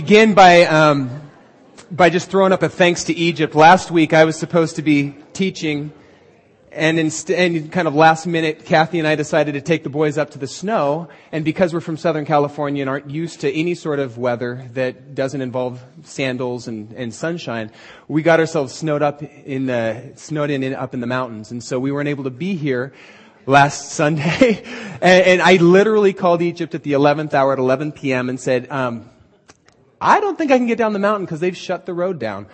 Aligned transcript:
begin 0.00 0.32
by 0.32 0.62
um, 0.62 1.10
by 1.90 2.08
just 2.08 2.30
throwing 2.30 2.52
up 2.52 2.62
a 2.62 2.68
thanks 2.68 3.02
to 3.02 3.12
Egypt. 3.12 3.56
Last 3.56 3.90
week 3.90 4.12
I 4.12 4.26
was 4.26 4.38
supposed 4.38 4.76
to 4.76 4.82
be 4.82 5.16
teaching, 5.32 5.92
and 6.70 7.00
and 7.00 7.72
kind 7.72 7.88
of 7.88 7.96
last 7.96 8.24
minute, 8.24 8.64
Kathy 8.64 9.00
and 9.00 9.08
I 9.08 9.16
decided 9.16 9.54
to 9.54 9.60
take 9.60 9.82
the 9.82 9.90
boys 9.90 10.16
up 10.16 10.30
to 10.30 10.38
the 10.38 10.46
snow. 10.46 11.08
And 11.32 11.44
because 11.44 11.74
we're 11.74 11.80
from 11.80 11.96
Southern 11.96 12.26
California 12.26 12.80
and 12.80 12.88
aren't 12.88 13.10
used 13.10 13.40
to 13.40 13.52
any 13.52 13.74
sort 13.74 13.98
of 13.98 14.18
weather 14.18 14.70
that 14.74 15.16
doesn't 15.16 15.40
involve 15.40 15.82
sandals 16.04 16.68
and, 16.68 16.92
and 16.92 17.12
sunshine, 17.12 17.72
we 18.06 18.22
got 18.22 18.38
ourselves 18.38 18.72
snowed 18.74 19.02
up 19.02 19.20
in 19.24 19.66
the 19.66 20.12
snowed 20.14 20.50
in, 20.50 20.62
in 20.62 20.76
up 20.76 20.94
in 20.94 21.00
the 21.00 21.08
mountains, 21.08 21.50
and 21.50 21.60
so 21.64 21.80
we 21.80 21.90
weren't 21.90 22.08
able 22.08 22.22
to 22.22 22.30
be 22.30 22.54
here 22.54 22.92
last 23.46 23.90
Sunday. 24.00 24.62
and, 25.02 25.26
and, 25.26 25.42
I 25.42 25.56
literally 25.56 26.12
called 26.12 26.40
Egypt 26.40 26.76
at 26.76 26.84
the 26.84 26.92
11th 26.92 27.34
hour 27.34 27.52
at 27.52 27.58
11 27.58 27.90
p.m. 27.90 28.28
and 28.28 28.38
said. 28.38 28.70
Um, 28.70 29.10
I 30.00 30.20
don't 30.20 30.38
think 30.38 30.50
I 30.50 30.58
can 30.58 30.66
get 30.66 30.78
down 30.78 30.92
the 30.92 30.98
mountain 30.98 31.24
because 31.24 31.40
they've 31.40 31.56
shut 31.56 31.86
the 31.86 31.94
road 31.94 32.18
down. 32.18 32.46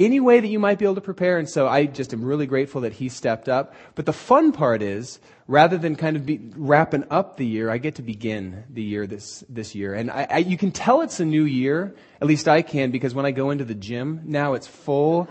Any 0.00 0.18
way 0.18 0.40
that 0.40 0.48
you 0.48 0.58
might 0.58 0.78
be 0.78 0.84
able 0.84 0.96
to 0.96 1.00
prepare. 1.00 1.38
And 1.38 1.48
so 1.48 1.68
I 1.68 1.86
just 1.86 2.12
am 2.12 2.24
really 2.24 2.46
grateful 2.46 2.80
that 2.80 2.94
he 2.94 3.08
stepped 3.08 3.48
up. 3.48 3.74
But 3.94 4.06
the 4.06 4.12
fun 4.12 4.50
part 4.50 4.82
is, 4.82 5.20
rather 5.46 5.78
than 5.78 5.94
kind 5.94 6.16
of 6.16 6.26
be 6.26 6.40
wrapping 6.56 7.04
up 7.10 7.36
the 7.36 7.46
year, 7.46 7.70
I 7.70 7.78
get 7.78 7.96
to 7.96 8.02
begin 8.02 8.64
the 8.70 8.82
year 8.82 9.06
this, 9.06 9.44
this 9.48 9.74
year. 9.74 9.94
And 9.94 10.10
I, 10.10 10.26
I, 10.28 10.38
you 10.38 10.56
can 10.56 10.72
tell 10.72 11.02
it's 11.02 11.20
a 11.20 11.24
new 11.24 11.44
year. 11.44 11.94
At 12.20 12.26
least 12.26 12.48
I 12.48 12.62
can 12.62 12.90
because 12.90 13.14
when 13.14 13.24
I 13.24 13.30
go 13.30 13.50
into 13.50 13.64
the 13.64 13.74
gym 13.74 14.22
now, 14.24 14.54
it's 14.54 14.66
full 14.66 15.28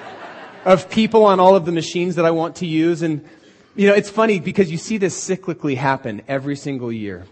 of 0.64 0.90
people 0.90 1.24
on 1.24 1.38
all 1.38 1.54
of 1.54 1.64
the 1.64 1.72
machines 1.72 2.16
that 2.16 2.24
I 2.24 2.32
want 2.32 2.56
to 2.56 2.66
use. 2.66 3.02
And, 3.02 3.24
you 3.76 3.86
know, 3.86 3.94
it's 3.94 4.10
funny 4.10 4.40
because 4.40 4.70
you 4.70 4.78
see 4.78 4.98
this 4.98 5.16
cyclically 5.16 5.76
happen 5.76 6.22
every 6.26 6.56
single 6.56 6.90
year. 6.92 7.24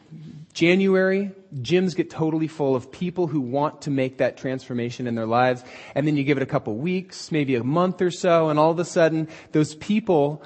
January, 0.52 1.30
gyms 1.54 1.94
get 1.94 2.10
totally 2.10 2.48
full 2.48 2.74
of 2.74 2.90
people 2.90 3.26
who 3.26 3.40
want 3.40 3.82
to 3.82 3.90
make 3.90 4.18
that 4.18 4.36
transformation 4.36 5.06
in 5.06 5.14
their 5.14 5.26
lives. 5.26 5.62
And 5.94 6.06
then 6.06 6.16
you 6.16 6.24
give 6.24 6.36
it 6.36 6.42
a 6.42 6.46
couple 6.46 6.76
weeks, 6.76 7.30
maybe 7.30 7.54
a 7.54 7.64
month 7.64 8.02
or 8.02 8.10
so, 8.10 8.48
and 8.48 8.58
all 8.58 8.70
of 8.70 8.78
a 8.78 8.84
sudden, 8.84 9.28
those 9.52 9.74
people 9.76 10.42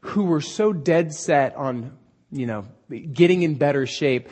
who 0.00 0.24
were 0.24 0.40
so 0.40 0.72
dead 0.72 1.14
set 1.14 1.54
on, 1.56 1.96
you 2.30 2.46
know, 2.46 2.66
getting 3.12 3.42
in 3.42 3.54
better 3.54 3.86
shape 3.86 4.28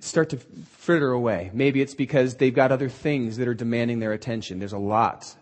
start 0.00 0.30
to 0.30 0.36
fritter 0.36 1.10
away. 1.10 1.50
Maybe 1.52 1.82
it's 1.82 1.94
because 1.94 2.36
they've 2.36 2.54
got 2.54 2.70
other 2.70 2.88
things 2.88 3.36
that 3.38 3.48
are 3.48 3.54
demanding 3.54 3.98
their 3.98 4.12
attention. 4.12 4.60
There's 4.60 4.72
a 4.72 4.78
lot 4.78 5.34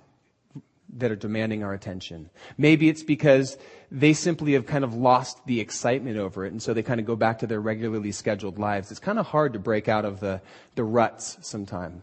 that 0.94 1.10
are 1.10 1.16
demanding 1.16 1.62
our 1.62 1.74
attention. 1.74 2.30
Maybe 2.56 2.88
it's 2.88 3.02
because 3.02 3.58
they 3.90 4.12
simply 4.12 4.52
have 4.54 4.66
kind 4.66 4.84
of 4.84 4.94
lost 4.94 5.44
the 5.46 5.60
excitement 5.60 6.16
over 6.16 6.44
it, 6.44 6.52
and 6.52 6.62
so 6.62 6.74
they 6.74 6.82
kind 6.82 7.00
of 7.00 7.06
go 7.06 7.16
back 7.16 7.40
to 7.40 7.46
their 7.46 7.60
regularly 7.60 8.12
scheduled 8.12 8.58
lives. 8.58 8.90
It's 8.90 9.00
kind 9.00 9.18
of 9.18 9.26
hard 9.26 9.52
to 9.52 9.58
break 9.58 9.88
out 9.88 10.04
of 10.04 10.20
the, 10.20 10.40
the 10.74 10.84
ruts 10.84 11.38
sometime. 11.42 12.02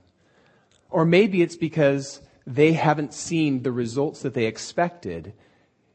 Or 0.90 1.06
maybe 1.06 1.42
it's 1.42 1.56
because 1.56 2.22
they 2.46 2.74
haven't 2.74 3.14
seen 3.14 3.64
the 3.64 3.72
results 3.72 4.22
that 4.22 4.34
they 4.34 4.46
expected 4.46 5.34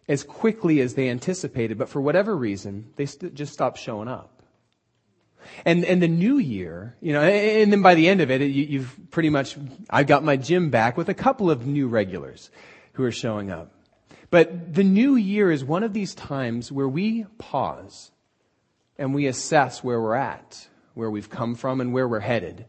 as 0.09 0.25
quickly 0.25 0.81
as 0.81 0.95
they 0.95 1.09
anticipated, 1.09 1.77
but 1.77 1.89
for 1.89 2.01
whatever 2.01 2.35
reason, 2.37 2.91
they 2.97 3.07
st- 3.07 3.35
just 3.35 3.53
stopped 3.53 3.79
showing 3.79 4.09
up. 4.09 4.43
And, 5.65 5.85
and 5.85 6.03
the 6.03 6.09
new 6.09 6.39
year, 6.39 6.97
you 7.01 7.13
know, 7.13 7.23
and 7.23 7.73
then 7.73 7.83
by 7.83 7.95
the 7.95 8.09
end 8.09 8.21
of 8.21 8.31
it, 8.31 8.41
you, 8.41 8.65
you've 8.65 8.99
pretty 9.11 9.31
much, 9.31 9.57
I've 9.89 10.07
got 10.07 10.25
my 10.25 10.37
gym 10.37 10.71
back 10.71 10.97
with 10.97 11.09
a 11.09 11.15
couple 11.15 11.51
of 11.51 11.67
new 11.67 11.89
regulars 11.89 12.51
who 12.99 13.05
are 13.05 13.13
showing 13.13 13.49
up. 13.49 13.71
But 14.29 14.75
the 14.75 14.83
new 14.83 15.15
year 15.15 15.53
is 15.53 15.65
one 15.65 15.85
of 15.85 15.93
these 15.93 16.17
times 16.17 16.73
where 16.73 16.89
we 16.89 17.27
pause 17.39 18.11
and 18.99 19.15
we 19.15 19.29
assess 19.29 19.85
where 19.85 20.01
we're 20.01 20.17
at, 20.17 20.67
where 20.95 21.09
we've 21.09 21.31
come 21.31 21.55
from, 21.55 21.81
and 21.81 21.93
where 21.93 22.09
we're 22.09 22.19
headed. 22.19 22.57
And 22.57 22.67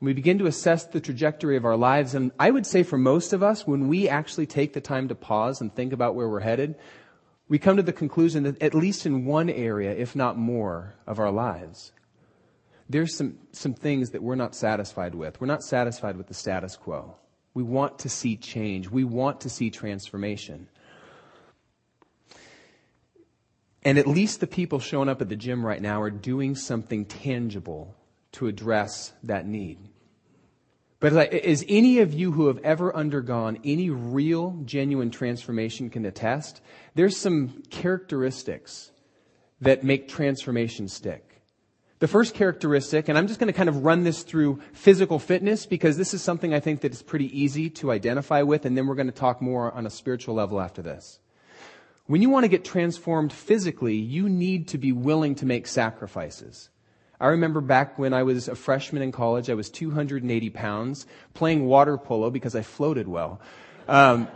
we 0.00 0.14
begin 0.14 0.38
to 0.38 0.46
assess 0.46 0.86
the 0.86 1.00
trajectory 1.00 1.56
of 1.56 1.64
our 1.64 1.76
lives. 1.76 2.16
And 2.16 2.32
I 2.40 2.50
would 2.50 2.66
say 2.66 2.82
for 2.82 2.98
most 2.98 3.32
of 3.32 3.44
us, 3.44 3.64
when 3.64 3.86
we 3.86 4.08
actually 4.08 4.46
take 4.46 4.72
the 4.72 4.80
time 4.80 5.06
to 5.06 5.14
pause 5.14 5.60
and 5.60 5.72
think 5.72 5.92
about 5.92 6.16
where 6.16 6.28
we're 6.28 6.40
headed, 6.40 6.74
we 7.48 7.60
come 7.60 7.76
to 7.76 7.84
the 7.84 7.92
conclusion 7.92 8.42
that 8.42 8.60
at 8.60 8.74
least 8.74 9.06
in 9.06 9.26
one 9.26 9.48
area, 9.48 9.92
if 9.92 10.16
not 10.16 10.36
more, 10.36 10.94
of 11.06 11.20
our 11.20 11.30
lives, 11.30 11.92
there's 12.88 13.16
some, 13.16 13.38
some 13.52 13.74
things 13.74 14.10
that 14.10 14.24
we're 14.24 14.34
not 14.34 14.56
satisfied 14.56 15.14
with. 15.14 15.40
We're 15.40 15.46
not 15.46 15.62
satisfied 15.62 16.16
with 16.16 16.26
the 16.26 16.34
status 16.34 16.74
quo. 16.74 17.14
We 17.54 17.62
want 17.62 18.00
to 18.00 18.08
see 18.08 18.36
change. 18.36 18.88
We 18.90 19.04
want 19.04 19.42
to 19.42 19.50
see 19.50 19.70
transformation. 19.70 20.68
And 23.82 23.98
at 23.98 24.06
least 24.06 24.40
the 24.40 24.46
people 24.46 24.78
showing 24.78 25.08
up 25.08 25.20
at 25.20 25.28
the 25.28 25.36
gym 25.36 25.64
right 25.64 25.82
now 25.82 26.00
are 26.02 26.10
doing 26.10 26.54
something 26.54 27.04
tangible 27.04 27.94
to 28.32 28.46
address 28.46 29.12
that 29.24 29.46
need. 29.46 29.78
But 31.00 31.14
as 31.14 31.64
any 31.68 31.98
of 31.98 32.14
you 32.14 32.30
who 32.30 32.46
have 32.46 32.58
ever 32.58 32.94
undergone 32.94 33.58
any 33.64 33.90
real, 33.90 34.56
genuine 34.64 35.10
transformation 35.10 35.90
can 35.90 36.06
attest, 36.06 36.60
there's 36.94 37.16
some 37.16 37.64
characteristics 37.70 38.92
that 39.60 39.82
make 39.82 40.06
transformation 40.06 40.86
stick. 40.86 41.31
The 42.02 42.08
first 42.08 42.34
characteristic, 42.34 43.08
and 43.08 43.16
I'm 43.16 43.28
just 43.28 43.38
going 43.38 43.46
to 43.46 43.56
kind 43.56 43.68
of 43.68 43.84
run 43.84 44.02
this 44.02 44.24
through 44.24 44.60
physical 44.72 45.20
fitness 45.20 45.66
because 45.66 45.96
this 45.96 46.12
is 46.12 46.20
something 46.20 46.52
I 46.52 46.58
think 46.58 46.80
that 46.80 46.90
is 46.90 47.00
pretty 47.00 47.26
easy 47.26 47.70
to 47.70 47.92
identify 47.92 48.42
with, 48.42 48.66
and 48.66 48.76
then 48.76 48.88
we're 48.88 48.96
going 48.96 49.06
to 49.06 49.12
talk 49.12 49.40
more 49.40 49.70
on 49.70 49.86
a 49.86 49.90
spiritual 49.90 50.34
level 50.34 50.60
after 50.60 50.82
this. 50.82 51.20
When 52.06 52.20
you 52.20 52.28
want 52.28 52.42
to 52.42 52.48
get 52.48 52.64
transformed 52.64 53.32
physically, 53.32 53.94
you 53.94 54.28
need 54.28 54.66
to 54.70 54.78
be 54.78 54.90
willing 54.90 55.36
to 55.36 55.46
make 55.46 55.68
sacrifices. 55.68 56.70
I 57.20 57.28
remember 57.28 57.60
back 57.60 58.00
when 58.00 58.12
I 58.12 58.24
was 58.24 58.48
a 58.48 58.56
freshman 58.56 59.02
in 59.02 59.12
college, 59.12 59.48
I 59.48 59.54
was 59.54 59.70
280 59.70 60.50
pounds, 60.50 61.06
playing 61.34 61.66
water 61.66 61.96
polo 61.98 62.30
because 62.30 62.56
I 62.56 62.62
floated 62.62 63.06
well. 63.06 63.40
Um, 63.86 64.26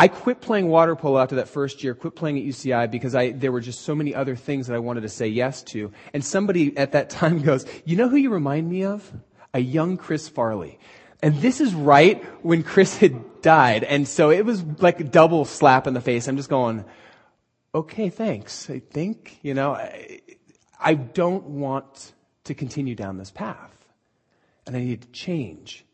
I 0.00 0.06
quit 0.06 0.40
playing 0.40 0.68
water 0.68 0.94
polo 0.94 1.18
after 1.18 1.34
that 1.36 1.48
first 1.48 1.82
year, 1.82 1.92
quit 1.92 2.14
playing 2.14 2.38
at 2.38 2.44
UCI 2.44 2.88
because 2.88 3.16
I, 3.16 3.32
there 3.32 3.50
were 3.50 3.60
just 3.60 3.80
so 3.80 3.96
many 3.96 4.14
other 4.14 4.36
things 4.36 4.68
that 4.68 4.76
I 4.76 4.78
wanted 4.78 5.00
to 5.00 5.08
say 5.08 5.26
yes 5.26 5.64
to. 5.64 5.90
And 6.12 6.24
somebody 6.24 6.76
at 6.76 6.92
that 6.92 7.10
time 7.20 7.42
goes, 7.42 7.66
you 7.84 7.96
know 7.96 8.08
who 8.08 8.16
you 8.16 8.30
remind 8.30 8.70
me 8.70 8.84
of? 8.84 9.12
A 9.52 9.58
young 9.58 9.96
Chris 9.96 10.28
Farley. 10.28 10.78
And 11.20 11.34
this 11.42 11.60
is 11.60 11.74
right 11.74 12.22
when 12.44 12.62
Chris 12.62 12.96
had 12.96 13.42
died. 13.42 13.82
And 13.82 14.06
so 14.06 14.30
it 14.30 14.44
was 14.44 14.62
like 14.80 15.00
a 15.00 15.04
double 15.04 15.44
slap 15.44 15.88
in 15.88 15.94
the 15.94 16.00
face. 16.00 16.28
I'm 16.28 16.36
just 16.36 16.48
going, 16.48 16.84
okay, 17.74 18.08
thanks. 18.08 18.70
I 18.70 18.78
think, 18.78 19.40
you 19.42 19.52
know, 19.52 19.72
I, 19.72 20.20
I 20.78 20.94
don't 20.94 21.44
want 21.44 22.12
to 22.44 22.54
continue 22.54 22.94
down 22.94 23.18
this 23.18 23.32
path. 23.32 23.74
And 24.64 24.76
I 24.76 24.80
need 24.80 25.02
to 25.02 25.08
change. 25.08 25.84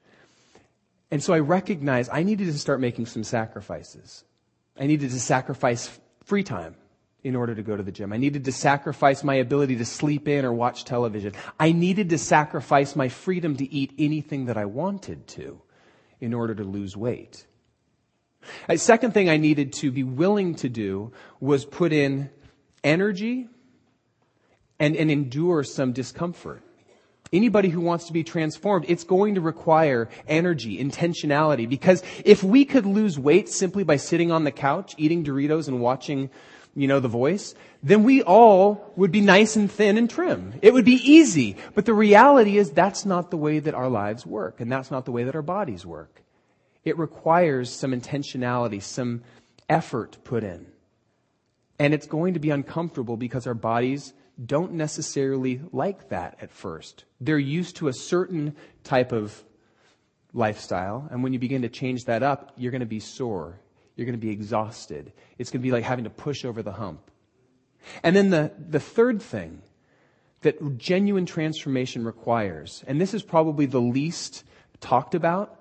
And 1.10 1.22
so 1.22 1.32
I 1.32 1.38
recognized 1.38 2.10
I 2.12 2.22
needed 2.22 2.46
to 2.46 2.58
start 2.58 2.80
making 2.80 3.06
some 3.06 3.24
sacrifices. 3.24 4.24
I 4.78 4.86
needed 4.86 5.10
to 5.10 5.20
sacrifice 5.20 5.98
free 6.24 6.42
time 6.42 6.74
in 7.22 7.36
order 7.36 7.54
to 7.54 7.62
go 7.62 7.76
to 7.76 7.82
the 7.82 7.92
gym. 7.92 8.12
I 8.12 8.16
needed 8.16 8.44
to 8.44 8.52
sacrifice 8.52 9.24
my 9.24 9.36
ability 9.36 9.76
to 9.76 9.84
sleep 9.84 10.28
in 10.28 10.44
or 10.44 10.52
watch 10.52 10.84
television. 10.84 11.32
I 11.58 11.72
needed 11.72 12.10
to 12.10 12.18
sacrifice 12.18 12.96
my 12.96 13.08
freedom 13.08 13.56
to 13.56 13.72
eat 13.72 13.92
anything 13.98 14.46
that 14.46 14.56
I 14.56 14.64
wanted 14.64 15.26
to 15.28 15.60
in 16.20 16.34
order 16.34 16.54
to 16.54 16.64
lose 16.64 16.96
weight. 16.96 17.46
A 18.68 18.76
second 18.76 19.12
thing 19.12 19.30
I 19.30 19.36
needed 19.36 19.72
to 19.74 19.90
be 19.90 20.02
willing 20.02 20.54
to 20.56 20.68
do 20.68 21.12
was 21.40 21.64
put 21.64 21.92
in 21.92 22.30
energy 22.82 23.48
and, 24.78 24.96
and 24.96 25.10
endure 25.10 25.62
some 25.64 25.92
discomfort. 25.92 26.62
Anybody 27.34 27.68
who 27.68 27.80
wants 27.80 28.06
to 28.06 28.12
be 28.12 28.22
transformed, 28.22 28.86
it's 28.88 29.02
going 29.02 29.34
to 29.34 29.40
require 29.40 30.08
energy, 30.28 30.78
intentionality, 30.78 31.68
because 31.68 32.02
if 32.24 32.44
we 32.44 32.64
could 32.64 32.86
lose 32.86 33.18
weight 33.18 33.48
simply 33.48 33.82
by 33.82 33.96
sitting 33.96 34.30
on 34.30 34.44
the 34.44 34.52
couch, 34.52 34.94
eating 34.98 35.24
Doritos 35.24 35.66
and 35.66 35.80
watching, 35.80 36.30
you 36.76 36.86
know, 36.86 37.00
the 37.00 37.08
voice, 37.08 37.56
then 37.82 38.04
we 38.04 38.22
all 38.22 38.92
would 38.94 39.10
be 39.10 39.20
nice 39.20 39.56
and 39.56 39.68
thin 39.70 39.98
and 39.98 40.08
trim. 40.08 40.54
It 40.62 40.72
would 40.72 40.84
be 40.84 41.00
easy. 41.02 41.56
But 41.74 41.86
the 41.86 41.92
reality 41.92 42.56
is 42.56 42.70
that's 42.70 43.04
not 43.04 43.32
the 43.32 43.36
way 43.36 43.58
that 43.58 43.74
our 43.74 43.88
lives 43.88 44.24
work, 44.24 44.60
and 44.60 44.70
that's 44.70 44.92
not 44.92 45.04
the 45.04 45.12
way 45.12 45.24
that 45.24 45.34
our 45.34 45.42
bodies 45.42 45.84
work. 45.84 46.22
It 46.84 46.96
requires 46.96 47.68
some 47.68 47.90
intentionality, 47.90 48.80
some 48.80 49.22
effort 49.68 50.18
put 50.22 50.44
in. 50.44 50.66
And 51.80 51.92
it's 51.92 52.06
going 52.06 52.34
to 52.34 52.40
be 52.40 52.50
uncomfortable 52.50 53.16
because 53.16 53.48
our 53.48 53.54
bodies 53.54 54.14
don't 54.42 54.72
necessarily 54.72 55.60
like 55.72 56.08
that 56.08 56.38
at 56.40 56.50
first. 56.50 57.04
They're 57.20 57.38
used 57.38 57.76
to 57.76 57.88
a 57.88 57.92
certain 57.92 58.56
type 58.82 59.12
of 59.12 59.44
lifestyle, 60.32 61.08
and 61.10 61.22
when 61.22 61.32
you 61.32 61.38
begin 61.38 61.62
to 61.62 61.68
change 61.68 62.04
that 62.04 62.22
up, 62.22 62.52
you're 62.56 62.72
going 62.72 62.80
to 62.80 62.86
be 62.86 63.00
sore. 63.00 63.60
You're 63.96 64.06
going 64.06 64.18
to 64.18 64.26
be 64.26 64.32
exhausted. 64.32 65.12
It's 65.38 65.50
going 65.50 65.60
to 65.60 65.66
be 65.66 65.70
like 65.70 65.84
having 65.84 66.04
to 66.04 66.10
push 66.10 66.44
over 66.44 66.62
the 66.62 66.72
hump. 66.72 67.10
And 68.02 68.16
then 68.16 68.30
the, 68.30 68.52
the 68.58 68.80
third 68.80 69.22
thing 69.22 69.62
that 70.40 70.78
genuine 70.78 71.26
transformation 71.26 72.04
requires, 72.04 72.82
and 72.86 73.00
this 73.00 73.14
is 73.14 73.22
probably 73.22 73.66
the 73.66 73.80
least 73.80 74.44
talked 74.80 75.14
about 75.14 75.60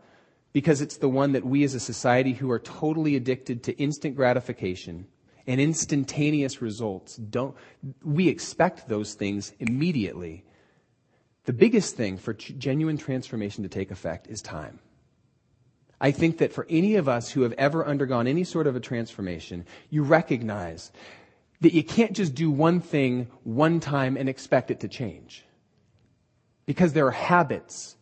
because 0.51 0.81
it's 0.81 0.97
the 0.97 1.09
one 1.09 1.33
that 1.33 1.45
we 1.45 1.63
as 1.63 1.73
a 1.73 1.79
society 1.79 2.33
who 2.33 2.49
are 2.51 2.59
totally 2.59 3.15
addicted 3.15 3.63
to 3.63 3.77
instant 3.77 4.15
gratification 4.15 5.07
and 5.47 5.59
instantaneous 5.59 6.61
results 6.61 7.15
don't 7.17 7.55
we 8.03 8.27
expect 8.27 8.87
those 8.87 9.13
things 9.13 9.53
immediately 9.59 10.43
The 11.45 11.53
biggest 11.53 11.97
thing 11.97 12.17
for 12.17 12.33
genuine 12.33 12.97
transformation 12.97 13.63
to 13.63 13.69
take 13.69 13.91
effect 13.91 14.27
is 14.27 14.41
time. 14.41 14.79
I 15.99 16.11
think 16.11 16.37
that 16.37 16.53
for 16.53 16.65
any 16.69 16.95
of 16.95 17.09
us 17.09 17.29
who 17.29 17.41
have 17.41 17.53
ever 17.53 17.85
undergone 17.85 18.27
any 18.27 18.43
sort 18.43 18.67
of 18.67 18.75
a 18.75 18.79
transformation, 18.79 19.65
you 19.89 20.03
recognize 20.03 20.91
that 21.61 21.73
you 21.73 21.83
can't 21.83 22.13
just 22.13 22.33
do 22.33 22.49
one 22.49 22.79
thing 22.79 23.27
one 23.43 23.79
time 23.79 24.17
and 24.17 24.27
expect 24.27 24.71
it 24.71 24.79
to 24.81 24.87
change. 24.87 25.45
Because 26.65 26.93
there 26.93 27.07
are 27.07 27.11
habits 27.11 27.97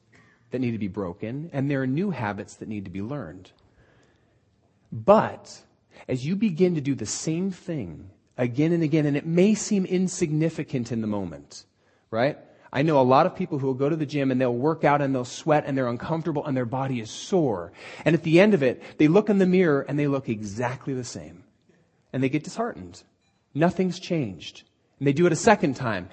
that 0.51 0.59
need 0.59 0.71
to 0.71 0.77
be 0.77 0.88
broken 0.88 1.49
and 1.53 1.69
there 1.69 1.81
are 1.81 1.88
new 1.88 2.11
habits 2.11 2.55
that 2.55 2.67
need 2.67 2.85
to 2.85 2.91
be 2.91 3.01
learned. 3.01 3.51
But 4.91 5.61
as 6.07 6.25
you 6.25 6.36
begin 6.36 6.75
to 6.75 6.81
do 6.81 6.95
the 6.95 7.06
same 7.06 7.51
thing 7.51 8.09
again 8.38 8.71
and 8.71 8.83
again, 8.83 9.06
and 9.06 9.15
it 9.15 9.25
may 9.25 9.53
seem 9.53 9.86
insignificant 9.86 10.92
in 10.92 11.01
the 11.01 11.07
moment, 11.07 11.65
right? 12.09 12.38
I 12.74 12.83
know 12.83 13.00
a 13.00 13.03
lot 13.03 13.25
of 13.25 13.36
people 13.36 13.59
who 13.59 13.68
will 13.68 13.74
go 13.74 13.89
to 13.89 13.95
the 13.95 14.06
gym 14.06 14.31
and 14.31 14.39
they'll 14.39 14.53
work 14.53 14.83
out 14.83 15.01
and 15.01 15.13
they'll 15.13 15.25
sweat 15.25 15.65
and 15.68 15.77
they're 15.77 15.88
uncomfortable 15.88 16.45
and 16.45 16.56
their 16.56 16.65
body 16.65 17.01
is 17.01 17.12
sore. 17.12 17.74
And 18.06 18.15
at 18.15 18.24
the 18.24 18.39
end 18.39 18.53
of 18.53 18.63
it, 18.63 18.81
they 18.98 19.09
look 19.09 19.30
in 19.30 19.39
the 19.39 19.45
mirror 19.45 19.81
and 19.81 20.00
they 20.00 20.07
look 20.07 20.30
exactly 20.30 20.94
the 20.94 21.03
same. 21.03 21.44
And 22.13 22.24
they 22.24 22.30
get 22.30 22.45
disheartened. 22.45 23.03
Nothing's 23.53 24.00
changed. 24.00 24.63
And 25.00 25.07
they 25.07 25.13
do 25.13 25.25
it 25.25 25.33
a 25.33 25.38
second 25.38 25.75
time. 25.75 26.09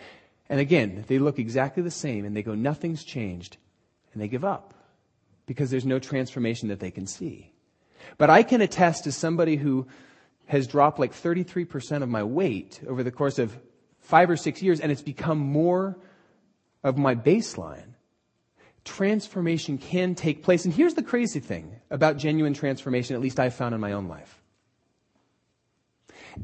And 0.48 0.58
again, 0.58 1.04
they 1.06 1.18
look 1.18 1.38
exactly 1.38 1.82
the 1.82 1.90
same 1.90 2.24
and 2.24 2.36
they 2.36 2.42
go, 2.42 2.54
nothing's 2.54 3.04
changed. 3.04 3.56
And 4.12 4.20
they 4.20 4.28
give 4.28 4.44
up 4.44 4.74
because 5.46 5.70
there's 5.70 5.86
no 5.86 6.00
transformation 6.00 6.68
that 6.68 6.80
they 6.80 6.90
can 6.90 7.06
see. 7.06 7.52
But 8.16 8.30
I 8.30 8.42
can 8.42 8.60
attest 8.60 9.04
to 9.04 9.12
somebody 9.12 9.56
who 9.56 9.86
has 10.46 10.66
dropped 10.66 10.98
like 10.98 11.12
33% 11.12 12.02
of 12.02 12.08
my 12.08 12.22
weight 12.22 12.80
over 12.86 13.02
the 13.02 13.10
course 13.10 13.38
of 13.38 13.58
five 14.00 14.30
or 14.30 14.36
six 14.36 14.62
years 14.62 14.80
and 14.80 14.90
it's 14.90 15.02
become 15.02 15.38
more 15.38 15.98
of 16.82 16.96
my 16.96 17.14
baseline. 17.14 17.94
Transformation 18.84 19.76
can 19.76 20.14
take 20.14 20.42
place. 20.42 20.64
And 20.64 20.72
here's 20.72 20.94
the 20.94 21.02
crazy 21.02 21.40
thing 21.40 21.76
about 21.90 22.16
genuine 22.16 22.54
transformation, 22.54 23.14
at 23.14 23.20
least 23.20 23.38
I've 23.38 23.54
found 23.54 23.74
in 23.74 23.80
my 23.80 23.92
own 23.92 24.08
life 24.08 24.42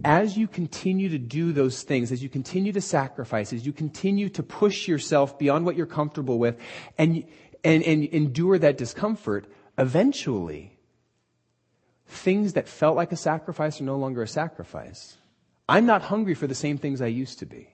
as 0.04 0.36
you 0.36 0.48
continue 0.48 1.08
to 1.10 1.18
do 1.18 1.52
those 1.52 1.82
things, 1.82 2.10
as 2.10 2.22
you 2.22 2.28
continue 2.28 2.72
to 2.72 2.80
sacrifice, 2.80 3.52
as 3.52 3.66
you 3.66 3.72
continue 3.72 4.28
to 4.30 4.42
push 4.42 4.88
yourself 4.88 5.38
beyond 5.38 5.66
what 5.66 5.76
you're 5.76 5.86
comfortable 5.86 6.38
with 6.38 6.58
and, 6.98 7.24
and, 7.62 7.82
and 7.82 8.04
endure 8.06 8.58
that 8.58 8.78
discomfort, 8.78 9.46
eventually, 9.78 10.73
things 12.06 12.54
that 12.54 12.68
felt 12.68 12.96
like 12.96 13.12
a 13.12 13.16
sacrifice 13.16 13.80
are 13.80 13.84
no 13.84 13.96
longer 13.96 14.22
a 14.22 14.28
sacrifice. 14.28 15.16
I'm 15.68 15.86
not 15.86 16.02
hungry 16.02 16.34
for 16.34 16.46
the 16.46 16.54
same 16.54 16.78
things 16.78 17.00
I 17.00 17.06
used 17.06 17.38
to 17.38 17.46
be. 17.46 17.70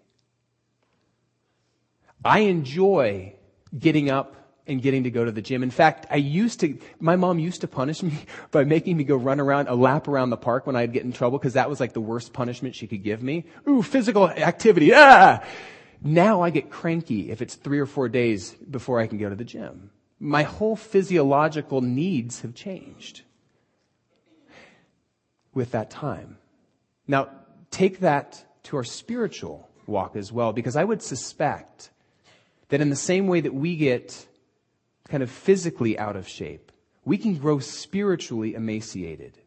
I 2.24 2.40
enjoy 2.40 3.34
getting 3.76 4.10
up 4.10 4.36
and 4.66 4.80
getting 4.80 5.04
to 5.04 5.10
go 5.10 5.24
to 5.24 5.32
the 5.32 5.42
gym. 5.42 5.62
In 5.62 5.70
fact, 5.70 6.06
I 6.10 6.16
used 6.16 6.60
to, 6.60 6.78
my 7.00 7.16
mom 7.16 7.38
used 7.38 7.62
to 7.62 7.68
punish 7.68 8.02
me 8.02 8.12
by 8.50 8.64
making 8.64 8.96
me 8.96 9.04
go 9.04 9.16
run 9.16 9.40
around 9.40 9.68
a 9.68 9.74
lap 9.74 10.06
around 10.06 10.30
the 10.30 10.36
park 10.36 10.66
when 10.66 10.76
I'd 10.76 10.92
get 10.92 11.02
in 11.02 11.12
trouble 11.12 11.38
because 11.38 11.54
that 11.54 11.68
was 11.68 11.80
like 11.80 11.92
the 11.92 12.00
worst 12.00 12.32
punishment 12.32 12.76
she 12.76 12.86
could 12.86 13.02
give 13.02 13.22
me. 13.22 13.46
Ooh, 13.68 13.82
physical 13.82 14.28
activity. 14.28 14.92
Ah! 14.94 15.42
Now 16.02 16.42
I 16.42 16.50
get 16.50 16.70
cranky 16.70 17.30
if 17.30 17.42
it's 17.42 17.56
three 17.56 17.78
or 17.78 17.86
four 17.86 18.08
days 18.08 18.52
before 18.52 19.00
I 19.00 19.06
can 19.06 19.18
go 19.18 19.28
to 19.28 19.34
the 19.34 19.44
gym. 19.44 19.90
My 20.18 20.44
whole 20.44 20.76
physiological 20.76 21.80
needs 21.80 22.42
have 22.42 22.54
changed 22.54 23.22
with 25.54 25.72
that 25.72 25.90
time. 25.90 26.38
Now, 27.06 27.28
take 27.70 28.00
that 28.00 28.44
to 28.64 28.76
our 28.76 28.84
spiritual 28.84 29.68
walk 29.86 30.16
as 30.16 30.32
well, 30.32 30.52
because 30.52 30.76
I 30.76 30.84
would 30.84 31.02
suspect 31.02 31.90
that 32.68 32.80
in 32.80 32.90
the 32.90 32.96
same 32.96 33.26
way 33.26 33.40
that 33.40 33.54
we 33.54 33.76
get 33.76 34.26
kind 35.08 35.22
of 35.22 35.30
physically 35.30 35.98
out 35.98 36.16
of 36.16 36.28
shape, 36.28 36.70
we 37.04 37.18
can 37.18 37.36
grow 37.36 37.58
spiritually 37.58 38.54
emaciated. 38.54 39.38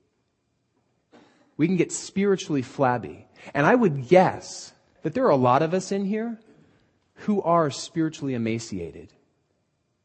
We 1.56 1.68
can 1.68 1.78
get 1.78 1.92
spiritually 1.92 2.62
flabby. 2.62 3.28
And 3.54 3.66
I 3.66 3.76
would 3.76 4.08
guess 4.08 4.74
that 5.04 5.14
there 5.14 5.26
are 5.26 5.30
a 5.30 5.38
lot 5.38 5.62
of 5.62 5.74
us 5.74 5.92
in 5.92 6.06
here 6.06 6.40
who 7.14 7.42
are 7.42 7.70
spiritually 7.70 8.34
emaciated, 8.34 9.14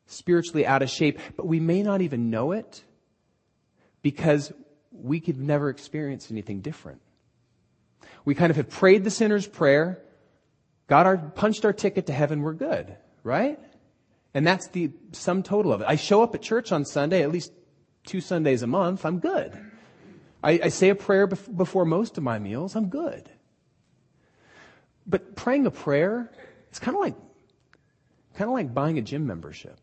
spiritually 0.07 0.67
out 0.67 0.83
of 0.83 0.91
shape, 0.91 1.19
but 1.37 1.47
we 1.47 1.59
may 1.59 1.83
not 1.83 2.03
even 2.03 2.31
know 2.31 2.53
it 2.53 2.85
because 4.03 4.53
we 4.91 5.21
could 5.21 5.39
never 5.39 5.69
experience 5.69 6.31
anything 6.31 6.61
different. 6.61 7.01
We 8.25 8.35
kind 8.35 8.51
of 8.51 8.57
have 8.57 8.71
prayed 8.71 9.05
the 9.05 9.11
sinner's 9.11 9.47
prayer, 9.47 10.03
got 10.87 11.07
our, 11.07 11.17
punched 11.17 11.65
our 11.65 11.73
ticket 11.73 12.07
to 12.07 12.13
heaven, 12.13 12.43
we're 12.43 12.53
good, 12.53 12.97
right? 13.23 13.59
And 14.35 14.47
that's 14.47 14.69
the 14.69 14.91
sum 15.13 15.43
total 15.43 15.73
of 15.73 15.81
it. 15.81 15.87
I 15.89 15.97
show 15.97 16.23
up 16.23 16.35
at 16.35 16.43
church 16.43 16.73
on 16.73 16.85
Sunday, 16.85 17.23
at 17.23 17.33
least 17.33 17.53
two 18.05 18.21
Sundays 18.21 18.63
a 18.63 18.67
month, 18.67 19.05
I'm 19.05 19.19
good. 19.19 19.59
I, 20.43 20.61
I 20.65 20.69
say 20.69 20.89
a 20.89 20.95
prayer 20.95 21.27
bef- 21.27 21.57
before 21.57 21.85
most 21.85 22.17
of 22.17 22.25
my 22.25 22.39
meals, 22.39 22.77
I'm 22.77 22.89
good. 22.89 23.29
But 25.07 25.35
praying 25.35 25.67
a 25.67 25.71
prayer, 25.71 26.31
it's 26.69 26.79
kind 26.79 26.97
of 26.97 27.01
like, 27.01 27.17
kind 28.35 28.49
of 28.49 28.55
like 28.55 28.73
buying 28.73 28.99
a 28.99 29.03
gym 29.03 29.27
membership. 29.27 29.81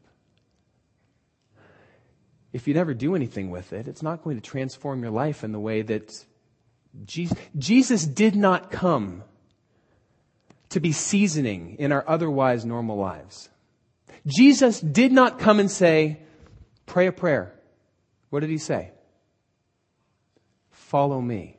If 2.55 2.69
you 2.69 2.73
never 2.73 2.93
do 2.93 3.15
anything 3.15 3.49
with 3.49 3.73
it, 3.73 3.85
it's 3.85 4.01
not 4.01 4.23
going 4.23 4.37
to 4.37 4.41
transform 4.41 5.01
your 5.01 5.11
life 5.11 5.43
in 5.43 5.51
the 5.51 5.59
way 5.59 5.81
that 5.81 6.13
Jesus, 7.03 7.37
Jesus 7.57 8.05
did 8.05 8.33
not 8.33 8.71
come 8.71 9.23
to 10.69 10.79
be 10.79 10.93
seasoning 10.93 11.75
in 11.79 11.91
our 11.91 12.05
otherwise 12.07 12.63
normal 12.63 12.95
lives. 12.95 13.49
Jesus 14.25 14.79
did 14.79 15.11
not 15.11 15.37
come 15.37 15.59
and 15.59 15.69
say, 15.69 16.21
pray 16.85 17.07
a 17.07 17.11
prayer. 17.11 17.53
What 18.29 18.39
did 18.39 18.49
he 18.49 18.57
say? 18.57 18.91
Follow 20.71 21.19
me. 21.19 21.57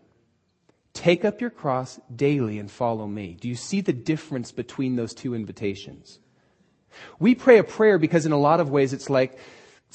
Take 0.94 1.26
up 1.26 1.42
your 1.42 1.50
cross 1.50 2.00
daily 2.14 2.58
and 2.58 2.70
follow 2.70 3.06
me. 3.06 3.37
Do 3.38 3.49
you 3.49 3.54
see 3.54 3.82
the 3.82 3.92
difference 3.92 4.50
between 4.50 4.96
those 4.96 5.12
two 5.12 5.34
invitations? 5.34 6.20
We 7.19 7.34
pray 7.34 7.58
a 7.58 7.64
prayer 7.64 7.99
because 7.99 8.25
in 8.25 8.32
a 8.32 8.38
lot 8.38 8.60
of 8.60 8.70
ways 8.70 8.94
it's 8.94 9.10
like 9.10 9.38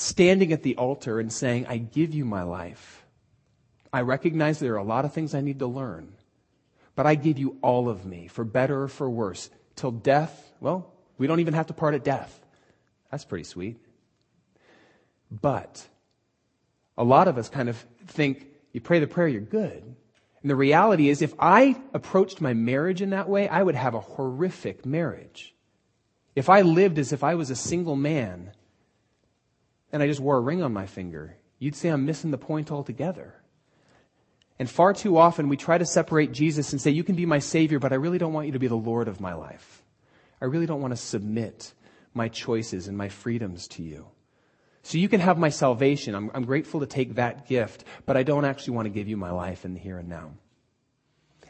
standing 0.01 0.51
at 0.51 0.63
the 0.63 0.75
altar 0.77 1.19
and 1.19 1.31
saying, 1.31 1.67
I 1.67 1.77
give 1.77 2.13
you 2.13 2.25
my 2.25 2.43
life. 2.43 3.05
I 3.93 4.01
recognize 4.01 4.59
there 4.59 4.73
are 4.73 4.77
a 4.77 4.83
lot 4.83 5.05
of 5.05 5.13
things 5.13 5.35
I 5.35 5.41
need 5.41 5.59
to 5.59 5.67
learn, 5.67 6.13
but 6.95 7.05
I 7.05 7.15
give 7.15 7.37
you 7.37 7.57
all 7.61 7.89
of 7.89 8.05
me 8.05 8.27
for 8.27 8.43
better 8.43 8.83
or 8.83 8.87
for 8.87 9.09
worse 9.09 9.49
till 9.75 9.91
death. 9.91 10.51
Well, 10.59 10.91
we 11.17 11.27
don't 11.27 11.39
even 11.39 11.53
have 11.53 11.67
to 11.67 11.73
part 11.73 11.93
at 11.93 12.03
death. 12.03 12.39
That's 13.11 13.25
pretty 13.25 13.43
sweet. 13.43 13.77
But 15.29 15.85
a 16.97 17.03
lot 17.03 17.27
of 17.27 17.37
us 17.37 17.49
kind 17.49 17.69
of 17.69 17.77
think 18.07 18.47
you 18.73 18.81
pray 18.81 18.99
the 18.99 19.07
prayer, 19.07 19.27
you're 19.27 19.41
good. 19.41 19.83
And 20.41 20.49
the 20.49 20.55
reality 20.55 21.09
is, 21.09 21.21
if 21.21 21.33
I 21.37 21.79
approached 21.93 22.41
my 22.41 22.53
marriage 22.53 23.01
in 23.01 23.11
that 23.11 23.29
way, 23.29 23.47
I 23.47 23.61
would 23.61 23.75
have 23.75 23.93
a 23.93 23.99
horrific 23.99 24.85
marriage. 24.85 25.53
If 26.35 26.49
I 26.49 26.61
lived 26.61 26.97
as 26.97 27.13
if 27.13 27.23
I 27.23 27.35
was 27.35 27.51
a 27.51 27.55
single 27.55 27.95
man 27.95 28.51
and 29.91 30.01
I 30.01 30.07
just 30.07 30.19
wore 30.19 30.37
a 30.37 30.41
ring 30.41 30.63
on 30.63 30.73
my 30.73 30.85
finger, 30.85 31.37
you'd 31.59 31.75
say 31.75 31.89
I'm 31.89 32.05
missing 32.05 32.31
the 32.31 32.37
point 32.37 32.71
altogether. 32.71 33.35
And 34.59 34.69
far 34.69 34.93
too 34.93 35.17
often 35.17 35.49
we 35.49 35.57
try 35.57 35.77
to 35.77 35.85
separate 35.85 36.31
Jesus 36.31 36.71
and 36.71 36.79
say, 36.79 36.91
You 36.91 37.03
can 37.03 37.15
be 37.15 37.25
my 37.25 37.39
Savior, 37.39 37.79
but 37.79 37.91
I 37.91 37.95
really 37.95 38.17
don't 38.17 38.33
want 38.33 38.45
you 38.45 38.53
to 38.53 38.59
be 38.59 38.67
the 38.67 38.75
Lord 38.75 39.07
of 39.07 39.19
my 39.19 39.33
life. 39.33 39.83
I 40.39 40.45
really 40.45 40.65
don't 40.65 40.81
want 40.81 40.91
to 40.91 40.97
submit 40.97 41.73
my 42.13 42.27
choices 42.27 42.87
and 42.87 42.97
my 42.97 43.09
freedoms 43.09 43.67
to 43.69 43.83
you. 43.83 44.07
So 44.83 44.97
you 44.97 45.09
can 45.09 45.19
have 45.19 45.37
my 45.37 45.49
salvation. 45.49 46.15
I'm, 46.15 46.31
I'm 46.33 46.45
grateful 46.45 46.79
to 46.79 46.85
take 46.85 47.15
that 47.15 47.47
gift, 47.47 47.83
but 48.05 48.17
I 48.17 48.23
don't 48.23 48.45
actually 48.45 48.75
want 48.75 48.87
to 48.87 48.89
give 48.91 49.07
you 49.07 49.17
my 49.17 49.31
life 49.31 49.65
in 49.65 49.73
the 49.73 49.79
here 49.79 49.97
and 49.97 50.09
now. 50.09 50.31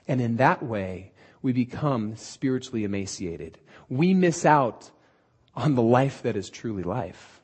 And 0.08 0.20
in 0.20 0.38
that 0.38 0.62
way, 0.62 1.14
we 1.42 1.54
become 1.54 2.16
spiritually 2.18 2.84
emaciated. 2.84 3.58
We 3.90 4.14
miss 4.14 4.46
out 4.46 4.92
on 5.56 5.76
the 5.76 5.82
life 5.82 6.24
that 6.24 6.36
is 6.36 6.50
truly 6.50 6.84
life. 6.84 7.41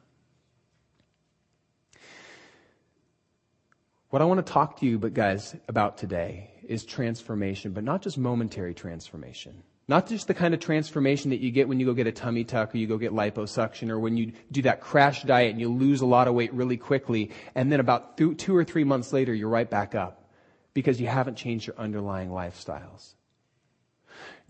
What 4.09 4.21
I 4.21 4.25
want 4.25 4.45
to 4.45 4.53
talk 4.53 4.79
to 4.79 4.85
you, 4.85 4.97
but 4.97 5.13
guys, 5.13 5.53
about 5.67 5.97
today 5.97 6.51
is 6.65 6.85
transformation, 6.85 7.73
but 7.73 7.83
not 7.83 8.01
just 8.01 8.17
momentary 8.17 8.73
transformation. 8.73 9.63
Not 9.89 10.07
just 10.07 10.27
the 10.27 10.33
kind 10.33 10.53
of 10.53 10.59
transformation 10.61 11.31
that 11.31 11.39
you 11.39 11.51
get 11.51 11.67
when 11.67 11.79
you 11.79 11.85
go 11.85 11.93
get 11.93 12.07
a 12.07 12.11
tummy 12.11 12.43
tuck 12.43 12.73
or 12.73 12.77
you 12.77 12.87
go 12.87 12.97
get 12.97 13.11
liposuction 13.11 13.89
or 13.89 13.99
when 13.99 14.15
you 14.15 14.33
do 14.51 14.61
that 14.63 14.81
crash 14.81 15.23
diet 15.23 15.51
and 15.51 15.59
you 15.59 15.69
lose 15.69 16.01
a 16.01 16.05
lot 16.05 16.27
of 16.27 16.33
weight 16.33 16.53
really 16.53 16.77
quickly 16.77 17.31
and 17.55 17.71
then 17.71 17.79
about 17.79 18.17
th- 18.17 18.37
two 18.37 18.55
or 18.55 18.63
three 18.65 18.83
months 18.83 19.13
later 19.13 19.33
you're 19.33 19.49
right 19.49 19.69
back 19.69 19.95
up 19.95 20.29
because 20.73 20.99
you 20.99 21.07
haven't 21.07 21.35
changed 21.35 21.67
your 21.67 21.77
underlying 21.77 22.29
lifestyles. 22.29 23.13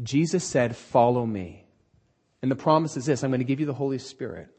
Jesus 0.02 0.44
said, 0.44 0.76
follow 0.76 1.26
me. 1.26 1.66
And 2.42 2.52
the 2.52 2.56
promise 2.56 2.98
is 2.98 3.06
this, 3.06 3.24
I'm 3.24 3.32
going 3.32 3.40
to 3.40 3.46
give 3.46 3.60
you 3.60 3.66
the 3.66 3.74
Holy 3.74 3.98
Spirit. 3.98 4.50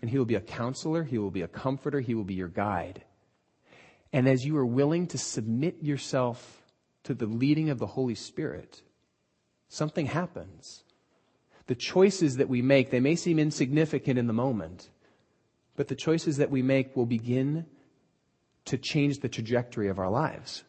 And 0.00 0.10
he 0.10 0.18
will 0.18 0.24
be 0.24 0.34
a 0.34 0.40
counselor, 0.40 1.04
he 1.04 1.18
will 1.18 1.30
be 1.30 1.42
a 1.42 1.48
comforter, 1.48 2.00
he 2.00 2.14
will 2.14 2.24
be 2.24 2.34
your 2.34 2.48
guide. 2.48 3.02
And 4.12 4.28
as 4.28 4.46
you 4.46 4.56
are 4.56 4.66
willing 4.66 5.06
to 5.08 5.18
submit 5.18 5.82
yourself 5.82 6.62
to 7.04 7.14
the 7.14 7.26
leading 7.26 7.70
of 7.70 7.78
the 7.78 7.86
Holy 7.86 8.14
Spirit, 8.14 8.82
something 9.68 10.06
happens. 10.06 10.84
The 11.66 11.74
choices 11.74 12.36
that 12.36 12.48
we 12.48 12.62
make, 12.62 12.90
they 12.90 13.00
may 13.00 13.16
seem 13.16 13.38
insignificant 13.38 14.18
in 14.18 14.26
the 14.26 14.32
moment, 14.32 14.88
but 15.74 15.88
the 15.88 15.94
choices 15.94 16.36
that 16.38 16.50
we 16.50 16.62
make 16.62 16.96
will 16.96 17.06
begin 17.06 17.66
to 18.66 18.78
change 18.78 19.20
the 19.20 19.28
trajectory 19.28 19.88
of 19.88 19.98
our 19.98 20.10
lives. 20.10 20.64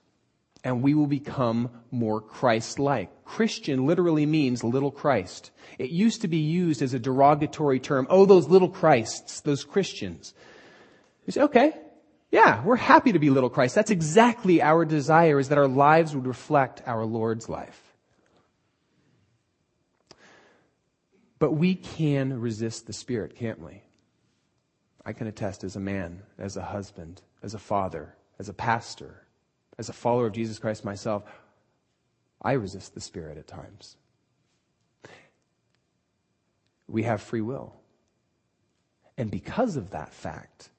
And 0.63 0.82
we 0.82 0.96
will 0.96 1.08
become 1.08 1.70
more 1.91 2.20
Christ-like. 2.20 3.24
Christian 3.24 3.86
literally 3.86 4.25
means 4.25 4.63
little 4.63 4.91
Christ. 4.91 5.51
It 5.77 5.91
used 5.91 6.22
to 6.22 6.27
be 6.27 6.38
used 6.38 6.82
as 6.82 6.94
a 6.94 7.00
derogatory 7.00 7.79
term. 7.79 8.08
Oh, 8.10 8.25
those 8.25 8.48
little 8.48 8.70
Christs, 8.70 9.41
those 9.41 9.63
Christians. 9.63 10.34
You 11.25 11.32
say, 11.34 11.41
okay, 11.41 11.74
yeah, 12.31 12.63
we're 12.63 12.75
happy 12.75 13.13
to 13.13 13.19
be 13.19 13.29
little 13.29 13.50
Christ. 13.50 13.75
That's 13.75 13.91
exactly 13.91 14.62
our 14.62 14.84
desire 14.84 15.39
is 15.39 15.50
that 15.50 15.57
our 15.57 15.67
lives 15.67 16.13
would 16.13 16.27
reflect 16.27 16.81
our 16.86 17.05
Lord's 17.05 17.48
life. 17.48 17.81
But 21.39 21.53
we 21.53 21.75
can 21.75 22.41
resist 22.41 22.88
the 22.88 22.93
Spirit, 22.93 23.36
can't 23.36 23.62
we? 23.62 23.81
I 25.05 25.13
can 25.13 25.27
attest 25.27 25.63
as 25.63 25.75
a 25.75 25.79
man, 25.79 26.24
as 26.38 26.57
a 26.57 26.63
husband, 26.63 27.22
as 27.41 27.53
a 27.53 27.60
father, 27.60 28.15
as 28.39 28.50
a 28.50 28.53
pastor, 28.53 29.24
as 29.77 29.88
a 29.88 29.93
follower 29.93 30.27
of 30.27 30.34
Jesus 30.34 30.60
Christ 30.60 30.84
myself, 30.84 31.24
I 32.41 32.53
resist 32.53 32.93
the 32.93 33.01
Spirit 33.01 33.38
at 33.38 33.48
times. 33.48 33.96
We 36.88 37.03
have 37.03 37.22
free 37.22 37.41
will. 37.41 37.74
And 39.17 39.31
because 39.31 39.75
of 39.75 39.91
that 39.91 40.13
fact, 40.13 40.69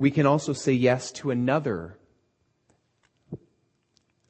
we 0.00 0.10
can 0.10 0.24
also 0.24 0.54
say 0.54 0.72
yes 0.72 1.12
to 1.12 1.30
another 1.30 1.98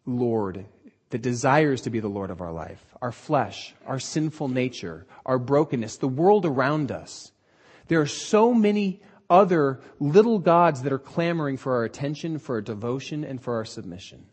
Lord 0.04 0.66
that 1.10 1.22
desires 1.22 1.82
to 1.82 1.90
be 1.90 2.00
the 2.00 2.08
Lord 2.08 2.32
of 2.32 2.40
our 2.40 2.50
life, 2.50 2.84
our 3.00 3.12
flesh, 3.12 3.72
our 3.86 4.00
sinful 4.00 4.48
nature, 4.48 5.06
our 5.24 5.38
brokenness, 5.38 5.98
the 5.98 6.08
world 6.08 6.44
around 6.44 6.90
us. 6.90 7.30
There 7.86 8.00
are 8.00 8.06
so 8.08 8.52
many 8.52 9.00
other 9.30 9.80
little 10.00 10.40
gods 10.40 10.82
that 10.82 10.92
are 10.92 10.98
clamoring 10.98 11.56
for 11.56 11.76
our 11.76 11.84
attention, 11.84 12.40
for 12.40 12.56
our 12.56 12.60
devotion, 12.60 13.22
and 13.22 13.40
for 13.40 13.54
our 13.54 13.64
submission. 13.64 14.26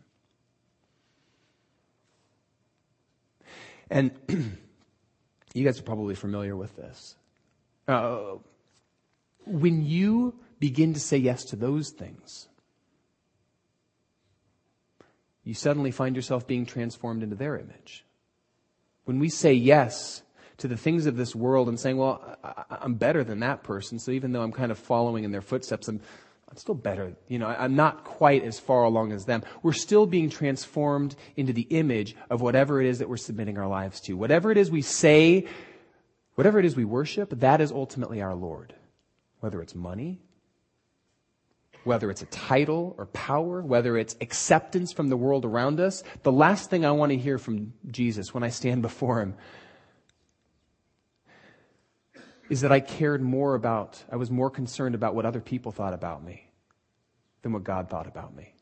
And 3.88 4.10
you 5.54 5.64
guys 5.64 5.78
are 5.78 5.84
probably 5.84 6.16
familiar 6.16 6.56
with 6.56 6.74
this. 6.74 7.14
Uh, 7.86 8.38
when 9.46 9.86
you 9.86 10.34
begin 10.58 10.94
to 10.94 11.00
say 11.00 11.16
yes 11.16 11.44
to 11.46 11.56
those 11.56 11.90
things, 11.90 12.48
you 15.44 15.54
suddenly 15.54 15.90
find 15.90 16.14
yourself 16.14 16.46
being 16.46 16.66
transformed 16.66 17.22
into 17.22 17.36
their 17.36 17.56
image. 17.56 18.04
When 19.04 19.18
we 19.18 19.30
say 19.30 19.54
yes 19.54 20.22
to 20.58 20.68
the 20.68 20.76
things 20.76 21.06
of 21.06 21.16
this 21.16 21.34
world 21.34 21.68
and 21.68 21.80
saying, 21.80 21.96
well, 21.96 22.36
I, 22.44 22.78
am 22.82 22.94
better 22.94 23.24
than 23.24 23.40
that 23.40 23.62
person. 23.62 23.98
So 23.98 24.10
even 24.10 24.32
though 24.32 24.42
I'm 24.42 24.52
kind 24.52 24.70
of 24.70 24.78
following 24.78 25.24
in 25.24 25.30
their 25.30 25.40
footsteps, 25.40 25.88
I'm, 25.88 26.00
I'm 26.50 26.56
still 26.56 26.74
better. 26.74 27.14
You 27.28 27.38
know, 27.38 27.46
I'm 27.46 27.76
not 27.76 28.04
quite 28.04 28.44
as 28.44 28.58
far 28.58 28.84
along 28.84 29.12
as 29.12 29.24
them. 29.24 29.42
We're 29.62 29.72
still 29.72 30.04
being 30.04 30.28
transformed 30.28 31.16
into 31.36 31.52
the 31.52 31.62
image 31.62 32.16
of 32.28 32.40
whatever 32.40 32.82
it 32.82 32.88
is 32.88 32.98
that 32.98 33.08
we're 33.08 33.16
submitting 33.16 33.56
our 33.56 33.68
lives 33.68 34.00
to. 34.02 34.14
Whatever 34.14 34.50
it 34.50 34.58
is 34.58 34.70
we 34.70 34.82
say, 34.82 35.46
whatever 36.34 36.58
it 36.58 36.66
is 36.66 36.76
we 36.76 36.84
worship, 36.84 37.30
that 37.40 37.60
is 37.60 37.70
ultimately 37.72 38.20
our 38.20 38.34
Lord. 38.34 38.74
Whether 39.40 39.62
it's 39.62 39.74
money, 39.74 40.20
whether 41.84 42.10
it's 42.10 42.22
a 42.22 42.26
title 42.26 42.94
or 42.98 43.06
power, 43.06 43.62
whether 43.62 43.96
it's 43.96 44.16
acceptance 44.20 44.92
from 44.92 45.08
the 45.08 45.16
world 45.16 45.44
around 45.44 45.80
us, 45.80 46.02
the 46.22 46.32
last 46.32 46.70
thing 46.70 46.84
I 46.84 46.90
want 46.92 47.10
to 47.10 47.18
hear 47.18 47.38
from 47.38 47.72
Jesus 47.90 48.34
when 48.34 48.42
I 48.42 48.48
stand 48.48 48.82
before 48.88 49.20
him 49.20 49.34
is 52.48 52.62
that 52.62 52.72
I 52.72 52.80
cared 52.80 53.20
more 53.20 53.54
about, 53.54 54.02
I 54.10 54.16
was 54.16 54.30
more 54.30 54.50
concerned 54.50 54.94
about 54.94 55.14
what 55.14 55.26
other 55.26 55.40
people 55.40 55.70
thought 55.70 55.92
about 55.92 56.24
me 56.24 56.48
than 57.42 57.52
what 57.52 57.64
God 57.64 57.88
thought 57.88 58.06
about 58.06 58.34
me. 58.34 58.54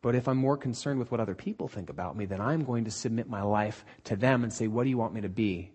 But 0.00 0.14
if 0.14 0.28
I'm 0.28 0.36
more 0.36 0.56
concerned 0.56 0.98
with 0.98 1.10
what 1.10 1.20
other 1.20 1.34
people 1.34 1.68
think 1.68 1.90
about 1.90 2.16
me, 2.16 2.24
then 2.24 2.40
I'm 2.40 2.64
going 2.64 2.84
to 2.84 2.90
submit 2.90 3.28
my 3.28 3.42
life 3.42 3.84
to 4.04 4.16
them 4.16 4.44
and 4.44 4.52
say, 4.52 4.68
What 4.68 4.84
do 4.84 4.90
you 4.90 4.98
want 4.98 5.12
me 5.12 5.20
to 5.22 5.28
be? 5.28 5.72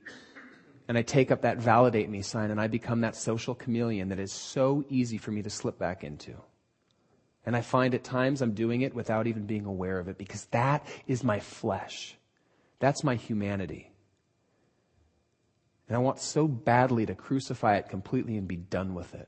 And 0.87 0.97
I 0.97 1.01
take 1.01 1.31
up 1.31 1.41
that 1.41 1.57
validate 1.57 2.09
me 2.09 2.21
sign 2.21 2.51
and 2.51 2.59
I 2.59 2.67
become 2.67 3.01
that 3.01 3.15
social 3.15 3.55
chameleon 3.55 4.09
that 4.09 4.19
is 4.19 4.33
so 4.33 4.83
easy 4.89 5.17
for 5.17 5.31
me 5.31 5.41
to 5.41 5.49
slip 5.49 5.79
back 5.79 6.03
into. 6.03 6.35
And 7.45 7.55
I 7.55 7.61
find 7.61 7.93
at 7.93 8.03
times 8.03 8.41
I'm 8.41 8.53
doing 8.53 8.81
it 8.81 8.93
without 8.93 9.27
even 9.27 9.45
being 9.45 9.65
aware 9.65 9.99
of 9.99 10.07
it 10.07 10.17
because 10.17 10.45
that 10.47 10.85
is 11.07 11.23
my 11.23 11.39
flesh. 11.39 12.15
That's 12.79 13.03
my 13.03 13.15
humanity. 13.15 13.91
And 15.87 15.95
I 15.95 15.99
want 15.99 16.19
so 16.19 16.47
badly 16.47 17.05
to 17.05 17.15
crucify 17.15 17.77
it 17.77 17.89
completely 17.89 18.37
and 18.37 18.47
be 18.47 18.55
done 18.55 18.93
with 18.93 19.13
it. 19.13 19.27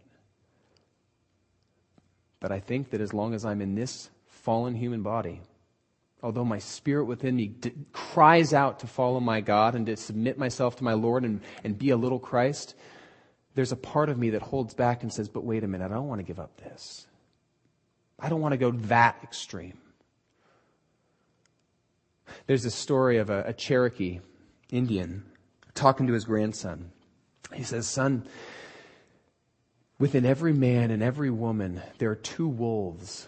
But 2.40 2.52
I 2.52 2.60
think 2.60 2.92
that 2.92 3.02
as 3.02 3.14
long 3.14 3.34
as 3.34 3.46
I'm 3.46 3.62
in 3.62 3.76
this 3.76 4.10
fallen 4.28 4.76
human 4.76 5.04
body, 5.04 5.42
although 6.26 6.44
my 6.44 6.58
spirit 6.58 7.06
within 7.06 7.36
me 7.36 7.50
d- 7.50 7.72
cries 7.94 8.52
out 8.52 8.80
to 8.80 8.88
follow 8.88 9.20
my 9.20 9.42
God 9.42 9.76
and 9.76 9.86
to 9.86 9.96
submit 9.96 10.40
myself 10.40 10.76
to 10.78 10.84
my 10.84 10.94
Lord 10.94 11.24
and, 11.24 11.40
and 11.64 11.78
be 11.78 11.92
a 11.92 11.98
little 11.98 12.18
Christ, 12.18 12.74
there's 13.54 13.72
a 13.72 13.76
part 13.76 14.10
of 14.10 14.18
me 14.18 14.32
that 14.32 14.42
holds 14.42 14.74
back 14.74 15.04
and 15.04 15.14
says, 15.14 15.30
but 15.30 15.44
wait 15.44 15.64
a 15.64 15.68
minute, 15.68 15.86
I 15.86 15.94
don't 15.94 16.08
want 16.08 16.20
to 16.20 16.26
give 16.26 16.40
up 16.40 16.58
this. 16.58 17.06
I 18.20 18.28
don't 18.28 18.42
want 18.42 18.54
to 18.54 18.58
go 18.58 18.72
that 18.72 19.18
extreme. 19.22 19.78
There's 22.48 22.66
a 22.66 22.72
story 22.72 23.20
of 23.20 23.30
a, 23.30 23.44
a 23.44 23.54
Cherokee 23.54 24.20
Indian 24.72 25.26
talking 25.76 26.08
to 26.08 26.14
his 26.14 26.26
grandson. 26.26 26.92
He 27.54 27.62
says, 27.62 27.86
Son, 27.86 28.28
within 30.00 30.26
every 30.26 30.54
man 30.54 30.90
and 30.90 31.04
every 31.04 31.30
woman, 31.30 31.84
there 32.00 32.10
are 32.10 32.16
two 32.16 32.48
wolves 32.48 33.28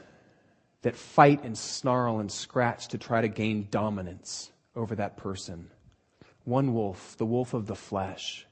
that 0.87 0.95
fight 0.95 1.43
and 1.43 1.57
snarl 1.57 2.21
and 2.21 2.31
scratch 2.31 2.87
to 2.87 2.97
try 2.97 3.19
to 3.19 3.27
gain 3.27 3.67
dominance 3.69 4.53
over 4.73 4.95
that 4.95 5.17
person. 5.17 5.69
One 6.45 6.73
wolf, 6.73 7.17
the 7.17 7.25
wolf 7.25 7.53
of 7.53 7.67
the 7.67 7.75
flesh, 7.75 8.47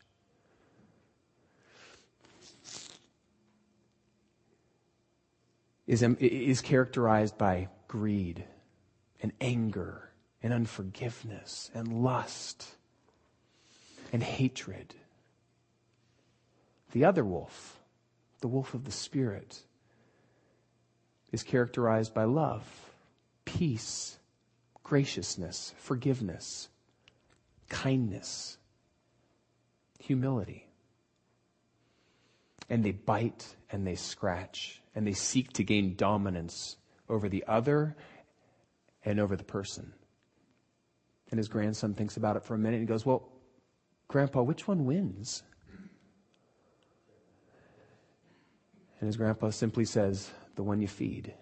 is, 5.88 6.04
is 6.04 6.60
characterized 6.60 7.38
by 7.38 7.70
greed 7.88 8.44
and 9.22 9.32
anger 9.39 10.10
and 10.44 10.51
unforgiveness 10.51 11.72
and 11.74 12.04
lust 12.04 12.68
and 14.12 14.22
hatred. 14.22 14.94
The 16.92 17.06
other 17.06 17.24
wolf, 17.24 17.80
the 18.42 18.50
wolf 18.50 18.74
of 18.74 18.84
the 18.84 18.92
Spirit, 18.92 19.63
is 21.36 21.44
characterized 21.44 22.13
by 22.13 22.24
love, 22.24 22.63
peace, 23.44 24.18
graciousness, 24.86 25.74
forgiveness, 25.77 26.70
kindness, 27.68 28.58
humility. 30.00 30.65
And 32.70 32.86
they 32.86 32.94
bite 32.94 33.54
and 33.70 33.86
they 33.86 33.96
scratch 33.96 34.82
and 34.96 35.06
they 35.06 35.12
seek 35.12 35.51
to 35.54 35.63
gain 35.65 35.98
dominance 35.98 36.77
over 37.10 37.27
the 37.27 37.44
other 37.50 37.98
and 39.04 39.20
over 39.20 39.36
the 39.36 39.44
person. 39.44 39.92
And 41.32 41.38
his 41.38 41.50
grandson 41.50 41.96
thinks 41.96 42.15
about 42.15 42.38
it 42.38 42.46
for 42.46 42.56
a 42.56 42.58
minute 42.58 42.77
and 42.77 42.88
goes, 42.88 43.06
Well, 43.06 43.27
Grandpa, 44.08 44.42
which 44.42 44.70
one 44.70 44.86
wins? 44.86 45.44
And 49.01 49.08
his 49.08 49.18
grandpa 49.18 49.50
simply 49.50 49.84
says, 49.84 50.32
The 50.55 50.63
one 50.63 50.81
you 50.81 50.88
feed. 50.88 51.33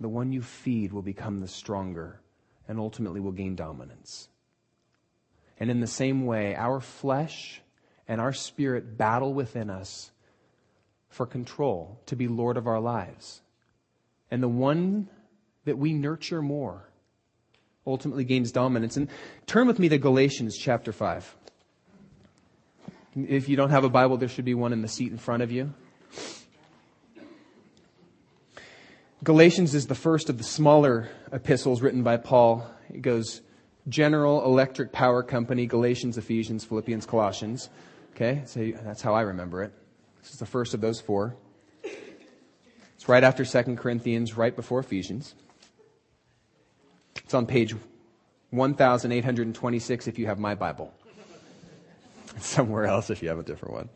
The 0.00 0.08
one 0.08 0.32
you 0.32 0.42
feed 0.42 0.92
will 0.92 1.02
become 1.02 1.40
the 1.40 1.48
stronger 1.48 2.20
and 2.68 2.78
ultimately 2.78 3.20
will 3.20 3.32
gain 3.32 3.56
dominance. 3.56 4.28
And 5.58 5.70
in 5.70 5.80
the 5.80 5.86
same 5.86 6.26
way, 6.26 6.54
our 6.54 6.80
flesh 6.80 7.60
and 8.06 8.20
our 8.20 8.32
spirit 8.32 8.96
battle 8.96 9.34
within 9.34 9.70
us 9.70 10.12
for 11.08 11.26
control, 11.26 12.00
to 12.06 12.16
be 12.16 12.28
Lord 12.28 12.56
of 12.56 12.66
our 12.66 12.80
lives. 12.80 13.40
And 14.30 14.42
the 14.42 14.48
one 14.48 15.08
that 15.64 15.78
we 15.78 15.92
nurture 15.92 16.42
more 16.42 16.88
ultimately 17.86 18.24
gains 18.24 18.52
dominance. 18.52 18.96
And 18.96 19.08
turn 19.46 19.66
with 19.66 19.78
me 19.78 19.88
to 19.88 19.98
Galatians 19.98 20.56
chapter 20.56 20.92
5. 20.92 21.36
If 23.16 23.48
you 23.48 23.56
don't 23.56 23.70
have 23.70 23.84
a 23.84 23.88
Bible, 23.88 24.18
there 24.18 24.28
should 24.28 24.44
be 24.44 24.54
one 24.54 24.72
in 24.72 24.82
the 24.82 24.88
seat 24.88 25.10
in 25.10 25.18
front 25.18 25.42
of 25.42 25.50
you. 25.50 25.72
Galatians 29.24 29.74
is 29.74 29.88
the 29.88 29.94
first 29.94 30.30
of 30.30 30.38
the 30.38 30.44
smaller 30.44 31.10
epistles 31.32 31.82
written 31.82 32.02
by 32.02 32.16
Paul. 32.16 32.68
It 32.88 33.02
goes 33.02 33.42
General 33.88 34.44
Electric 34.44 34.92
Power 34.92 35.22
Company, 35.22 35.66
Galatians, 35.66 36.16
Ephesians, 36.16 36.64
Philippians, 36.64 37.04
Colossians. 37.04 37.68
Okay, 38.14 38.42
so 38.46 38.72
that's 38.84 39.02
how 39.02 39.14
I 39.14 39.22
remember 39.22 39.62
it. 39.62 39.72
This 40.22 40.32
is 40.32 40.38
the 40.38 40.46
first 40.46 40.72
of 40.74 40.80
those 40.80 41.00
four. 41.00 41.36
It's 41.82 43.08
right 43.08 43.24
after 43.24 43.44
2 43.44 43.76
Corinthians, 43.76 44.36
right 44.36 44.54
before 44.54 44.80
Ephesians. 44.80 45.34
It's 47.16 47.34
on 47.34 47.46
page 47.46 47.74
1826 48.50 50.08
if 50.08 50.18
you 50.18 50.26
have 50.26 50.38
my 50.38 50.54
Bible. 50.54 50.92
It's 52.36 52.46
Somewhere 52.54 52.86
else 52.86 53.10
if 53.10 53.22
you 53.22 53.28
have 53.28 53.38
a 53.38 53.42
different 53.42 53.74
one. 53.74 53.88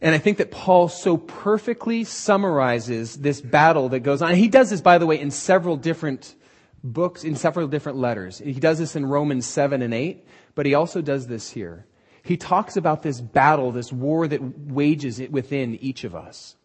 And 0.00 0.14
I 0.14 0.18
think 0.18 0.38
that 0.38 0.50
Paul 0.50 0.88
so 0.88 1.16
perfectly 1.16 2.04
summarizes 2.04 3.16
this 3.16 3.40
battle 3.40 3.88
that 3.90 4.00
goes 4.00 4.22
on. 4.22 4.34
He 4.34 4.48
does 4.48 4.70
this, 4.70 4.80
by 4.80 4.98
the 4.98 5.06
way, 5.06 5.20
in 5.20 5.30
several 5.30 5.76
different 5.76 6.34
books, 6.82 7.24
in 7.24 7.36
several 7.36 7.66
different 7.66 7.98
letters. 7.98 8.38
He 8.38 8.54
does 8.54 8.78
this 8.78 8.96
in 8.96 9.06
Romans 9.06 9.46
7 9.46 9.82
and 9.82 9.94
8, 9.94 10.26
but 10.54 10.66
he 10.66 10.74
also 10.74 11.00
does 11.00 11.26
this 11.26 11.50
here. 11.50 11.86
He 12.22 12.36
talks 12.36 12.76
about 12.76 13.02
this 13.02 13.20
battle, 13.20 13.70
this 13.72 13.92
war 13.92 14.26
that 14.28 14.42
wages 14.70 15.18
it 15.20 15.30
within 15.30 15.76
each 15.76 16.04
of 16.04 16.14
us. 16.14 16.56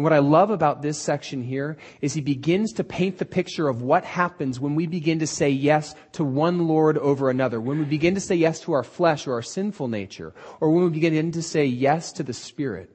And 0.00 0.04
what 0.04 0.14
I 0.14 0.20
love 0.20 0.50
about 0.50 0.80
this 0.80 0.98
section 0.98 1.42
here 1.42 1.76
is 2.00 2.14
he 2.14 2.22
begins 2.22 2.72
to 2.72 2.84
paint 2.84 3.18
the 3.18 3.26
picture 3.26 3.68
of 3.68 3.82
what 3.82 4.02
happens 4.02 4.58
when 4.58 4.74
we 4.74 4.86
begin 4.86 5.18
to 5.18 5.26
say 5.26 5.50
yes 5.50 5.94
to 6.12 6.24
one 6.24 6.66
Lord 6.66 6.96
over 6.96 7.28
another, 7.28 7.60
when 7.60 7.78
we 7.78 7.84
begin 7.84 8.14
to 8.14 8.20
say 8.22 8.34
yes 8.34 8.60
to 8.60 8.72
our 8.72 8.82
flesh 8.82 9.26
or 9.26 9.34
our 9.34 9.42
sinful 9.42 9.88
nature, 9.88 10.32
or 10.58 10.70
when 10.70 10.84
we 10.84 10.90
begin 10.90 11.30
to 11.32 11.42
say 11.42 11.66
yes 11.66 12.12
to 12.12 12.22
the 12.22 12.32
Spirit 12.32 12.88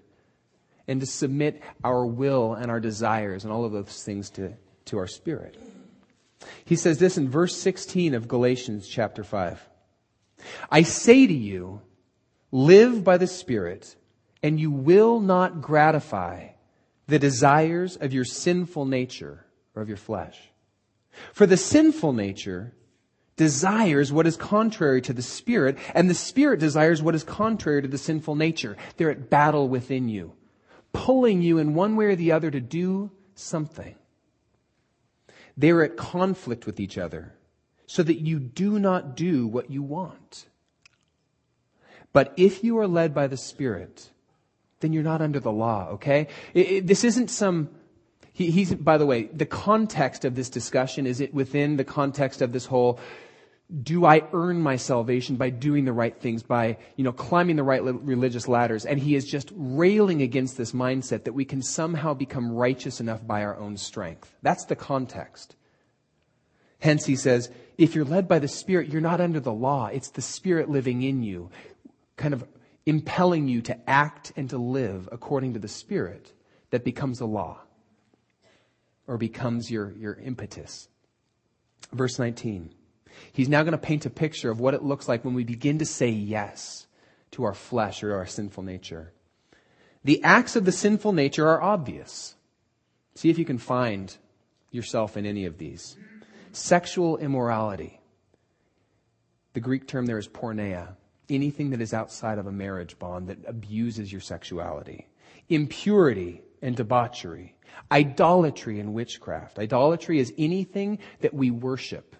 and 0.87 0.99
to 0.99 1.05
submit 1.05 1.61
our 1.83 2.07
will 2.07 2.55
and 2.55 2.71
our 2.71 2.79
desires 2.79 3.43
and 3.43 3.53
all 3.53 3.65
of 3.65 3.71
those 3.71 4.01
things 4.03 4.31
to, 4.31 4.55
to 4.85 4.97
our 4.97 5.05
Spirit. 5.05 5.61
He 6.63 6.75
says 6.75 6.97
this 6.97 7.19
in 7.19 7.29
verse 7.29 7.55
16 7.55 8.15
of 8.15 8.27
Galatians 8.27 8.87
chapter 8.87 9.23
5. 9.23 9.69
I 10.71 10.81
say 10.81 11.27
to 11.27 11.33
you, 11.35 11.81
live 12.51 13.03
by 13.03 13.17
the 13.17 13.27
Spirit, 13.27 13.95
and 14.41 14.59
you 14.59 14.71
will 14.71 15.19
not 15.19 15.61
gratify 15.61 16.47
the 17.07 17.19
desires 17.19 17.95
of 17.95 18.13
your 18.13 18.25
sinful 18.25 18.85
nature 18.85 19.45
or 19.75 19.81
of 19.81 19.87
your 19.87 19.97
flesh. 19.97 20.51
For 21.33 21.45
the 21.45 21.57
sinful 21.57 22.13
nature 22.13 22.73
desires 23.35 24.11
what 24.11 24.27
is 24.27 24.37
contrary 24.37 25.01
to 25.01 25.13
the 25.13 25.21
Spirit, 25.21 25.77
and 25.93 26.09
the 26.09 26.13
Spirit 26.13 26.59
desires 26.59 27.01
what 27.01 27.15
is 27.15 27.23
contrary 27.23 27.81
to 27.81 27.87
the 27.87 27.97
sinful 27.97 28.35
nature. 28.35 28.77
They're 28.97 29.11
at 29.11 29.29
battle 29.29 29.67
within 29.67 30.09
you, 30.09 30.33
pulling 30.93 31.41
you 31.41 31.57
in 31.57 31.73
one 31.73 31.95
way 31.95 32.05
or 32.05 32.15
the 32.15 32.31
other 32.31 32.49
to 32.49 32.61
do 32.61 33.11
something. 33.35 33.95
They're 35.57 35.83
at 35.83 35.97
conflict 35.97 36.65
with 36.65 36.79
each 36.79 36.97
other 36.97 37.33
so 37.87 38.03
that 38.03 38.19
you 38.19 38.39
do 38.39 38.79
not 38.79 39.15
do 39.15 39.47
what 39.47 39.69
you 39.69 39.83
want. 39.83 40.47
But 42.11 42.33
if 42.37 42.63
you 42.63 42.77
are 42.79 42.87
led 42.87 43.13
by 43.13 43.27
the 43.27 43.37
Spirit, 43.37 44.09
then 44.79 44.93
you're 44.93 45.03
not 45.03 45.21
under 45.21 45.39
the 45.39 45.51
law, 45.51 45.89
okay? 45.93 46.27
It, 46.53 46.67
it, 46.67 46.87
this 46.87 47.03
isn't 47.03 47.29
some, 47.29 47.69
he, 48.33 48.51
he's, 48.51 48.73
by 48.73 48.97
the 48.97 49.05
way, 49.05 49.23
the 49.25 49.45
context 49.45 50.25
of 50.25 50.35
this 50.35 50.49
discussion 50.49 51.07
is 51.07 51.21
it 51.21 51.33
within 51.33 51.77
the 51.77 51.83
context 51.83 52.41
of 52.41 52.51
this 52.51 52.65
whole, 52.65 52.99
do 53.81 54.05
I 54.05 54.23
earn 54.31 54.61
my 54.61 54.75
salvation 54.75 55.37
by 55.37 55.49
doing 55.49 55.85
the 55.85 55.93
right 55.93 56.15
things, 56.15 56.43
by, 56.43 56.77
you 56.97 57.03
know, 57.03 57.11
climbing 57.11 57.55
the 57.55 57.63
right 57.63 57.83
religious 57.83 58.47
ladders? 58.47 58.85
And 58.85 58.99
he 58.99 59.15
is 59.15 59.25
just 59.25 59.51
railing 59.55 60.21
against 60.21 60.55
this 60.55 60.71
mindset 60.71 61.23
that 61.23 61.33
we 61.33 61.45
can 61.45 61.63
somehow 61.63 62.13
become 62.13 62.51
righteous 62.51 62.99
enough 62.99 63.25
by 63.25 63.43
our 63.43 63.57
own 63.57 63.77
strength. 63.77 64.35
That's 64.43 64.65
the 64.65 64.75
context. 64.75 65.55
Hence 66.79 67.05
he 67.05 67.15
says, 67.15 67.49
if 67.77 67.95
you're 67.95 68.05
led 68.05 68.27
by 68.27 68.37
the 68.37 68.47
Spirit, 68.47 68.89
you're 68.89 69.01
not 69.01 69.19
under 69.19 69.39
the 69.39 69.51
law. 69.51 69.87
It's 69.87 70.09
the 70.09 70.21
Spirit 70.21 70.69
living 70.69 71.01
in 71.01 71.23
you, 71.23 71.49
kind 72.17 72.33
of 72.33 72.45
impelling 72.85 73.47
you 73.47 73.61
to 73.63 73.89
act 73.89 74.31
and 74.35 74.49
to 74.49 74.57
live 74.57 75.09
according 75.11 75.53
to 75.53 75.59
the 75.59 75.67
Spirit 75.67 76.33
that 76.69 76.83
becomes 76.83 77.19
a 77.19 77.25
law 77.25 77.59
or 79.07 79.17
becomes 79.17 79.71
your, 79.71 79.91
your 79.93 80.15
impetus. 80.15 80.87
Verse 81.91 82.19
19. 82.19 82.73
He's 83.31 83.49
now 83.49 83.63
going 83.63 83.71
to 83.71 83.77
paint 83.77 84.05
a 84.05 84.09
picture 84.09 84.51
of 84.51 84.59
what 84.59 84.73
it 84.73 84.83
looks 84.83 85.07
like 85.07 85.23
when 85.23 85.33
we 85.33 85.43
begin 85.43 85.79
to 85.79 85.85
say 85.85 86.09
yes 86.09 86.85
to 87.31 87.43
our 87.43 87.53
flesh 87.53 88.03
or 88.03 88.13
our 88.13 88.25
sinful 88.25 88.63
nature. 88.63 89.13
The 90.03 90.23
acts 90.23 90.55
of 90.55 90.65
the 90.65 90.71
sinful 90.71 91.13
nature 91.13 91.47
are 91.47 91.61
obvious. 91.61 92.35
See 93.15 93.29
if 93.29 93.39
you 93.39 93.45
can 93.45 93.57
find 93.57 94.15
yourself 94.71 95.17
in 95.17 95.25
any 95.25 95.45
of 95.45 95.57
these. 95.57 95.95
Sexual 96.51 97.17
immorality. 97.17 97.99
The 99.53 99.61
Greek 99.61 99.87
term 99.87 100.05
there 100.05 100.17
is 100.17 100.27
porneia 100.27 100.95
anything 101.29 101.71
that 101.71 101.81
is 101.81 101.93
outside 101.93 102.37
of 102.37 102.47
a 102.47 102.51
marriage 102.51 102.97
bond 102.99 103.27
that 103.27 103.39
abuses 103.47 104.11
your 104.11 104.21
sexuality. 104.21 105.07
Impurity 105.49 106.41
and 106.61 106.75
debauchery. 106.75 107.55
Idolatry 107.91 108.79
and 108.79 108.93
witchcraft. 108.93 109.59
Idolatry 109.59 110.19
is 110.19 110.33
anything 110.37 110.99
that 111.21 111.33
we 111.33 111.51
worship. 111.51 112.15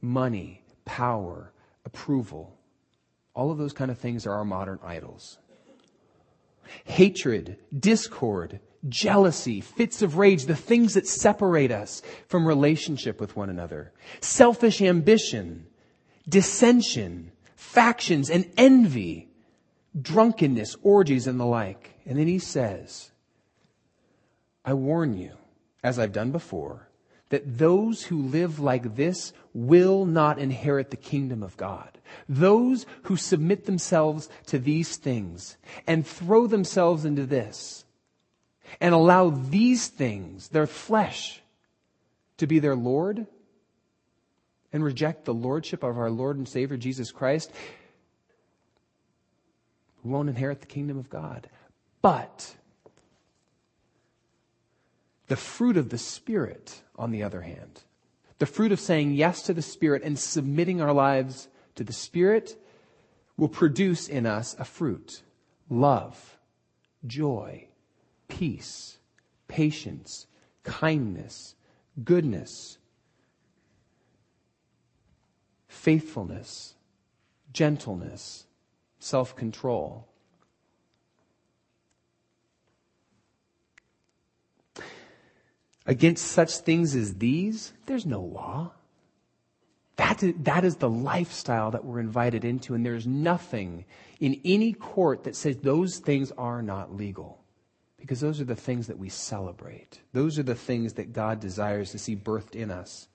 Money, 0.00 0.62
power, 0.84 1.52
approval. 1.84 2.56
All 3.34 3.50
of 3.50 3.58
those 3.58 3.72
kind 3.72 3.90
of 3.90 3.98
things 3.98 4.26
are 4.26 4.34
our 4.34 4.44
modern 4.44 4.78
idols. 4.82 5.38
Hatred, 6.84 7.58
discord, 7.76 8.60
jealousy, 8.88 9.60
fits 9.60 10.02
of 10.02 10.16
rage, 10.16 10.44
the 10.44 10.56
things 10.56 10.94
that 10.94 11.06
separate 11.06 11.70
us 11.70 12.02
from 12.28 12.46
relationship 12.46 13.20
with 13.20 13.36
one 13.36 13.50
another. 13.50 13.92
Selfish 14.20 14.80
ambition, 14.80 15.66
dissension, 16.28 17.32
factions 17.70 18.28
and 18.30 18.50
envy, 18.56 19.28
drunkenness, 20.00 20.76
orgies, 20.82 21.28
and 21.28 21.38
the 21.38 21.44
like. 21.44 21.94
And 22.04 22.18
then 22.18 22.26
he 22.26 22.40
says, 22.40 23.12
I 24.64 24.74
warn 24.74 25.16
you, 25.16 25.32
as 25.82 25.98
I've 25.98 26.12
done 26.12 26.32
before, 26.32 26.88
that 27.28 27.58
those 27.58 28.02
who 28.02 28.22
live 28.22 28.58
like 28.58 28.96
this 28.96 29.32
will 29.54 30.04
not 30.04 30.40
inherit 30.40 30.90
the 30.90 30.96
kingdom 30.96 31.44
of 31.44 31.56
God. 31.56 31.98
Those 32.28 32.86
who 33.04 33.16
submit 33.16 33.66
themselves 33.66 34.28
to 34.46 34.58
these 34.58 34.96
things 34.96 35.56
and 35.86 36.04
throw 36.04 36.48
themselves 36.48 37.04
into 37.04 37.24
this 37.24 37.84
and 38.80 38.92
allow 38.92 39.30
these 39.30 39.86
things, 39.86 40.48
their 40.48 40.66
flesh, 40.66 41.40
to 42.38 42.48
be 42.48 42.58
their 42.58 42.76
Lord 42.76 43.28
and 44.72 44.84
reject 44.84 45.24
the 45.24 45.34
lordship 45.34 45.82
of 45.82 45.98
our 45.98 46.10
Lord 46.10 46.36
and 46.36 46.48
Savior 46.48 46.76
Jesus 46.76 47.10
Christ, 47.10 47.50
we 50.02 50.10
won't 50.10 50.28
inherit 50.28 50.60
the 50.60 50.66
kingdom 50.66 50.98
of 50.98 51.10
God. 51.10 51.48
But 52.02 52.56
the 55.26 55.36
fruit 55.36 55.76
of 55.76 55.90
the 55.90 55.98
Spirit, 55.98 56.82
on 56.96 57.10
the 57.10 57.22
other 57.22 57.42
hand, 57.42 57.82
the 58.38 58.46
fruit 58.46 58.72
of 58.72 58.80
saying 58.80 59.12
yes 59.12 59.42
to 59.42 59.54
the 59.54 59.62
Spirit 59.62 60.02
and 60.02 60.18
submitting 60.18 60.80
our 60.80 60.92
lives 60.92 61.48
to 61.74 61.84
the 61.84 61.92
Spirit 61.92 62.56
will 63.36 63.48
produce 63.48 64.08
in 64.08 64.26
us 64.26 64.56
a 64.58 64.64
fruit 64.64 65.22
love, 65.68 66.38
joy, 67.06 67.68
peace, 68.28 68.98
patience, 69.46 70.26
kindness, 70.62 71.54
goodness, 72.02 72.78
faithfulness, 75.80 76.74
gentleness, 77.52 78.44
self 78.98 79.34
control. 79.34 80.06
Against 85.86 86.26
such 86.26 86.58
things 86.58 86.94
as 86.94 87.14
these, 87.14 87.72
there's 87.86 88.04
no 88.04 88.20
law. 88.20 88.72
That 89.96 90.22
is, 90.22 90.34
that 90.40 90.64
is 90.64 90.76
the 90.76 90.90
lifestyle 90.90 91.70
that 91.70 91.84
we're 91.84 92.00
invited 92.00 92.44
into, 92.44 92.74
and 92.74 92.84
there's 92.84 93.06
nothing 93.06 93.86
in 94.20 94.40
any 94.44 94.74
court 94.74 95.24
that 95.24 95.34
says 95.34 95.56
those 95.56 95.98
things 95.98 96.30
are 96.36 96.62
not 96.62 96.94
legal. 96.94 97.42
Because 97.98 98.20
those 98.20 98.40
are 98.40 98.44
the 98.44 98.56
things 98.56 98.86
that 98.86 98.98
we 98.98 99.08
celebrate. 99.08 100.00
Those 100.12 100.38
are 100.38 100.42
the 100.42 100.54
things 100.54 100.94
that 100.94 101.12
God 101.12 101.40
desires 101.40 101.90
to 101.90 101.98
see 101.98 102.16
birthed 102.16 102.54
in 102.54 102.70
us. 102.70 103.09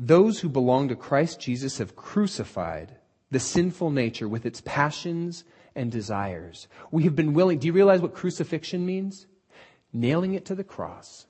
Those 0.00 0.38
who 0.38 0.48
belong 0.48 0.88
to 0.88 0.94
Christ 0.94 1.40
Jesus 1.40 1.78
have 1.78 1.96
crucified 1.96 2.94
the 3.32 3.40
sinful 3.40 3.90
nature 3.90 4.28
with 4.28 4.46
its 4.46 4.62
passions 4.64 5.42
and 5.74 5.90
desires. 5.90 6.68
We 6.92 7.02
have 7.02 7.16
been 7.16 7.34
willing, 7.34 7.58
do 7.58 7.66
you 7.66 7.72
realize 7.72 8.00
what 8.00 8.14
crucifixion 8.14 8.86
means? 8.86 9.26
Nailing 9.92 10.34
it 10.34 10.44
to 10.46 10.54
the 10.54 10.62
cross, 10.62 11.26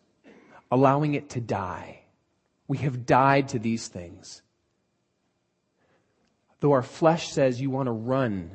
allowing 0.70 1.14
it 1.14 1.30
to 1.30 1.40
die. 1.40 2.02
We 2.66 2.76
have 2.78 3.06
died 3.06 3.48
to 3.48 3.58
these 3.58 3.88
things. 3.88 4.42
Though 6.60 6.72
our 6.72 6.82
flesh 6.82 7.30
says 7.30 7.62
you 7.62 7.70
want 7.70 7.86
to 7.86 7.92
run 7.92 8.50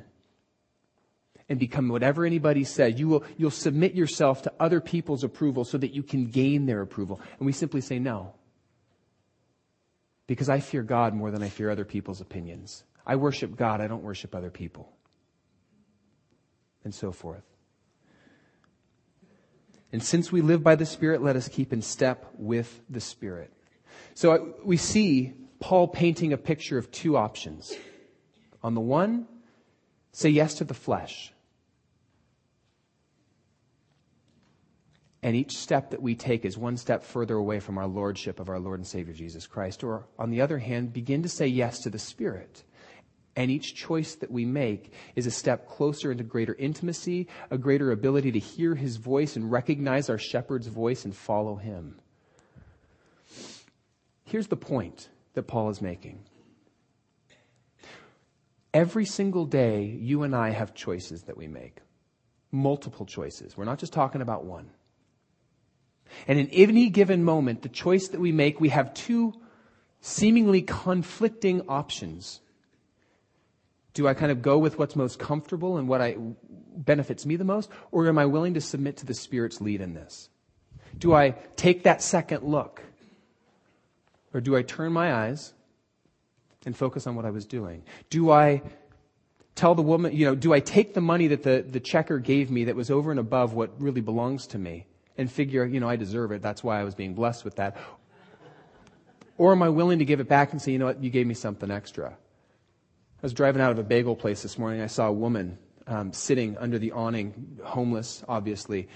and 1.50 1.58
become 1.58 1.90
whatever 1.90 2.24
anybody 2.24 2.66
says, 2.66 3.00
you 3.00 3.08
will, 3.08 3.24
you'll 3.36 3.50
submit 3.50 3.96
yourself 3.96 4.44
to 4.44 4.54
other 4.60 4.80
people's 4.80 5.24
approval 5.24 5.66
so 5.66 5.80
that 5.80 5.96
you 5.96 6.04
can 6.04 6.28
gain 6.28 6.68
their 6.68 6.82
approval. 6.82 7.20
And 7.40 7.48
we 7.48 7.52
simply 7.52 7.82
say 7.82 7.98
no 7.98 8.36
because 10.34 10.50
I 10.50 10.62
fear 10.62 10.82
God 10.82 11.14
more 11.14 11.30
than 11.30 11.44
I 11.44 11.50
fear 11.50 11.70
other 11.70 11.86
people's 11.86 12.20
opinions. 12.20 12.86
I 13.06 13.18
worship 13.18 13.56
God, 13.56 13.82
I 13.82 13.88
don't 13.88 14.02
worship 14.02 14.34
other 14.34 14.50
people. 14.50 14.92
And 16.84 16.92
so 16.92 17.12
forth. 17.12 17.44
And 19.92 20.02
since 20.02 20.32
we 20.32 20.42
live 20.42 20.64
by 20.64 20.74
the 20.74 20.88
Spirit, 20.88 21.22
let 21.22 21.36
us 21.36 21.48
keep 21.48 21.72
in 21.72 21.84
step 21.84 22.26
with 22.36 22.82
the 22.90 23.00
Spirit. 23.00 23.54
So 24.16 24.32
uh, 24.32 24.40
we 24.66 24.76
see 24.76 25.34
Paul 25.60 25.88
painting 25.88 26.34
a 26.34 26.38
picture 26.38 26.80
of 26.80 26.90
two 26.90 27.16
options. 27.16 27.72
On 28.64 28.74
the 28.74 28.82
one, 28.82 29.28
say 30.14 30.30
yes 30.30 30.56
to 30.56 30.64
the 30.64 30.74
flesh. 30.74 31.32
And 35.24 35.38
each 35.38 35.58
step 35.58 35.92
that 35.92 36.02
we 36.02 36.16
take 36.16 36.44
is 36.44 36.58
one 36.58 36.76
step 36.76 37.02
further 37.02 37.36
away 37.36 37.62
from 37.62 37.78
our 37.78 37.88
lordship 37.88 38.42
of 38.42 38.50
our 38.50 38.60
Lord 38.60 38.82
and 38.82 38.86
Savior 38.86 39.14
Jesus 39.14 39.48
Christ. 39.48 39.82
Or, 39.82 40.06
on 40.20 40.30
the 40.30 40.42
other 40.42 40.58
hand, 40.58 40.92
begin 40.92 41.24
to 41.24 41.30
say 41.30 41.48
yes 41.48 41.80
to 41.80 41.90
the 41.90 41.98
Spirit. 41.98 42.62
And 43.38 43.50
each 43.50 43.74
choice 43.74 44.16
that 44.16 44.30
we 44.30 44.44
make 44.44 44.92
is 45.16 45.26
a 45.26 45.32
step 45.32 45.70
closer 45.70 46.12
into 46.12 46.26
greater 46.26 46.54
intimacy, 46.56 47.30
a 47.50 47.58
greater 47.58 47.92
ability 47.92 48.34
to 48.34 48.40
hear 48.40 48.76
His 48.76 48.98
voice 48.98 49.38
and 49.38 49.50
recognize 49.50 50.10
our 50.10 50.18
shepherd's 50.18 50.68
voice 50.68 51.06
and 51.06 51.16
follow 51.16 51.56
Him. 51.56 52.02
Here's 54.26 54.48
the 54.48 54.58
point 54.58 55.08
that 55.36 55.44
Paul 55.44 55.70
is 55.70 55.82
making. 55.82 56.20
Every 58.74 59.06
single 59.06 59.46
day, 59.46 59.86
you 59.86 60.24
and 60.24 60.36
I 60.36 60.50
have 60.50 60.74
choices 60.74 61.24
that 61.24 61.38
we 61.38 61.48
make. 61.48 61.78
Multiple 62.52 63.06
choices. 63.06 63.56
We're 63.56 63.64
not 63.64 63.80
just 63.80 63.94
talking 63.94 64.22
about 64.22 64.44
one. 64.44 64.70
And 66.28 66.40
in 66.40 66.50
any 66.50 66.90
given 66.90 67.24
moment, 67.24 67.62
the 67.62 67.70
choice 67.70 68.10
that 68.10 68.20
we 68.20 68.32
make, 68.32 68.60
we 68.60 68.70
have 68.70 68.94
two 68.94 69.34
seemingly 70.02 70.62
conflicting 70.62 71.62
options. 71.68 72.42
Do 73.94 74.08
I 74.08 74.14
kind 74.14 74.32
of 74.32 74.42
go 74.42 74.58
with 74.58 74.78
what's 74.78 74.96
most 74.96 75.20
comfortable 75.20 75.78
and 75.78 75.88
what 75.88 76.02
I, 76.02 76.18
benefits 76.76 77.26
me 77.26 77.36
the 77.36 77.44
most? 77.44 77.70
Or 77.92 78.08
am 78.08 78.18
I 78.18 78.26
willing 78.26 78.54
to 78.56 78.62
submit 78.62 78.98
to 78.98 79.06
the 79.06 79.14
Spirit's 79.14 79.62
lead 79.62 79.82
in 79.82 79.94
this? 79.94 80.30
Do 80.98 81.14
I 81.14 81.32
take 81.56 81.84
that 81.84 82.02
second 82.02 82.44
look? 82.44 82.82
Or 84.34 84.42
do 84.42 84.56
I 84.56 84.62
turn 84.64 84.94
my 84.94 85.14
eyes 85.14 85.54
and 86.66 86.76
focus 86.76 87.08
on 87.08 87.16
what 87.16 87.26
I 87.26 87.30
was 87.30 87.46
doing? 87.46 87.84
Do 88.10 88.32
I 88.32 88.62
tell 89.56 89.76
the 89.76 89.82
woman, 89.82 90.16
you 90.16 90.26
know, 90.26 90.36
do 90.36 90.54
I 90.54 90.60
take 90.60 90.94
the 90.94 91.02
money 91.02 91.28
that 91.28 91.44
the, 91.44 91.66
the 91.68 91.80
checker 91.80 92.20
gave 92.20 92.50
me 92.50 92.66
that 92.66 92.76
was 92.76 92.90
over 92.90 93.12
and 93.12 93.20
above 93.20 93.54
what 93.54 93.80
really 93.80 94.02
belongs 94.02 94.48
to 94.48 94.58
me 94.58 94.88
and 95.18 95.32
figure, 95.32 95.66
you 95.66 95.80
know, 95.80 95.90
I 95.90 95.96
deserve 95.96 96.32
it. 96.32 96.42
That's 96.42 96.64
why 96.64 96.80
I 96.80 96.84
was 96.84 96.96
being 96.96 97.14
blessed 97.14 97.46
with 97.46 97.56
that. 97.56 97.78
Or 99.38 99.52
am 99.52 99.64
I 99.64 99.70
willing 99.70 100.00
to 100.00 100.06
give 100.06 100.20
it 100.20 100.28
back 100.28 100.52
and 100.52 100.62
say, 100.62 100.72
you 100.72 100.80
know 100.80 100.86
what, 100.86 101.04
you 101.04 101.10
gave 101.10 101.28
me 101.28 101.34
something 101.34 101.72
extra? 101.72 102.10
I 102.10 103.22
was 103.22 103.34
driving 103.34 103.62
out 103.62 103.72
of 103.72 103.80
a 103.80 103.84
bagel 103.84 104.16
place 104.16 104.42
this 104.44 104.58
morning. 104.58 104.82
I 104.82 104.88
saw 104.88 105.08
a 105.08 105.14
woman 105.14 105.58
um, 105.88 106.14
sitting 106.14 106.58
under 106.58 106.78
the 106.78 106.92
awning, 106.92 107.60
homeless, 107.64 108.24
obviously. 108.28 108.90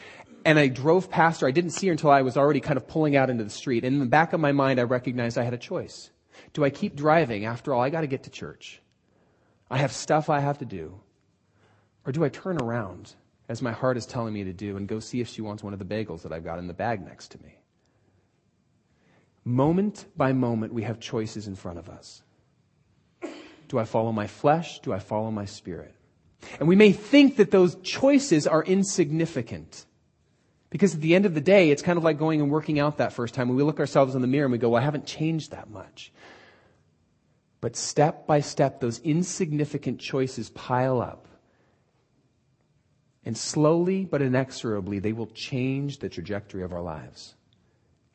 And 0.46 0.60
I 0.60 0.68
drove 0.68 1.10
past 1.10 1.42
her. 1.42 1.48
I 1.48 1.52
didn't 1.52 1.72
see 1.72 1.88
her 1.88 1.92
until 1.92 2.12
I 2.12 2.22
was 2.22 2.38
already 2.38 2.60
kind 2.60 2.78
of 2.78 2.88
pulling 2.88 3.16
out 3.16 3.30
into 3.30 3.44
the 3.44 3.50
street. 3.50 3.84
And 3.84 3.96
in 3.96 4.00
the 4.00 4.06
back 4.06 4.34
of 4.34 4.40
my 4.40 4.52
mind, 4.52 4.80
I 4.80 4.84
recognized 4.84 5.38
I 5.38 5.44
had 5.44 5.54
a 5.54 5.58
choice. 5.58 6.12
Do 6.54 6.64
I 6.64 6.70
keep 6.70 6.96
driving? 6.96 7.46
After 7.46 7.74
all, 7.74 7.82
I 7.82 7.90
got 7.90 8.02
to 8.02 8.08
get 8.08 8.24
to 8.24 8.30
church. 8.30 8.82
I 9.70 9.78
have 9.78 9.92
stuff 9.92 10.30
I 10.30 10.40
have 10.40 10.60
to 10.60 10.66
do. 10.66 11.00
Or 12.06 12.12
do 12.12 12.24
I 12.24 12.30
turn 12.30 12.62
around, 12.62 13.14
as 13.50 13.62
my 13.62 13.72
heart 13.72 13.98
is 13.98 14.06
telling 14.06 14.34
me 14.34 14.44
to 14.44 14.54
do, 14.54 14.78
and 14.78 14.88
go 14.88 15.00
see 15.00 15.22
if 15.22 15.28
she 15.28 15.42
wants 15.42 15.64
one 15.64 15.74
of 15.74 15.80
the 15.80 15.86
bagels 15.86 16.24
that 16.24 16.34
I've 16.34 16.44
got 16.44 16.60
in 16.60 16.68
the 16.68 16.74
bag 16.74 17.06
next 17.06 17.30
to 17.32 17.44
me? 17.44 17.58
Moment 19.46 20.06
by 20.18 20.34
moment, 20.34 20.74
we 20.74 20.84
have 20.84 21.00
choices 21.00 21.48
in 21.48 21.56
front 21.56 21.80
of 21.80 21.88
us. 21.90 22.22
Do 23.70 23.80
I 23.80 23.86
follow 23.86 24.12
my 24.12 24.28
flesh? 24.28 24.80
Do 24.80 24.92
I 24.94 25.00
follow 25.00 25.32
my 25.32 25.46
spirit? 25.46 25.94
And 26.60 26.68
we 26.68 26.76
may 26.76 26.92
think 26.92 27.38
that 27.38 27.52
those 27.52 27.76
choices 27.76 28.48
are 28.48 28.64
insignificant. 28.64 29.86
Because 30.70 30.96
at 30.96 31.02
the 31.02 31.16
end 31.16 31.26
of 31.26 31.34
the 31.34 31.42
day, 31.42 31.72
it's 31.72 31.82
kind 31.82 31.98
of 31.98 32.04
like 32.04 32.20
going 32.20 32.42
and 32.42 32.52
working 32.52 32.80
out 32.80 32.98
that 32.98 33.14
first 33.14 33.34
time. 33.34 33.48
When 33.48 33.58
we 33.58 33.64
look 33.64 33.80
ourselves 33.80 34.16
in 34.16 34.22
the 34.22 34.28
mirror 34.28 34.46
and 34.46 34.52
we 34.52 34.58
go, 34.58 34.70
well, 34.70 34.82
I 34.82 34.86
haven't 34.86 35.06
changed 35.06 35.52
that 35.52 35.70
much. 35.70 36.12
But 37.62 37.76
step 37.76 38.28
by 38.28 38.42
step, 38.42 38.82
those 38.82 39.00
insignificant 39.00 40.00
choices 40.00 40.50
pile 40.50 41.02
up. 41.02 41.27
And 43.28 43.38
slowly 43.38 44.06
but 44.06 44.22
inexorably, 44.22 45.00
they 45.00 45.12
will 45.12 45.28
change 45.28 46.00
the 46.00 46.08
trajectory 46.08 46.64
of 46.64 46.72
our 46.72 46.82
lives. 46.82 47.36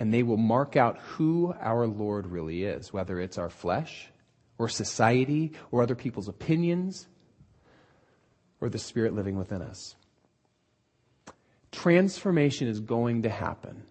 And 0.01 0.12
they 0.12 0.22
will 0.22 0.38
mark 0.38 0.75
out 0.75 0.98
who 1.01 1.55
our 1.61 1.87
Lord 1.87 2.27
really 2.27 2.64
is, 2.64 2.94
whether 2.94 3.20
it's 3.20 3.37
our 3.37 3.51
flesh, 3.51 4.09
or 4.57 4.70
society, 4.70 5.53
or 5.70 5.83
other 5.83 5.94
people's 5.94 6.29
opinions, 6.29 7.09
or 8.59 8.70
the 8.70 8.79
Spirit 8.79 9.14
living 9.14 9.37
within 9.37 9.61
us. 9.61 9.96
Transformation 11.72 12.66
is 12.66 12.81
going 12.81 13.25
to 13.25 13.29
happen. 13.29 13.83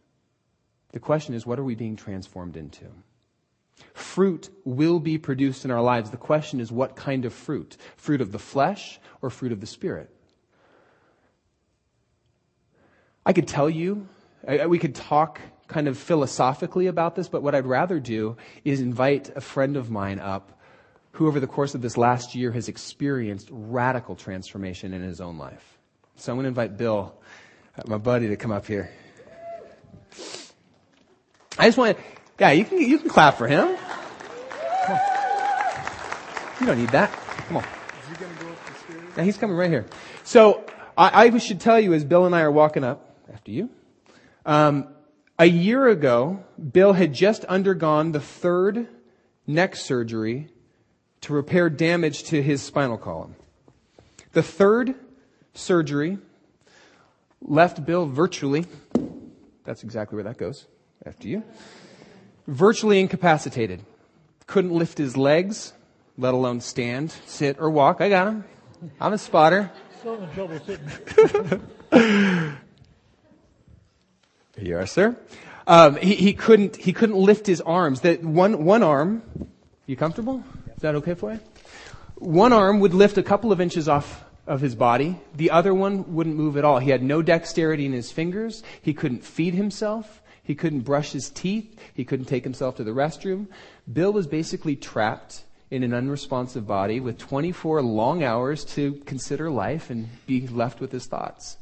The 0.91 0.99
question 0.99 1.35
is, 1.35 1.45
what 1.45 1.59
are 1.59 1.63
we 1.63 1.75
being 1.75 1.97
transformed 1.97 2.57
into? 2.57 2.85
Fruit 3.93 4.49
will 4.65 4.99
be 4.99 5.19
produced 5.19 5.65
in 5.65 5.69
our 5.69 5.83
lives. 5.83 6.09
The 6.09 6.17
question 6.17 6.59
is, 6.59 6.71
what 6.71 6.95
kind 6.95 7.25
of 7.25 7.31
fruit? 7.31 7.77
Fruit 7.95 8.21
of 8.21 8.31
the 8.31 8.39
flesh 8.39 8.99
or 9.21 9.29
fruit 9.29 9.51
of 9.51 9.61
the 9.61 9.67
Spirit? 9.67 10.09
I 13.25 13.33
could 13.33 13.47
tell 13.47 13.69
you, 13.69 14.07
we 14.67 14.79
could 14.79 14.95
talk 14.95 15.39
kind 15.67 15.87
of 15.87 15.97
philosophically 15.97 16.87
about 16.87 17.15
this, 17.15 17.29
but 17.29 17.43
what 17.43 17.55
I'd 17.55 17.65
rather 17.65 17.99
do 17.99 18.35
is 18.65 18.81
invite 18.81 19.31
a 19.35 19.41
friend 19.41 19.77
of 19.77 19.89
mine 19.89 20.19
up 20.19 20.59
who 21.13 21.27
over 21.27 21.39
the 21.39 21.47
course 21.47 21.75
of 21.75 21.81
this 21.81 21.97
last 21.97 22.35
year 22.35 22.51
has 22.51 22.67
experienced 22.67 23.47
radical 23.51 24.15
transformation 24.15 24.93
in 24.93 25.01
his 25.01 25.21
own 25.21 25.37
life. 25.37 25.77
So 26.15 26.31
I'm 26.31 26.37
going 26.37 26.43
to 26.43 26.49
invite 26.49 26.77
Bill, 26.77 27.13
uh, 27.77 27.83
my 27.85 27.97
buddy, 27.97 28.27
to 28.29 28.35
come 28.37 28.51
up 28.51 28.65
here. 28.65 28.91
I 31.57 31.67
just 31.67 31.77
want 31.77 31.97
to, 31.97 32.03
yeah, 32.39 32.51
you 32.51 32.65
can, 32.65 32.79
you 32.79 32.97
can 32.97 33.09
clap 33.09 33.37
for 33.37 33.47
him. 33.47 33.77
You 36.59 36.67
don't 36.67 36.77
need 36.77 36.89
that. 36.89 37.11
Come 37.47 37.57
on. 37.57 37.63
Is 37.63 37.69
he 38.09 38.15
going 38.23 38.37
to 38.37 38.43
go 38.43 38.51
up 38.51 38.65
the 38.65 38.73
stairs? 38.73 39.13
Yeah, 39.17 39.23
he's 39.23 39.37
coming 39.37 39.57
right 39.57 39.69
here. 39.69 39.85
So 40.23 40.63
I, 40.97 41.25
I, 41.25 41.37
should 41.39 41.59
tell 41.59 41.79
you 41.79 41.93
as 41.93 42.03
Bill 42.05 42.25
and 42.25 42.35
I 42.35 42.41
are 42.41 42.51
walking 42.51 42.83
up 42.83 43.10
after 43.31 43.51
you. 43.51 43.69
Um, 44.45 44.87
a 45.37 45.45
year 45.45 45.87
ago, 45.87 46.43
Bill 46.71 46.93
had 46.93 47.13
just 47.13 47.45
undergone 47.45 48.11
the 48.11 48.19
third 48.19 48.87
neck 49.47 49.75
surgery 49.75 50.49
to 51.21 51.33
repair 51.33 51.69
damage 51.69 52.23
to 52.25 52.41
his 52.41 52.61
spinal 52.61 52.97
column. 52.97 53.35
The 54.33 54.43
third 54.43 54.95
surgery 55.53 56.17
left 57.41 57.85
Bill 57.85 58.05
virtually, 58.05 58.65
that's 59.65 59.83
exactly 59.83 60.15
where 60.15 60.23
that 60.23 60.37
goes, 60.37 60.67
after 61.05 61.27
you, 61.27 61.43
virtually 62.47 62.99
incapacitated. 62.99 63.81
Couldn't 64.47 64.71
lift 64.71 64.97
his 64.97 65.17
legs, 65.17 65.73
let 66.17 66.33
alone 66.33 66.61
stand, 66.61 67.13
sit, 67.25 67.57
or 67.59 67.69
walk. 67.69 68.01
I 68.01 68.09
got 68.09 68.27
him. 68.27 68.43
I'm 68.99 69.13
a 69.13 69.17
spotter. 69.17 69.71
Still 69.99 70.21
in 70.21 70.31
trouble 70.31 70.59
sitting. 70.65 72.57
Are, 74.69 74.85
sir. 74.85 75.17
Um, 75.67 75.95
he, 75.95 76.15
he, 76.15 76.33
couldn't, 76.33 76.75
he 76.75 76.93
couldn't 76.93 77.15
lift 77.17 77.47
his 77.47 77.61
arms. 77.61 78.01
That 78.01 78.23
one, 78.23 78.63
one 78.63 78.83
arm, 78.83 79.23
you 79.85 79.95
comfortable? 79.95 80.43
Is 80.75 80.81
that 80.81 80.95
okay 80.95 81.13
for 81.13 81.33
you? 81.33 81.39
One 82.15 82.53
arm 82.53 82.79
would 82.79 82.93
lift 82.93 83.17
a 83.17 83.23
couple 83.23 83.51
of 83.51 83.59
inches 83.59 83.89
off 83.89 84.23
of 84.45 84.61
his 84.61 84.75
body. 84.75 85.19
The 85.35 85.51
other 85.51 85.73
one 85.73 86.13
wouldn't 86.13 86.35
move 86.35 86.57
at 86.57 86.65
all. 86.65 86.79
He 86.79 86.91
had 86.91 87.01
no 87.01 87.21
dexterity 87.21 87.85
in 87.85 87.93
his 87.93 88.11
fingers. 88.11 88.63
He 88.81 88.93
couldn't 88.93 89.23
feed 89.23 89.53
himself. 89.53 90.21
He 90.43 90.55
couldn't 90.55 90.81
brush 90.81 91.11
his 91.11 91.29
teeth. 91.29 91.79
He 91.93 92.05
couldn't 92.05 92.25
take 92.25 92.43
himself 92.43 92.75
to 92.75 92.83
the 92.83 92.91
restroom. 92.91 93.47
Bill 93.91 94.13
was 94.13 94.27
basically 94.27 94.75
trapped 94.75 95.43
in 95.69 95.83
an 95.83 95.93
unresponsive 95.93 96.67
body 96.67 96.99
with 96.99 97.17
24 97.17 97.81
long 97.81 98.23
hours 98.23 98.65
to 98.65 98.95
consider 99.05 99.49
life 99.49 99.89
and 99.89 100.09
be 100.27 100.47
left 100.47 100.81
with 100.81 100.91
his 100.91 101.05
thoughts. 101.05 101.57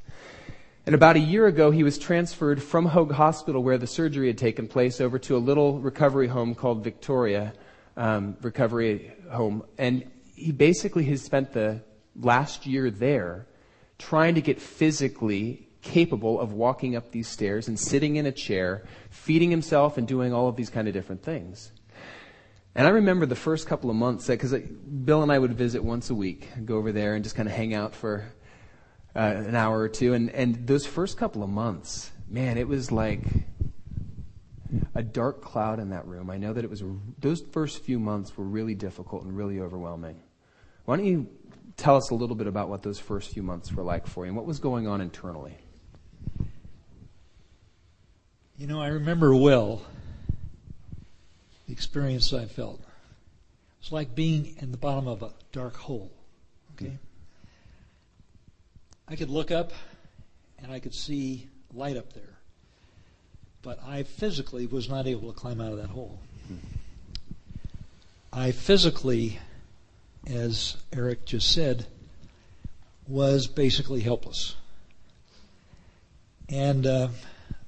And 0.90 0.96
about 0.96 1.18
a 1.18 1.20
year 1.20 1.46
ago, 1.46 1.70
he 1.70 1.84
was 1.84 2.00
transferred 2.00 2.64
from 2.64 2.88
Hoag 2.88 3.12
Hospital, 3.12 3.62
where 3.62 3.78
the 3.78 3.86
surgery 3.86 4.26
had 4.26 4.40
taken 4.40 4.68
place, 4.68 5.00
over 5.00 5.20
to 5.20 5.36
a 5.36 5.38
little 5.38 5.80
recovery 5.80 6.26
home 6.26 6.56
called 6.56 6.84
Victoria 6.84 7.54
um, 7.96 8.36
recovery 8.42 9.14
home, 9.30 9.62
and 9.78 10.10
he 10.34 10.52
basically 10.52 11.04
has 11.04 11.22
spent 11.22 11.54
the 11.54 11.84
last 12.16 12.66
year 12.66 12.90
there 12.90 13.46
trying 14.00 14.34
to 14.34 14.42
get 14.42 14.60
physically 14.60 15.70
capable 15.84 16.40
of 16.40 16.54
walking 16.54 16.96
up 16.96 17.12
these 17.12 17.28
stairs 17.28 17.68
and 17.68 17.80
sitting 17.80 18.16
in 18.16 18.26
a 18.26 18.32
chair, 18.32 18.84
feeding 19.12 19.52
himself 19.52 20.00
and 20.00 20.08
doing 20.08 20.34
all 20.34 20.48
of 20.48 20.56
these 20.56 20.72
kind 20.72 20.88
of 20.88 20.96
different 20.96 21.22
things. 21.22 21.72
And 22.74 22.88
I 22.88 22.90
remember 22.90 23.28
the 23.28 23.36
first 23.36 23.68
couple 23.68 23.92
of 23.92 23.96
months 23.96 24.26
because 24.26 24.56
Bill 24.56 25.22
and 25.22 25.32
I 25.32 25.38
would 25.38 25.54
visit 25.54 25.84
once 25.84 26.10
a 26.10 26.16
week, 26.16 26.50
go 26.66 26.78
over 26.78 26.92
there 26.92 27.14
and 27.14 27.24
just 27.24 27.36
kind 27.36 27.48
of 27.48 27.54
hang 27.54 27.76
out 27.76 27.94
for 27.94 28.26
uh, 29.16 29.20
an 29.20 29.56
hour 29.56 29.80
or 29.80 29.90
two. 29.90 30.14
And, 30.14 30.30
and 30.32 30.68
those 30.68 30.86
first 30.86 31.18
couple 31.18 31.44
of 31.44 31.50
months, 31.50 32.12
man, 32.28 32.58
it 32.58 32.68
was 32.68 32.92
like 32.92 33.22
a 34.96 35.04
dark 35.04 35.42
cloud 35.42 35.80
in 35.80 35.90
that 35.90 36.06
room. 36.08 36.30
I 36.30 36.38
know 36.38 36.54
that 36.54 36.64
it 36.64 36.70
was, 36.70 36.84
those 37.20 37.42
first 37.42 37.84
few 37.84 38.00
months 38.00 38.38
were 38.38 38.46
really 38.46 38.76
difficult 38.76 39.24
and 39.24 39.36
really 39.36 39.60
overwhelming. 39.60 40.22
Why 40.86 40.98
don't 40.98 41.06
you 41.06 41.28
tell 41.78 41.96
us 41.96 42.10
a 42.10 42.16
little 42.16 42.36
bit 42.36 42.48
about 42.48 42.70
what 42.70 42.84
those 42.84 43.00
first 43.00 43.32
few 43.32 43.44
months 43.44 43.72
were 43.72 43.84
like 43.84 44.08
for 44.08 44.26
you 44.26 44.30
and 44.30 44.36
what 44.38 44.46
was 44.46 44.60
going 44.60 44.88
on 44.88 45.02
internally? 45.02 45.58
You 48.58 48.68
know, 48.68 48.82
I 48.82 48.88
remember 48.88 49.34
well 49.34 49.82
the 51.66 51.74
experience 51.74 52.34
I 52.34 52.46
felt. 52.46 52.84
It's 53.80 53.92
like 53.92 54.16
being 54.16 54.58
in 54.60 54.72
the 54.72 54.78
bottom 54.78 55.08
of 55.08 55.24
a 55.24 55.32
dark 55.52 55.78
hole. 55.78 56.12
Okay? 56.74 56.98
I 59.10 59.16
could 59.16 59.30
look 59.30 59.50
up 59.50 59.72
and 60.60 60.72
I 60.72 60.80
could 60.80 60.94
see 60.94 61.48
light 61.74 61.98
up 61.98 62.14
there. 62.14 62.38
But 63.64 63.80
I 63.84 64.04
physically 64.04 64.68
was 64.68 64.88
not 64.88 65.08
able 65.08 65.34
to 65.34 65.38
climb 65.38 65.60
out 65.60 65.72
of 65.72 65.80
that 65.80 65.90
hole. 65.90 66.20
I 68.32 68.52
physically, 68.52 69.40
as 70.28 70.78
Eric 70.94 71.26
just 71.26 71.52
said, 71.52 71.88
was 73.08 73.48
basically 73.48 74.02
helpless. 74.02 74.56
And 76.48 76.86
uh, 76.86 77.08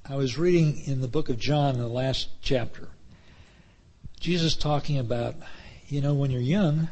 I 0.08 0.16
was 0.16 0.38
reading 0.38 0.84
in 0.86 1.02
the 1.02 1.08
book 1.08 1.30
of 1.30 1.40
John, 1.40 1.76
in 1.76 1.82
the 1.82 1.88
last 1.88 2.30
chapter, 2.42 2.90
Jesus 4.20 4.56
talking 4.56 5.00
about, 5.00 5.36
you 5.88 6.02
know, 6.02 6.14
when 6.14 6.30
you're 6.30 6.40
young, 6.40 6.90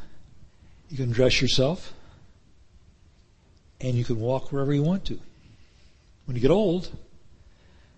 you 0.88 0.96
can 0.96 1.12
dress 1.12 1.40
yourself 1.40 1.92
and 3.80 3.94
you 3.94 4.04
can 4.04 4.20
walk 4.20 4.52
wherever 4.52 4.72
you 4.72 4.82
want 4.82 5.04
to. 5.06 5.18
When 6.26 6.36
you 6.36 6.40
get 6.40 6.50
old, 6.50 6.90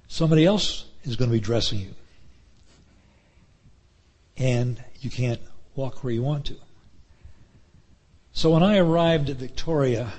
somebody 0.08 0.44
else 0.44 0.86
is 1.04 1.16
going 1.16 1.30
to 1.30 1.36
be 1.36 1.40
dressing 1.40 1.80
you. 1.80 1.94
And 4.36 4.82
you 5.00 5.10
can't 5.10 5.40
walk 5.74 6.02
where 6.02 6.12
you 6.12 6.22
want 6.22 6.46
to. 6.46 6.56
So 8.32 8.50
when 8.50 8.62
I 8.62 8.78
arrived 8.78 9.28
at 9.28 9.36
Victoria, 9.36 10.12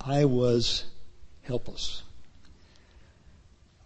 I 0.00 0.24
was 0.24 0.84
helpless. 1.42 2.02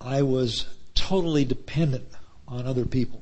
I 0.00 0.22
was 0.22 0.66
totally 0.94 1.44
dependent 1.44 2.08
on 2.48 2.66
other 2.66 2.86
people. 2.86 3.21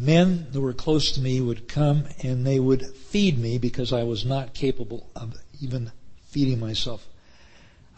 Men 0.00 0.46
that 0.52 0.60
were 0.60 0.72
close 0.72 1.10
to 1.12 1.20
me 1.20 1.40
would 1.40 1.66
come 1.66 2.04
and 2.22 2.46
they 2.46 2.60
would 2.60 2.86
feed 2.86 3.36
me 3.36 3.58
because 3.58 3.92
I 3.92 4.04
was 4.04 4.24
not 4.24 4.54
capable 4.54 5.10
of 5.16 5.34
even 5.60 5.90
feeding 6.28 6.60
myself. 6.60 7.04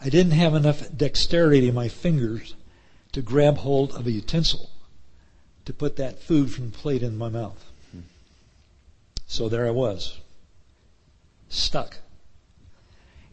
I 0.03 0.09
didn't 0.09 0.31
have 0.31 0.55
enough 0.55 0.83
dexterity 0.97 1.67
in 1.67 1.75
my 1.75 1.89
fingers 1.89 2.55
to 3.11 3.21
grab 3.21 3.57
hold 3.57 3.91
of 3.91 4.07
a 4.07 4.11
utensil 4.11 4.71
to 5.65 5.73
put 5.73 5.95
that 5.97 6.23
food 6.23 6.51
from 6.51 6.71
the 6.71 6.77
plate 6.77 7.03
in 7.03 7.17
my 7.17 7.29
mouth. 7.29 7.63
So 9.27 9.47
there 9.47 9.67
I 9.67 9.71
was, 9.71 10.17
stuck. 11.49 11.97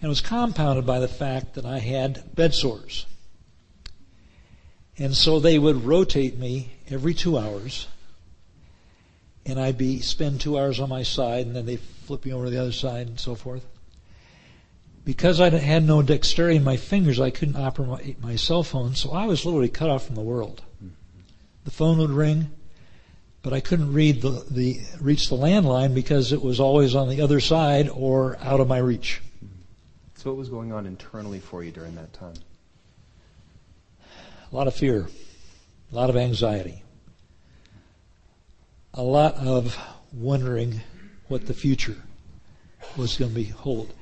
And 0.00 0.06
it 0.06 0.08
was 0.08 0.20
compounded 0.20 0.86
by 0.86 1.00
the 1.00 1.08
fact 1.08 1.54
that 1.54 1.64
I 1.64 1.78
had 1.78 2.36
bed 2.36 2.54
sores. 2.54 3.06
And 4.98 5.16
so 5.16 5.40
they 5.40 5.58
would 5.58 5.84
rotate 5.84 6.36
me 6.36 6.74
every 6.90 7.14
two 7.14 7.38
hours. 7.38 7.86
And 9.48 9.58
I'd 9.58 9.78
be 9.78 10.00
spend 10.00 10.40
two 10.40 10.58
hours 10.58 10.78
on 10.78 10.88
my 10.88 11.02
side 11.02 11.46
and 11.46 11.56
then 11.56 11.66
they 11.66 11.76
flip 11.76 12.24
me 12.24 12.32
over 12.32 12.44
to 12.44 12.50
the 12.50 12.60
other 12.60 12.72
side 12.72 13.06
and 13.06 13.18
so 13.18 13.34
forth. 13.34 13.64
Because 15.04 15.40
I 15.40 15.48
had 15.48 15.84
no 15.84 16.02
dexterity 16.02 16.56
in 16.56 16.64
my 16.64 16.76
fingers, 16.76 17.18
I 17.18 17.30
couldn't 17.30 17.56
operate 17.56 18.22
my 18.22 18.36
cell 18.36 18.62
phone, 18.62 18.94
so 18.94 19.12
I 19.12 19.24
was 19.24 19.46
literally 19.46 19.70
cut 19.70 19.88
off 19.88 20.04
from 20.04 20.16
the 20.16 20.20
world. 20.20 20.62
The 21.64 21.70
phone 21.70 21.96
would 21.98 22.10
ring, 22.10 22.50
but 23.42 23.54
I 23.54 23.60
couldn't 23.60 23.92
read 23.92 24.20
the, 24.20 24.44
the 24.50 24.80
reach 25.00 25.30
the 25.30 25.36
landline 25.36 25.94
because 25.94 26.32
it 26.32 26.42
was 26.42 26.60
always 26.60 26.94
on 26.94 27.08
the 27.08 27.22
other 27.22 27.40
side 27.40 27.88
or 27.88 28.36
out 28.40 28.60
of 28.60 28.68
my 28.68 28.78
reach. 28.78 29.22
So, 30.16 30.30
what 30.30 30.38
was 30.38 30.48
going 30.48 30.72
on 30.72 30.84
internally 30.84 31.38
for 31.38 31.62
you 31.62 31.70
during 31.70 31.94
that 31.94 32.12
time? 32.12 32.34
A 34.50 34.56
lot 34.56 34.66
of 34.66 34.74
fear, 34.74 35.08
a 35.92 35.94
lot 35.94 36.10
of 36.10 36.16
anxiety, 36.16 36.82
a 38.98 39.02
lot 39.02 39.36
of 39.36 39.78
wondering 40.12 40.80
what 41.28 41.46
the 41.46 41.54
future 41.54 41.96
was 42.96 43.16
going 43.16 43.30
to 43.30 43.34
be 43.34 43.44
hold. 43.44 43.94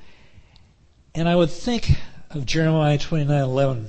And 1.14 1.28
I 1.28 1.36
would 1.36 1.50
think 1.50 1.98
of 2.30 2.46
Jeremiah 2.46 2.96
29:11. 2.96 3.88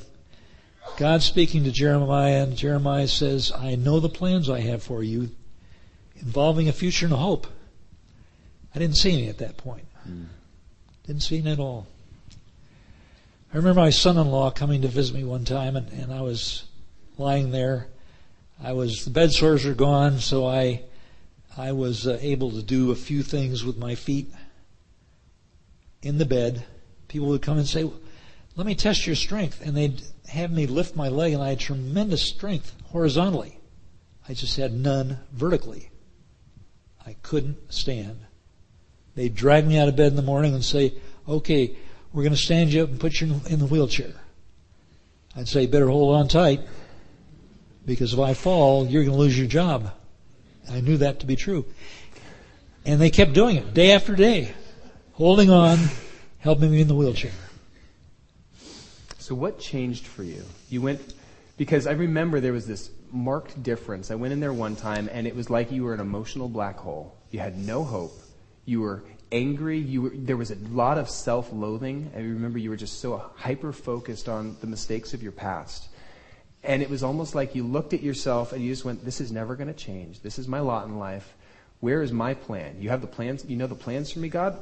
God 0.97 1.23
speaking 1.23 1.63
to 1.63 1.71
Jeremiah, 1.71 2.43
and 2.43 2.57
Jeremiah 2.57 3.07
says, 3.07 3.53
"I 3.53 3.75
know 3.75 4.01
the 4.01 4.09
plans 4.09 4.49
I 4.49 4.59
have 4.59 4.83
for 4.83 5.01
you, 5.01 5.29
involving 6.17 6.67
a 6.67 6.73
future 6.73 7.05
and 7.05 7.13
a 7.13 7.17
hope." 7.17 7.47
I 8.75 8.79
didn't 8.79 8.97
see 8.97 9.13
any 9.13 9.29
at 9.29 9.37
that 9.37 9.55
point. 9.55 9.85
Mm. 10.07 10.25
Didn't 11.05 11.23
see 11.23 11.37
any 11.39 11.51
at 11.51 11.59
all. 11.59 11.87
I 13.53 13.57
remember 13.57 13.79
my 13.79 13.91
son-in-law 13.91 14.51
coming 14.51 14.81
to 14.81 14.89
visit 14.89 15.15
me 15.15 15.23
one 15.23 15.45
time, 15.45 15.77
and, 15.77 15.89
and 15.93 16.11
I 16.11 16.21
was 16.21 16.65
lying 17.17 17.51
there. 17.51 17.87
I 18.61 18.73
was 18.73 19.05
the 19.05 19.09
bed 19.09 19.31
sores 19.31 19.63
were 19.63 19.73
gone, 19.73 20.19
so 20.19 20.45
I 20.45 20.81
I 21.57 21.71
was 21.71 22.07
uh, 22.07 22.17
able 22.21 22.51
to 22.51 22.61
do 22.61 22.91
a 22.91 22.95
few 22.95 23.23
things 23.23 23.63
with 23.65 23.77
my 23.77 23.95
feet 23.95 24.31
in 26.01 26.17
the 26.17 26.25
bed. 26.25 26.65
People 27.07 27.27
would 27.29 27.41
come 27.41 27.57
and 27.57 27.67
say, 27.67 27.89
"Let 28.55 28.67
me 28.67 28.75
test 28.75 29.07
your 29.07 29.15
strength," 29.15 29.61
and 29.65 29.75
they'd 29.75 30.01
have 30.27 30.51
me 30.51 30.67
lift 30.67 30.95
my 30.95 31.07
leg, 31.07 31.33
and 31.33 31.41
I 31.41 31.49
had 31.49 31.59
tremendous 31.59 32.21
strength 32.21 32.75
horizontally. 32.85 33.59
I 34.29 34.33
just 34.33 34.57
had 34.57 34.73
none 34.73 35.19
vertically. 35.31 35.89
I 37.05 37.15
couldn't 37.23 37.73
stand. 37.73 38.19
They'd 39.15 39.33
drag 39.33 39.65
me 39.65 39.77
out 39.77 39.87
of 39.87 39.95
bed 39.95 40.07
in 40.07 40.15
the 40.15 40.21
morning 40.21 40.53
and 40.53 40.63
say, 40.63 40.93
"Okay." 41.27 41.75
We're 42.13 42.23
going 42.23 42.33
to 42.33 42.41
stand 42.41 42.73
you 42.73 42.83
up 42.83 42.89
and 42.89 42.99
put 42.99 43.19
you 43.19 43.41
in 43.49 43.59
the 43.59 43.65
wheelchair. 43.65 44.13
I'd 45.35 45.47
say, 45.47 45.67
better 45.67 45.87
hold 45.87 46.15
on 46.15 46.27
tight 46.27 46.61
because 47.85 48.13
if 48.13 48.19
I 48.19 48.33
fall, 48.33 48.87
you're 48.87 49.03
going 49.03 49.15
to 49.15 49.21
lose 49.21 49.37
your 49.37 49.47
job. 49.47 49.91
I 50.69 50.81
knew 50.81 50.97
that 50.97 51.19
to 51.21 51.25
be 51.25 51.35
true. 51.35 51.65
And 52.85 53.01
they 53.01 53.09
kept 53.09 53.33
doing 53.33 53.57
it 53.57 53.73
day 53.73 53.91
after 53.91 54.15
day, 54.15 54.53
holding 55.13 55.49
on, 55.49 55.77
helping 56.39 56.71
me 56.71 56.81
in 56.81 56.87
the 56.87 56.95
wheelchair. 56.95 57.31
So 59.17 59.35
what 59.35 59.59
changed 59.59 60.05
for 60.05 60.23
you? 60.23 60.43
You 60.69 60.81
went, 60.81 61.01
because 61.57 61.85
I 61.85 61.91
remember 61.91 62.39
there 62.39 62.53
was 62.53 62.65
this 62.65 62.89
marked 63.11 63.61
difference. 63.61 64.09
I 64.11 64.15
went 64.15 64.33
in 64.33 64.39
there 64.39 64.53
one 64.53 64.75
time 64.75 65.09
and 65.11 65.27
it 65.27 65.35
was 65.35 65.49
like 65.49 65.71
you 65.71 65.83
were 65.83 65.93
an 65.93 65.99
emotional 65.99 66.47
black 66.47 66.77
hole. 66.77 67.17
You 67.31 67.39
had 67.39 67.57
no 67.57 67.83
hope. 67.83 68.13
You 68.65 68.81
were 68.81 69.03
angry. 69.31 69.79
You 69.79 70.01
were, 70.03 70.11
there 70.13 70.37
was 70.37 70.51
a 70.51 70.55
lot 70.71 70.97
of 70.97 71.09
self-loathing. 71.09 72.11
I 72.15 72.19
remember 72.19 72.57
you 72.57 72.69
were 72.69 72.77
just 72.77 73.01
so 73.01 73.31
hyper 73.35 73.73
focused 73.73 74.29
on 74.29 74.55
the 74.61 74.67
mistakes 74.67 75.13
of 75.13 75.21
your 75.21 75.33
past. 75.33 75.89
And 76.67 76.83
it 76.83 76.89
was 76.89 77.01
almost 77.01 77.33
like 77.33 77.55
you 77.55 77.63
looked 77.63 77.93
at 77.93 78.03
yourself 78.03 78.51
and 78.51 78.61
you 78.61 78.69
just 78.69 78.83
went, 78.83 79.03
this 79.03 79.21
is 79.21 79.31
never 79.31 79.55
going 79.55 79.69
to 79.69 79.73
change. 79.73 80.19
This 80.19 80.37
is 80.37 80.47
my 80.47 80.59
lot 80.59 80.85
in 80.85 80.99
life. 80.99 81.33
Where 81.79 82.03
is 82.03 82.11
my 82.11 82.33
plan? 82.33 82.75
You 82.79 82.89
have 82.89 83.01
the 83.01 83.07
plans, 83.07 83.45
you 83.45 83.55
know 83.55 83.67
the 83.67 83.75
plans 83.75 84.11
for 84.11 84.19
me, 84.19 84.27
God? 84.27 84.59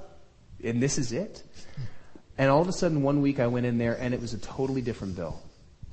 And 0.63 0.81
this 0.81 0.99
is 0.99 1.11
it? 1.11 1.41
And 2.37 2.51
all 2.51 2.61
of 2.61 2.67
a 2.67 2.73
sudden 2.73 3.01
one 3.01 3.21
week 3.21 3.39
I 3.39 3.47
went 3.47 3.65
in 3.65 3.79
there 3.79 3.97
and 3.99 4.13
it 4.13 4.21
was 4.21 4.33
a 4.33 4.37
totally 4.37 4.81
different 4.81 5.15
Bill. 5.15 5.41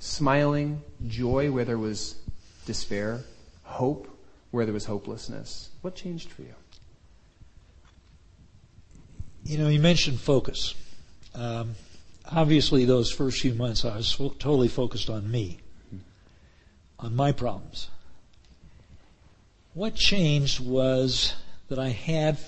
Smiling, 0.01 0.83
joy 1.07 1.51
where 1.51 1.65
there 1.65 1.79
was 1.79 2.17
despair, 2.67 3.23
hope 3.63 4.07
where 4.51 4.67
there 4.67 4.75
was 4.75 4.85
hopelessness. 4.85 5.71
What 5.81 5.95
changed 5.95 6.31
for 6.31 6.43
you? 6.43 6.55
You 9.45 9.59
know, 9.59 9.69
you 9.69 9.81
mentioned 9.81 10.21
focus. 10.21 10.75
Um, 11.35 11.75
obviously, 12.31 12.85
those 12.85 13.11
first 13.11 13.41
few 13.41 13.55
months, 13.55 13.85
I 13.85 13.97
was 13.97 14.15
totally 14.15 14.69
focused 14.69 15.09
on 15.09 15.31
me, 15.31 15.62
on 17.03 17.17
my 17.17 17.33
problems. 17.33 17.89
What 19.75 19.95
changed 19.95 20.61
was 20.61 21.35
that 21.69 21.79
I 21.79 21.89
had, 21.89 22.39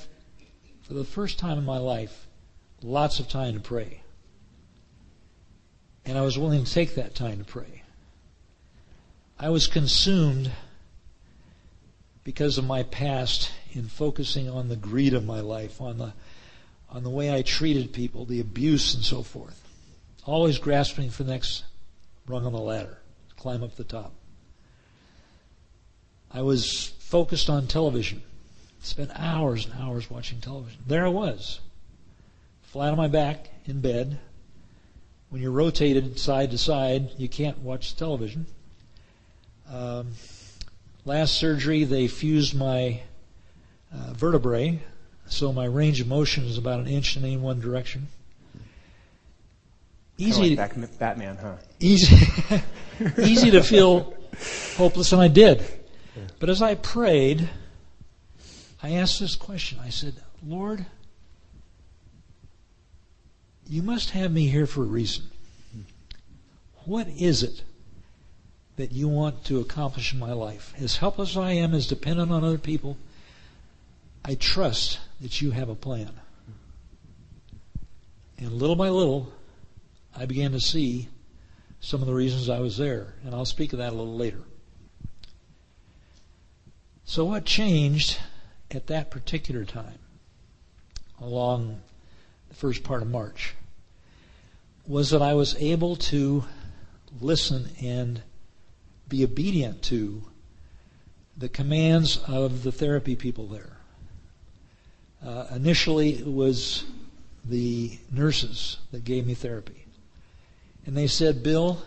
for 0.83 0.95
the 0.95 1.05
first 1.05 1.39
time 1.39 1.59
in 1.59 1.65
my 1.65 1.79
life, 1.79 2.27
lots 2.83 3.19
of 3.19 3.29
time 3.29 3.55
to 3.55 3.61
pray. 3.61 4.03
And 6.05 6.17
I 6.17 6.23
was 6.23 6.39
willing 6.39 6.65
to 6.65 6.73
take 6.73 6.95
that 6.95 7.15
time 7.15 7.39
to 7.39 7.45
pray. 7.45 7.83
I 9.39 9.49
was 9.49 9.67
consumed 9.67 10.53
because 12.23 12.57
of 12.57 12.65
my 12.65 12.83
past 12.85 13.51
in 13.73 13.89
focusing 13.89 14.49
on 14.49 14.69
the 14.69 14.77
greed 14.77 15.15
of 15.15 15.25
my 15.25 15.41
life, 15.41 15.81
on 15.81 15.99
the 15.99 16.13
on 16.91 17.03
the 17.03 17.11
way 17.11 17.35
I 17.35 17.43
treated 17.43 17.93
people, 17.93 18.25
the 18.25 18.41
abuse 18.41 18.95
and 18.95 19.03
so 19.03 19.23
forth. 19.23 19.61
Always 20.25 20.59
grasping 20.59 21.11
for 21.11 21.25
the 21.25 21.33
next 21.33 21.65
rung 22.29 22.47
on 22.47 22.53
the 22.53 22.61
ladder, 22.61 22.99
climb 23.37 23.65
up 23.65 23.75
the 23.75 23.83
top. 23.83 24.13
I 26.35 26.43
was 26.43 26.93
focused 26.99 27.49
on 27.49 27.67
television. 27.67 28.23
Spent 28.83 29.11
hours 29.15 29.65
and 29.67 29.83
hours 29.83 30.11
watching 30.11 30.41
television. 30.41 30.81
There 30.87 31.07
I 31.07 31.09
was, 31.09 31.61
flat 32.65 32.91
on 32.91 32.99
my 32.99 33.09
back 33.09 33.49
in 33.65 33.81
bed. 33.81 34.19
When 35.31 35.41
you're 35.41 35.53
rotated 35.53 36.19
side 36.19 36.51
to 36.51 36.59
side, 36.59 37.11
you 37.17 37.29
can't 37.29 37.59
watch 37.61 37.97
television. 37.97 38.47
Um, 39.73 40.09
last 41.07 41.37
surgery, 41.37 41.85
they 41.85 42.09
fused 42.09 42.55
my 42.55 43.01
uh, 43.93 44.13
vertebrae 44.13 44.81
so 45.27 45.53
my 45.53 45.65
range 45.65 46.01
of 46.01 46.07
motion 46.07 46.45
is 46.45 46.59
about 46.59 46.81
an 46.81 46.87
inch 46.87 47.17
in 47.17 47.25
any 47.25 47.37
one 47.37 47.61
direction. 47.61 48.09
easy, 50.19 50.57
like 50.57 50.99
Batman, 50.99 51.37
huh? 51.37 51.55
Easy, 51.81 52.17
easy 53.19 53.51
to 53.51 53.63
feel 53.63 54.15
hopeless, 54.77 55.13
and 55.13 55.23
I 55.23 55.29
did. 55.29 55.65
But 56.39 56.49
as 56.49 56.63
I 56.63 56.75
prayed, 56.75 57.49
I 58.83 58.93
asked 58.93 59.21
this 59.21 59.37
question. 59.37 59.79
I 59.83 59.89
said, 59.89 60.15
Lord, 60.47 60.87
you 63.69 63.83
must 63.83 64.11
have 64.11 64.31
me 64.31 64.49
here 64.49 64.67
for 64.67 64.83
a 64.83 64.87
reason. 64.87 65.25
What 66.85 67.09
is 67.09 67.43
it 67.43 67.63
that 68.77 68.93
you 68.93 69.09
want 69.09 69.45
to 69.45 69.61
accomplish 69.61 70.13
in 70.13 70.19
my 70.19 70.33
life? 70.33 70.75
As 70.79 70.99
helpless 70.99 71.31
as 71.31 71.37
I 71.39 71.53
am, 71.53 71.75
as 71.75 71.87
dependent 71.87 72.31
on 72.31 72.45
other 72.45 72.59
people, 72.59 72.97
I 74.25 74.35
trust 74.35 75.01
that 75.21 75.41
you 75.41 75.51
have 75.53 75.69
a 75.69 75.75
plan. 75.75 76.11
And 78.39 78.53
little 78.53 78.77
by 78.77 78.91
little, 78.91 79.33
I 80.15 80.27
began 80.27 80.53
to 80.53 80.61
see 80.61 81.09
some 81.81 82.01
of 82.01 82.07
the 82.07 82.15
reasons 82.15 82.49
I 82.49 82.61
was 82.61 82.77
there. 82.77 83.15
And 83.25 83.35
I'll 83.35 83.45
speak 83.45 83.73
of 83.73 83.79
that 83.79 83.93
a 83.93 83.97
little 83.97 84.17
later. 84.17 84.41
So, 87.07 87.27
what 87.27 87.45
changed 87.45 88.19
at 88.71 88.87
that 88.87 89.11
particular 89.11 89.65
time, 89.65 89.99
along 91.21 91.81
the 92.49 92.55
first 92.55 92.83
part 92.83 93.03
of 93.03 93.09
March, 93.09 93.55
was 94.87 95.11
that 95.11 95.21
I 95.21 95.35
was 95.35 95.55
able 95.57 95.97
to 95.97 96.45
listen 97.21 97.69
and 97.83 98.23
be 99.09 99.23
obedient 99.23 99.83
to 99.85 100.25
the 101.37 101.49
commands 101.49 102.19
of 102.27 102.63
the 102.63 102.73
therapy 102.73 103.17
people 103.17 103.49
there. 103.49 103.77
Uh, 105.25 105.47
initially, 105.55 106.19
it 106.19 106.27
was 106.27 106.85
the 107.45 107.99
nurses 108.11 108.79
that 108.93 109.05
gave 109.05 109.27
me 109.27 109.35
therapy. 109.35 109.85
And 110.87 110.97
they 110.97 111.07
said, 111.07 111.43
Bill, 111.43 111.83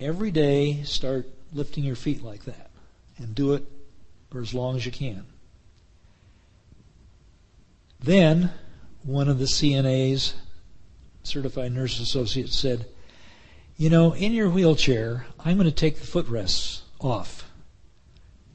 every 0.00 0.32
day 0.32 0.82
start 0.82 1.28
lifting 1.52 1.84
your 1.84 1.96
feet 1.96 2.22
like 2.22 2.44
that 2.44 2.70
and 3.18 3.34
do 3.34 3.54
it 3.54 3.64
for 4.34 4.40
as 4.40 4.52
long 4.52 4.74
as 4.74 4.84
you 4.84 4.90
can. 4.90 5.24
Then, 8.00 8.50
one 9.04 9.28
of 9.28 9.38
the 9.38 9.44
CNAs, 9.44 10.34
certified 11.22 11.70
nurse 11.70 12.00
associates, 12.00 12.58
said, 12.58 12.86
You 13.76 13.90
know, 13.90 14.12
in 14.12 14.32
your 14.32 14.50
wheelchair, 14.50 15.26
I'm 15.38 15.56
going 15.56 15.70
to 15.70 15.72
take 15.72 16.00
the 16.00 16.06
footrests 16.06 16.82
off. 16.98 17.48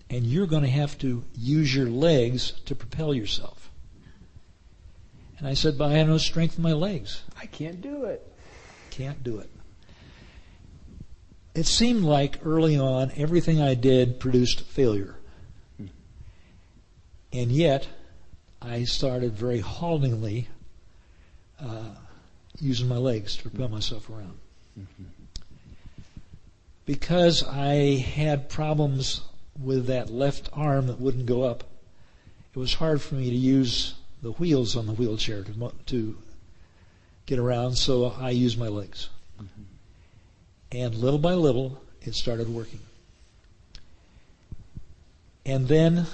And 0.10 0.26
you're 0.26 0.48
going 0.48 0.64
to 0.64 0.70
have 0.70 0.98
to 0.98 1.24
use 1.34 1.74
your 1.74 1.88
legs 1.88 2.52
to 2.66 2.76
propel 2.76 3.14
yourself. 3.14 3.72
And 5.38 5.48
I 5.48 5.54
said, 5.54 5.78
But 5.78 5.94
I 5.94 5.94
have 5.94 6.10
no 6.10 6.18
strength 6.18 6.58
in 6.58 6.64
my 6.64 6.74
legs. 6.74 7.24
I 7.40 7.46
can't 7.46 7.80
do 7.80 8.04
it. 8.04 8.30
Can't 8.90 9.24
do 9.24 9.40
it. 9.40 9.50
It 11.56 11.68
seemed 11.68 12.04
like 12.04 12.46
early 12.46 12.78
on 12.78 13.14
everything 13.16 13.62
I 13.62 13.76
did 13.76 14.20
produced 14.20 14.60
failure. 14.66 15.16
And 17.32 17.52
yet, 17.52 17.88
I 18.62 18.84
started 18.84 19.34
very 19.34 19.60
haltingly 19.60 20.48
uh, 21.62 21.96
using 22.60 22.88
my 22.88 22.98
legs 22.98 23.38
to 23.38 23.50
propel 23.50 23.70
myself 23.70 24.10
around. 24.10 24.38
Because 26.86 27.44
I 27.44 27.98
had 27.98 28.50
problems 28.50 29.22
with 29.62 29.88
that 29.88 30.10
left 30.10 30.50
arm 30.54 30.88
that 30.88 31.00
wouldn't 31.00 31.26
go 31.26 31.44
up, 31.44 31.64
it 32.54 32.58
was 32.58 32.74
hard 32.74 33.02
for 33.02 33.16
me 33.16 33.30
to 33.30 33.36
use 33.36 33.94
the 34.22 34.32
wheels 34.34 34.76
on 34.76 34.88
the 34.88 34.94
wheelchair 34.94 35.44
to, 35.44 35.72
to 35.86 36.18
get 37.26 37.38
around, 37.38 37.76
so 37.76 38.08
I 38.20 38.32
used 38.32 38.58
my 38.58 38.68
legs. 38.68 39.10
And 40.72 40.96
little 40.96 41.20
by 41.20 41.34
little, 41.34 41.82
it 42.02 42.16
started 42.16 42.50
working. 42.50 42.80
And 45.46 45.68
then 45.68 46.06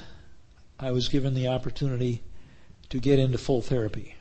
I 0.80 0.92
was 0.92 1.08
given 1.08 1.34
the 1.34 1.48
opportunity 1.48 2.24
to 2.90 3.00
get 3.00 3.20
into 3.20 3.38
full 3.38 3.62
therapy. 3.62 4.16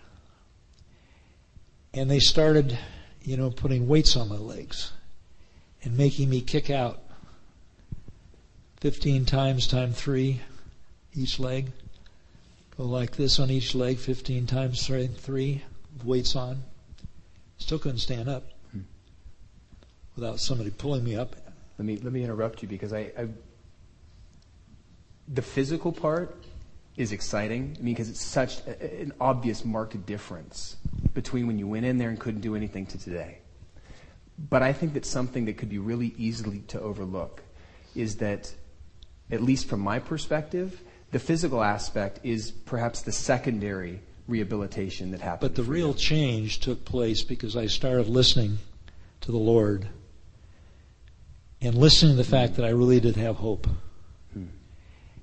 And 1.92 2.10
they 2.10 2.18
started, 2.18 2.78
you 3.22 3.36
know, 3.36 3.50
putting 3.50 3.88
weights 3.88 4.16
on 4.16 4.28
my 4.28 4.36
legs 4.36 4.92
and 5.82 5.96
making 5.96 6.30
me 6.30 6.40
kick 6.40 6.70
out 6.70 7.00
15 8.80 9.24
times 9.24 9.66
times 9.66 9.98
three 9.98 10.40
each 11.14 11.38
leg. 11.38 11.70
Go 12.76 12.84
like 12.84 13.16
this 13.16 13.38
on 13.38 13.50
each 13.50 13.74
leg, 13.74 13.98
15 13.98 14.46
times 14.46 14.84
three, 14.84 15.06
three 15.06 15.62
weights 16.02 16.34
on. 16.34 16.62
Still 17.58 17.78
couldn't 17.78 17.98
stand 17.98 18.28
up 18.28 18.44
hmm. 18.72 18.80
without 20.16 20.40
somebody 20.40 20.70
pulling 20.70 21.04
me 21.04 21.14
up. 21.16 21.36
Let 21.78 21.86
me 21.86 21.96
let 21.98 22.12
me 22.12 22.22
interrupt 22.22 22.62
you 22.62 22.68
because 22.68 22.92
I, 22.92 23.10
I 23.18 23.28
the 25.28 25.42
physical 25.42 25.92
part 25.92 26.44
is 26.96 27.12
exciting. 27.12 27.76
I 27.78 27.82
mean, 27.82 27.94
because 27.94 28.08
it's 28.08 28.24
such 28.24 28.64
an 28.66 29.12
obvious 29.20 29.64
marked 29.64 30.06
difference 30.06 30.76
between 31.12 31.46
when 31.46 31.58
you 31.58 31.66
went 31.66 31.86
in 31.86 31.98
there 31.98 32.08
and 32.08 32.18
couldn't 32.18 32.40
do 32.40 32.54
anything 32.54 32.86
to 32.86 32.98
today. 32.98 33.38
But 34.38 34.62
I 34.62 34.72
think 34.72 34.94
that 34.94 35.06
something 35.06 35.44
that 35.46 35.56
could 35.56 35.68
be 35.68 35.78
really 35.78 36.14
easily 36.18 36.60
to 36.68 36.80
overlook 36.80 37.42
is 37.94 38.16
that, 38.16 38.52
at 39.30 39.42
least 39.42 39.68
from 39.68 39.80
my 39.80 39.98
perspective, 39.98 40.80
the 41.12 41.18
physical 41.18 41.62
aspect 41.62 42.20
is 42.24 42.50
perhaps 42.50 43.02
the 43.02 43.12
secondary 43.12 44.00
rehabilitation 44.26 45.10
that 45.12 45.20
happened. 45.20 45.54
But 45.54 45.54
the 45.54 45.68
real 45.68 45.94
change 45.94 46.60
took 46.60 46.84
place 46.84 47.22
because 47.22 47.56
I 47.56 47.66
started 47.66 48.08
listening 48.08 48.58
to 49.20 49.30
the 49.30 49.38
Lord 49.38 49.88
and 51.60 51.74
listening 51.74 52.12
to 52.12 52.16
the 52.16 52.24
fact 52.24 52.56
that 52.56 52.64
I 52.64 52.70
really 52.70 53.00
did 53.00 53.16
have 53.16 53.36
hope. 53.36 53.68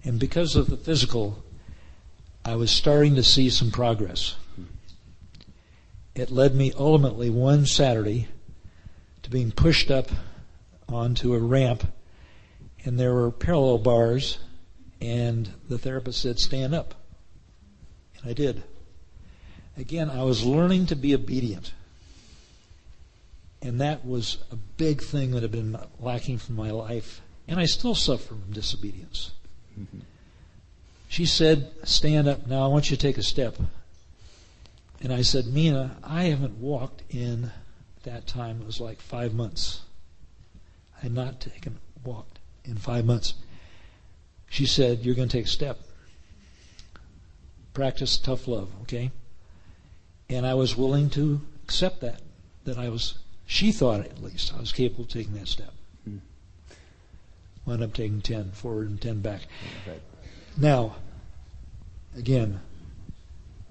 And 0.04 0.20
because 0.20 0.56
of 0.56 0.70
the 0.70 0.78
physical, 0.78 1.44
I 2.44 2.56
was 2.56 2.72
starting 2.72 3.16
to 3.16 3.24
see 3.24 3.50
some 3.50 3.72
progress. 3.72 4.36
It 6.16 6.32
led 6.32 6.56
me 6.56 6.74
ultimately 6.78 7.30
one 7.30 7.66
Saturday 7.66 8.28
to 9.24 9.30
being 9.30 9.52
pushed 9.52 9.92
up 9.92 10.10
onto 10.90 11.34
a 11.34 11.40
ramp, 11.40 11.88
and 12.84 13.00
there 13.00 13.14
were 13.14 13.32
parallel 13.32 13.78
bars, 13.78 14.40
and 15.00 15.50
the 15.70 15.78
therapist 15.78 16.22
said, 16.22 16.40
Stand 16.40 16.74
up. 16.74 16.96
And 18.18 18.30
I 18.30 18.34
did. 18.34 18.64
Again, 19.78 20.10
I 20.10 20.24
was 20.24 20.44
learning 20.44 20.88
to 20.88 20.96
be 20.96 21.14
obedient. 21.16 21.74
And 23.62 23.80
that 23.80 24.06
was 24.06 24.40
a 24.52 24.56
big 24.56 25.02
thing 25.02 25.32
that 25.32 25.44
had 25.44 25.52
been 25.52 25.78
lacking 26.00 26.40
from 26.40 26.56
my 26.56 26.72
life. 26.72 27.22
And 27.48 27.60
I 27.60 27.66
still 27.66 27.96
suffer 27.96 28.30
from 28.30 28.52
disobedience. 28.52 29.32
Mm-hmm. 29.80 30.00
She 31.08 31.26
said, 31.26 31.70
Stand 31.84 32.28
up 32.28 32.48
now. 32.48 32.64
I 32.64 32.68
want 32.68 32.90
you 32.90 32.96
to 32.96 33.02
take 33.02 33.18
a 33.18 33.24
step. 33.24 33.58
And 35.02 35.12
I 35.12 35.24
said, 35.24 35.48
Mina, 35.48 35.98
I 36.04 36.24
haven't 36.24 36.60
walked 36.60 37.04
in 37.10 37.52
that 38.04 38.28
time. 38.28 38.62
It 38.62 38.66
was 38.66 38.80
like 38.80 39.02
five 39.02 39.34
months. 39.34 39.82
I 40.98 41.02
had 41.02 41.14
not 41.14 41.42
taken 41.42 41.80
walked 42.04 42.40
in 42.64 42.78
five 42.78 43.06
months. 43.06 43.34
She 44.50 44.66
said, 44.66 45.00
You're 45.00 45.16
going 45.16 45.28
to 45.28 45.38
take 45.38 45.46
a 45.46 45.50
step. 45.50 45.80
Practice 47.74 48.18
tough 48.18 48.48
love, 48.48 48.70
okay? 48.84 49.12
And 50.30 50.46
I 50.46 50.54
was 50.54 50.78
willing 50.78 51.10
to 51.12 51.42
accept 51.64 52.02
that. 52.02 52.22
That 52.64 52.78
I 52.78 52.90
was, 52.90 53.18
she 53.46 53.72
thought 53.72 54.02
at 54.02 54.22
least, 54.22 54.54
I 54.54 54.60
was 54.60 54.72
capable 54.72 55.06
of 55.06 55.10
taking 55.10 55.34
that 55.34 55.48
step. 55.48 55.74
Wound 57.66 57.84
up 57.84 57.94
taking 57.94 58.22
10 58.22 58.52
forward 58.52 58.90
and 58.90 59.00
10 59.00 59.22
back. 59.22 59.42
Okay. 59.84 60.00
Now, 60.58 60.96
again, 62.18 62.60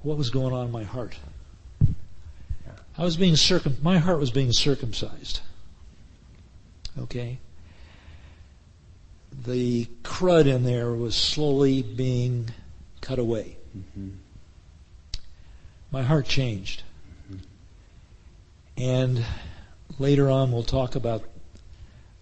what 0.03 0.17
was 0.17 0.31
going 0.31 0.53
on 0.53 0.67
in 0.67 0.73
my 0.73 0.85
heart? 0.85 1.17
I 2.97 3.05
was 3.05 3.17
being 3.17 3.37
circum. 3.37 3.77
My 3.83 3.99
heart 3.99 4.19
was 4.19 4.31
being 4.31 4.53
circumcised. 4.53 5.41
Okay. 6.99 7.39
The 9.45 9.87
crud 10.03 10.47
in 10.47 10.65
there 10.65 10.93
was 10.93 11.15
slowly 11.17 11.83
being 11.83 12.51
cut 13.01 13.19
away. 13.19 13.57
Mm-hmm. 13.77 14.11
My 15.91 16.03
heart 16.03 16.27
changed. 16.27 16.83
Mm-hmm. 17.33 18.83
And 18.83 19.25
later 19.99 20.31
on, 20.31 20.53
we'll 20.53 20.63
talk 20.63 20.95
about 20.95 21.25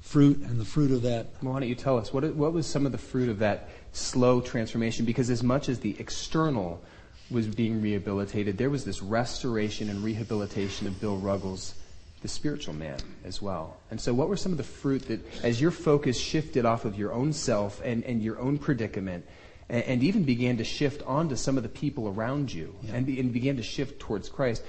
fruit 0.08 0.38
and 0.38 0.58
the 0.58 0.64
fruit 0.64 0.90
of 0.90 1.02
that. 1.02 1.26
Well, 1.42 1.52
why 1.52 1.60
don't 1.60 1.68
you 1.68 1.74
tell 1.74 1.98
us 1.98 2.12
what 2.12 2.24
what 2.34 2.52
was 2.54 2.66
some 2.66 2.86
of 2.86 2.92
the 2.92 2.98
fruit 2.98 3.28
of 3.28 3.40
that 3.40 3.68
slow 3.92 4.40
transformation? 4.40 5.04
Because 5.04 5.28
as 5.28 5.42
much 5.42 5.68
as 5.68 5.80
the 5.80 5.96
external 5.98 6.82
was 7.30 7.46
being 7.46 7.82
rehabilitated, 7.82 8.56
there 8.56 8.70
was 8.70 8.86
this 8.86 9.02
restoration 9.02 9.90
and 9.90 10.02
rehabilitation 10.02 10.86
of 10.86 10.98
Bill 10.98 11.18
Ruggles, 11.18 11.74
the 12.22 12.28
spiritual 12.28 12.72
man, 12.72 12.98
as 13.22 13.42
well. 13.42 13.76
And 13.90 14.00
so, 14.00 14.14
what 14.14 14.30
were 14.30 14.36
some 14.38 14.52
of 14.52 14.58
the 14.58 14.64
fruit 14.64 15.06
that, 15.08 15.20
as 15.44 15.60
your 15.60 15.70
focus 15.70 16.18
shifted 16.18 16.64
off 16.64 16.86
of 16.86 16.98
your 16.98 17.12
own 17.12 17.34
self 17.34 17.82
and, 17.84 18.02
and 18.04 18.22
your 18.22 18.38
own 18.38 18.56
predicament, 18.56 19.26
and, 19.68 19.84
and 19.84 20.02
even 20.02 20.24
began 20.24 20.56
to 20.56 20.64
shift 20.64 21.02
onto 21.02 21.36
some 21.36 21.58
of 21.58 21.64
the 21.64 21.68
people 21.68 22.08
around 22.08 22.50
you, 22.50 22.74
yeah. 22.80 22.94
and, 22.94 23.06
and 23.08 23.30
began 23.30 23.58
to 23.58 23.62
shift 23.62 24.00
towards 24.00 24.30
Christ? 24.30 24.62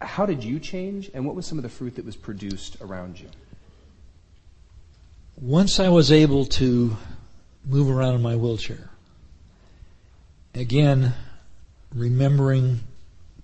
how 0.00 0.26
did 0.26 0.42
you 0.44 0.58
change, 0.60 1.10
and 1.14 1.24
what 1.24 1.34
was 1.34 1.46
some 1.46 1.58
of 1.58 1.62
the 1.62 1.68
fruit 1.68 1.96
that 1.96 2.04
was 2.04 2.16
produced 2.16 2.76
around 2.80 3.18
you? 3.18 3.28
Once 5.40 5.80
I 5.80 5.88
was 5.88 6.12
able 6.12 6.46
to 6.46 6.96
move 7.64 7.90
around 7.90 8.14
in 8.14 8.22
my 8.22 8.36
wheelchair, 8.36 8.90
again, 10.54 11.12
remembering 11.92 12.80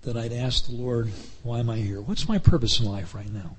that 0.03 0.15
I'd 0.15 0.33
asked 0.33 0.67
the 0.67 0.75
Lord, 0.75 1.09
why 1.43 1.59
am 1.59 1.69
I 1.69 1.77
here? 1.77 2.01
What's 2.01 2.27
my 2.27 2.37
purpose 2.37 2.79
in 2.79 2.85
life 2.85 3.13
right 3.13 3.31
now? 3.31 3.57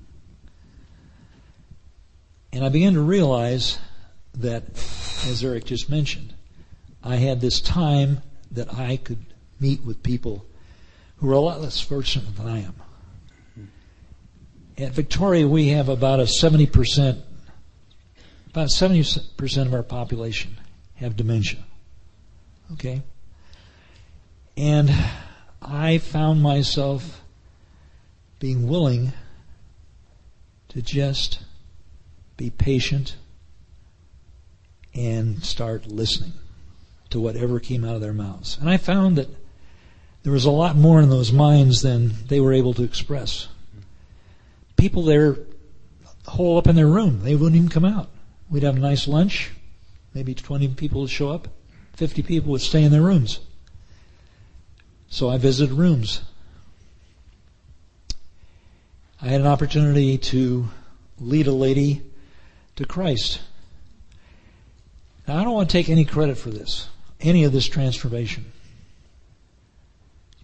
And 2.51 2.65
I 2.65 2.69
began 2.69 2.93
to 2.93 3.01
realize 3.01 3.79
that, 4.35 4.63
as 5.27 5.43
Eric 5.43 5.65
just 5.65 5.89
mentioned, 5.89 6.33
I 7.03 7.17
had 7.17 7.39
this 7.39 7.61
time 7.61 8.21
that 8.51 8.73
I 8.73 8.97
could 8.97 9.25
meet 9.59 9.83
with 9.83 10.03
people 10.03 10.45
who 11.17 11.29
are 11.29 11.33
a 11.33 11.39
lot 11.39 11.61
less 11.61 11.79
fortunate 11.79 12.35
than 12.35 12.47
I 12.47 12.59
am. 12.63 12.75
At 14.77 14.91
Victoria, 14.91 15.47
we 15.47 15.69
have 15.69 15.87
about 15.87 16.19
a 16.19 16.23
70%, 16.23 17.21
about 18.53 18.69
70% 18.69 19.65
of 19.65 19.73
our 19.73 19.81
population 19.81 20.59
have 20.95 21.15
dementia. 21.17 21.63
Okay? 22.73 23.01
And 24.55 24.91
I 25.59 25.97
found 25.97 26.43
myself 26.43 27.23
being 28.37 28.67
willing 28.67 29.11
to 30.69 30.83
just 30.83 31.39
be 32.37 32.51
patient 32.51 33.15
and 34.93 35.43
start 35.43 35.87
listening 35.87 36.33
to 37.09 37.19
whatever 37.19 37.59
came 37.59 37.83
out 37.83 37.95
of 37.95 38.01
their 38.01 38.13
mouths. 38.13 38.59
And 38.59 38.69
I 38.69 38.77
found 38.77 39.15
that 39.17 39.29
there 40.21 40.31
was 40.31 40.45
a 40.45 40.51
lot 40.51 40.75
more 40.75 41.01
in 41.01 41.09
those 41.09 41.31
minds 41.31 41.81
than 41.81 42.11
they 42.27 42.39
were 42.39 42.53
able 42.53 42.75
to 42.75 42.83
express. 42.83 43.47
People 44.77 45.03
there 45.03 45.37
hole 46.27 46.59
up 46.59 46.67
in 46.67 46.75
their 46.75 46.87
room. 46.87 47.21
They 47.23 47.35
wouldn't 47.35 47.55
even 47.55 47.69
come 47.69 47.85
out. 47.85 48.09
We'd 48.53 48.61
have 48.61 48.75
a 48.75 48.79
nice 48.79 49.07
lunch. 49.07 49.49
Maybe 50.13 50.35
20 50.35 50.67
people 50.75 51.01
would 51.01 51.09
show 51.09 51.31
up. 51.31 51.47
50 51.95 52.21
people 52.21 52.51
would 52.51 52.61
stay 52.61 52.83
in 52.83 52.91
their 52.91 53.01
rooms. 53.01 53.39
So 55.09 55.27
I 55.27 55.39
visited 55.39 55.73
rooms. 55.73 56.21
I 59.19 59.25
had 59.25 59.41
an 59.41 59.47
opportunity 59.47 60.19
to 60.19 60.67
lead 61.19 61.47
a 61.47 61.51
lady 61.51 62.03
to 62.75 62.85
Christ. 62.85 63.41
Now, 65.27 65.37
I 65.37 65.43
don't 65.43 65.53
want 65.53 65.71
to 65.71 65.73
take 65.73 65.89
any 65.89 66.05
credit 66.05 66.37
for 66.37 66.51
this, 66.51 66.89
any 67.21 67.45
of 67.45 67.53
this 67.53 67.65
transformation. 67.65 68.51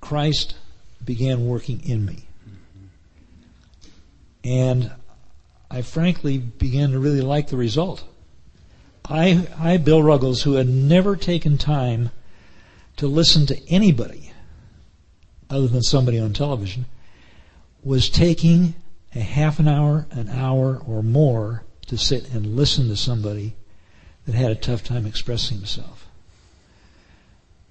Christ 0.01 0.55
began 1.05 1.45
working 1.45 1.87
in 1.87 2.07
me. 2.07 2.23
And 4.43 4.91
I 5.71 5.81
frankly 5.81 6.37
began 6.37 6.91
to 6.91 6.99
really 6.99 7.21
like 7.21 7.47
the 7.47 7.57
result. 7.57 8.03
I, 9.05 9.47
I, 9.57 9.77
Bill 9.77 10.01
Ruggles, 10.01 10.43
who 10.43 10.53
had 10.53 10.67
never 10.67 11.15
taken 11.15 11.57
time 11.57 12.11
to 12.97 13.07
listen 13.07 13.45
to 13.47 13.69
anybody 13.69 14.31
other 15.49 15.67
than 15.67 15.81
somebody 15.81 16.19
on 16.19 16.33
television, 16.33 16.85
was 17.83 18.09
taking 18.09 18.75
a 19.15 19.19
half 19.19 19.59
an 19.59 19.67
hour, 19.67 20.05
an 20.11 20.29
hour, 20.29 20.81
or 20.85 21.01
more 21.01 21.63
to 21.87 21.97
sit 21.97 22.31
and 22.33 22.55
listen 22.55 22.87
to 22.89 22.95
somebody 22.95 23.55
that 24.25 24.35
had 24.35 24.51
a 24.51 24.55
tough 24.55 24.83
time 24.83 25.05
expressing 25.05 25.57
himself. 25.57 26.07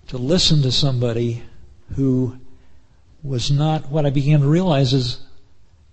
To 0.09 0.19
listen 0.19 0.63
to 0.63 0.73
somebody 0.73 1.43
who 1.95 2.39
was 3.23 3.51
not 3.51 3.91
what 3.91 4.07
I 4.07 4.11
began 4.11 4.41
to 4.41 4.49
realize 4.49 4.93
is 4.93 5.21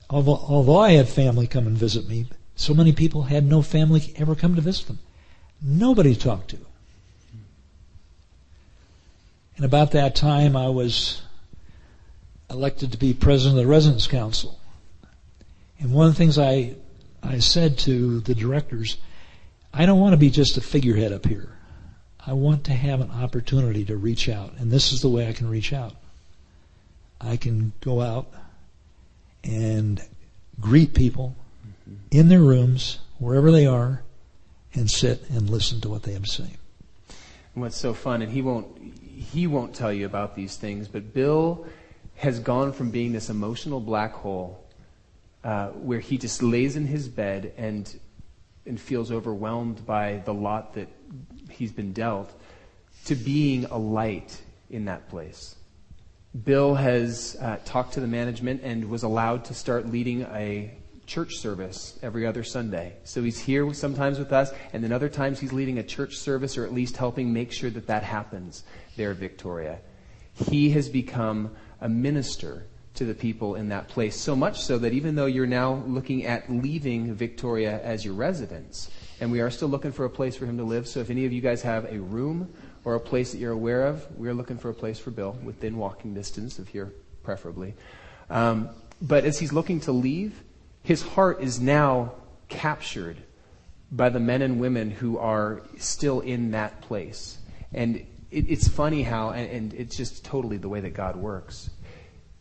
although, 0.10 0.40
although 0.48 0.78
I 0.78 0.92
had 0.92 1.08
family 1.08 1.48
come 1.48 1.68
and 1.68 1.78
visit 1.78 2.08
me, 2.08 2.28
so 2.56 2.74
many 2.74 2.94
people 2.94 3.24
had 3.24 3.46
no 3.46 3.62
family 3.62 4.14
ever 4.18 4.36
come 4.36 4.56
to 4.56 4.62
visit 4.62 4.88
them. 4.88 5.00
Nobody 5.62 6.14
to 6.14 6.20
talk 6.20 6.48
to. 6.48 6.58
And 9.58 9.66
about 9.66 9.92
that 9.92 10.16
time 10.16 10.56
I 10.56 10.70
was 10.70 11.22
elected 12.50 12.92
to 12.92 12.98
be 12.98 13.14
president 13.14 13.58
of 13.58 13.66
the 13.66 13.72
Residence 13.72 14.08
Council. 14.08 14.60
And 15.80 15.94
one 15.94 16.08
of 16.08 16.14
the 16.14 16.18
things 16.18 16.38
I, 16.38 16.76
I 17.24 17.40
said 17.40 17.78
to 17.80 18.20
the 18.22 18.36
directors, 18.36 18.98
I 19.74 19.86
don't 19.86 20.00
want 20.00 20.14
to 20.14 20.18
be 20.18 20.30
just 20.30 20.58
a 20.58 20.62
figurehead 20.62 21.12
up 21.12 21.26
here. 21.26 21.50
I 22.26 22.34
want 22.34 22.64
to 22.66 22.74
have 22.74 23.02
an 23.02 23.12
opportunity 23.12 23.86
to 23.86 23.98
reach 23.98 24.30
out. 24.30 24.54
And 24.58 24.72
this 24.72 24.92
is 24.92 25.02
the 25.02 25.10
way 25.10 25.28
I 25.28 25.34
can 25.34 25.50
reach 25.50 25.74
out. 25.74 25.94
I 27.22 27.38
can 27.38 27.74
go 27.82 28.02
out 28.02 28.28
and 29.46 30.02
greet 30.60 30.94
people 30.94 31.36
in 32.12 32.30
their 32.30 32.42
rooms, 32.42 33.00
wherever 33.20 33.52
they 33.52 33.66
are, 33.66 34.02
and 34.74 34.90
sit 34.90 35.30
and 35.30 35.50
listen 35.50 35.80
to 35.82 35.90
what 35.90 36.04
they 36.04 36.14
have 36.14 36.24
to 36.24 36.30
say. 36.30 36.50
And 37.54 37.64
what's 37.64 37.78
so 37.78 37.94
fun, 37.94 38.22
and 38.22 38.32
he 38.32 38.42
won't, 38.42 38.68
he 39.02 39.48
won't 39.48 39.74
tell 39.74 39.94
you 39.94 40.06
about 40.06 40.36
these 40.36 40.58
things, 40.58 40.88
but 40.88 41.14
Bill 41.14 41.66
has 42.16 42.40
gone 42.40 42.74
from 42.74 42.92
being 42.92 43.14
this 43.14 43.30
emotional 43.30 43.80
black 43.80 44.14
hole 44.14 44.66
uh, 45.44 45.68
where 45.70 46.00
he 46.00 46.18
just 46.18 46.42
lays 46.42 46.76
in 46.76 46.88
his 46.88 47.08
bed 47.08 47.54
and 47.58 48.00
and 48.66 48.82
feels 48.82 49.12
overwhelmed 49.12 49.86
by 49.86 50.22
the 50.26 50.34
lot 50.34 50.74
that 50.74 50.88
he's 51.50 51.72
been 51.72 51.94
dealt 51.94 52.32
to 53.06 53.16
being 53.16 53.66
a 53.66 53.78
light 53.78 54.42
in 54.70 54.86
that 54.86 55.08
place. 55.10 55.56
Bill 56.44 56.76
has 56.76 57.38
uh, 57.40 57.58
talked 57.64 57.94
to 57.94 58.02
the 58.02 58.08
management 58.08 58.62
and 58.64 58.90
was 58.90 59.04
allowed 59.04 59.46
to 59.46 59.54
start 59.54 59.88
leading 59.88 60.24
a 60.24 60.78
church 61.06 61.38
service 61.38 61.98
every 62.02 62.26
other 62.26 62.44
Sunday. 62.44 62.98
So 63.06 63.24
he's 63.24 63.40
here 63.40 63.74
sometimes 63.74 64.20
with 64.20 64.34
us, 64.34 64.52
and 64.74 64.84
then 64.84 64.92
other 64.92 65.08
times 65.08 65.40
he's 65.40 65.54
leading 65.54 65.78
a 65.78 65.84
church 65.84 66.18
service 66.18 66.58
or 66.58 66.66
at 66.66 66.74
least 66.74 66.98
helping 66.98 67.32
make 67.32 67.52
sure 67.52 67.70
that 67.70 67.88
that 67.88 68.04
happens 68.04 68.64
there 68.98 69.14
Victoria. 69.14 69.80
He 70.34 70.72
has 70.72 70.90
become 70.90 71.56
a 71.80 71.88
minister 71.88 72.66
to 72.96 73.06
the 73.06 73.14
people 73.14 73.56
in 73.56 73.70
that 73.70 73.88
place. 73.88 74.16
So 74.16 74.36
much 74.36 74.62
so 74.62 74.78
that 74.80 74.94
even 74.94 75.16
though 75.16 75.26
you're 75.28 75.46
now 75.46 75.84
looking 75.86 76.26
at 76.26 76.50
leaving 76.50 77.14
Victoria 77.14 77.82
as 77.84 78.04
your 78.04 78.14
residence, 78.14 78.90
and 79.22 79.32
we 79.32 79.42
are 79.42 79.50
still 79.50 79.68
looking 79.68 79.92
for 79.92 80.06
a 80.06 80.10
place 80.10 80.36
for 80.36 80.46
him 80.46 80.58
to 80.58 80.64
live. 80.64 80.88
So 80.88 81.00
if 81.00 81.10
any 81.10 81.26
of 81.26 81.32
you 81.32 81.42
guys 81.42 81.62
have 81.62 81.86
a 81.86 82.00
room 82.00 82.54
or 82.86 82.96
a 82.96 83.00
place 83.00 83.32
that 83.32 83.40
you're 83.40 83.52
aware 83.52 83.88
of, 83.88 84.06
we're 84.16 84.34
looking 84.34 84.58
for 84.58 84.70
a 84.70 84.74
place 84.74 85.00
for 85.00 85.12
Bill 85.12 85.38
within 85.44 85.78
walking 85.78 86.14
distance 86.14 86.60
of 86.60 86.68
here, 86.68 86.94
preferably. 87.24 87.74
Um, 88.30 88.70
but 89.02 89.26
as 89.26 89.40
he's 89.40 89.52
looking 89.52 89.82
to 89.82 89.92
leave, 89.92 90.42
his 90.84 91.02
heart 91.02 91.42
is 91.42 91.60
now 91.60 92.14
captured 92.48 93.18
by 93.92 94.10
the 94.10 94.20
men 94.20 94.42
and 94.42 94.60
women 94.60 94.92
who 94.92 95.18
are 95.18 95.62
still 95.78 96.20
in 96.22 96.52
that 96.52 96.82
place. 96.82 97.38
And 97.74 97.98
it, 98.32 98.50
it's 98.50 98.68
funny 98.68 99.04
how, 99.04 99.32
and, 99.32 99.50
and 99.50 99.74
it's 99.74 99.98
just 99.98 100.24
totally 100.24 100.58
the 100.58 100.70
way 100.70 100.82
that 100.82 100.94
God 100.94 101.16
works. 101.16 101.70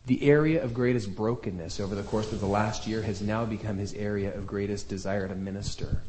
The 0.05 0.29
area 0.29 0.63
of 0.63 0.75
greatest 0.75 1.15
brokenness 1.15 1.79
over 1.79 1.95
the 1.95 2.03
course 2.03 2.31
of 2.31 2.39
the 2.39 2.45
last 2.45 2.85
year 2.85 3.01
has 3.01 3.21
now 3.21 3.45
become 3.45 3.77
his 3.77 3.93
area 3.93 4.35
of 4.35 4.45
greatest 4.45 4.87
desire 4.89 5.27
to 5.27 5.33
minister. 5.33 6.03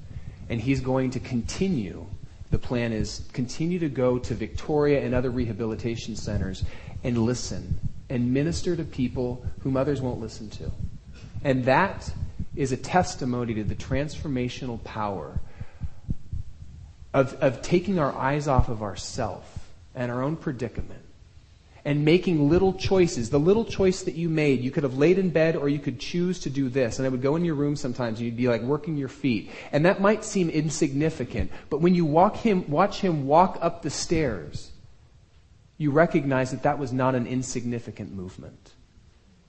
And 0.51 0.61
he's 0.61 0.81
going 0.81 1.13
to 1.13 1.21
continue. 1.21 2.07
The 2.51 2.59
plan 2.59 2.93
is 2.93 3.23
continue 3.33 3.79
to 3.81 3.89
go 3.89 4.19
to 4.19 4.35
Victoria 4.35 5.05
and 5.05 5.15
other 5.15 5.31
rehabilitation 5.31 6.17
centers 6.17 6.65
and 7.03 7.19
listen 7.19 7.81
and 8.09 8.33
minister 8.33 8.77
to 8.77 8.85
people 8.85 9.45
whom 9.61 9.77
others 9.77 10.01
won't 10.01 10.21
listen 10.21 10.49
to. 10.51 10.71
And 11.43 11.65
that 11.65 12.13
is 12.55 12.73
a 12.73 12.77
testimony 12.77 13.55
to 13.55 13.65
the 13.65 13.75
transformational 13.75 14.83
power 14.85 15.41
of, 17.13 17.35
of 17.35 17.63
taking 17.63 17.99
our 17.99 18.13
eyes 18.13 18.47
off 18.47 18.69
of 18.69 18.83
ourself 18.83 19.71
and 19.95 20.13
our 20.13 20.23
own 20.23 20.37
predicament 20.37 21.06
and 21.87 22.05
making 22.05 22.51
little 22.51 22.73
choices. 22.73 23.31
The 23.31 23.39
little 23.39 23.65
choice 23.65 24.03
that 24.03 24.17
you 24.17 24.29
made, 24.29 24.61
you 24.61 24.73
could 24.73 24.83
have 24.83 24.99
laid 24.99 25.21
in 25.21 25.31
bed 25.31 25.55
or 25.55 25.69
you 25.69 25.79
could 25.79 26.01
choose 26.01 26.41
to 26.41 26.51
do 26.51 26.69
this. 26.69 26.99
And 26.99 27.07
I 27.07 27.09
would 27.09 27.23
go 27.23 27.37
in 27.37 27.45
your 27.45 27.55
room 27.55 27.77
sometimes 27.77 28.19
and 28.19 28.27
you'd 28.27 28.37
be 28.37 28.49
like 28.49 28.61
working 28.63 28.97
your 28.97 29.09
feet. 29.09 29.53
And 29.71 29.87
that 29.87 30.01
might 30.01 30.25
seem 30.25 30.51
insignificant, 30.51 31.53
but 31.71 31.81
when 31.81 31.95
you 31.95 32.05
walk 32.05 32.39
him, 32.39 32.69
watch 32.69 33.01
him 33.01 33.29
walk 33.29 33.59
up 33.61 33.83
the 33.83 33.91
stairs, 33.91 34.73
you 35.79 35.93
recognize 35.93 36.51
that 36.51 36.65
that 36.65 36.81
was 36.81 36.93
not 36.93 37.15
an 37.15 37.29
insignificant 37.29 38.13
movement. 38.13 38.73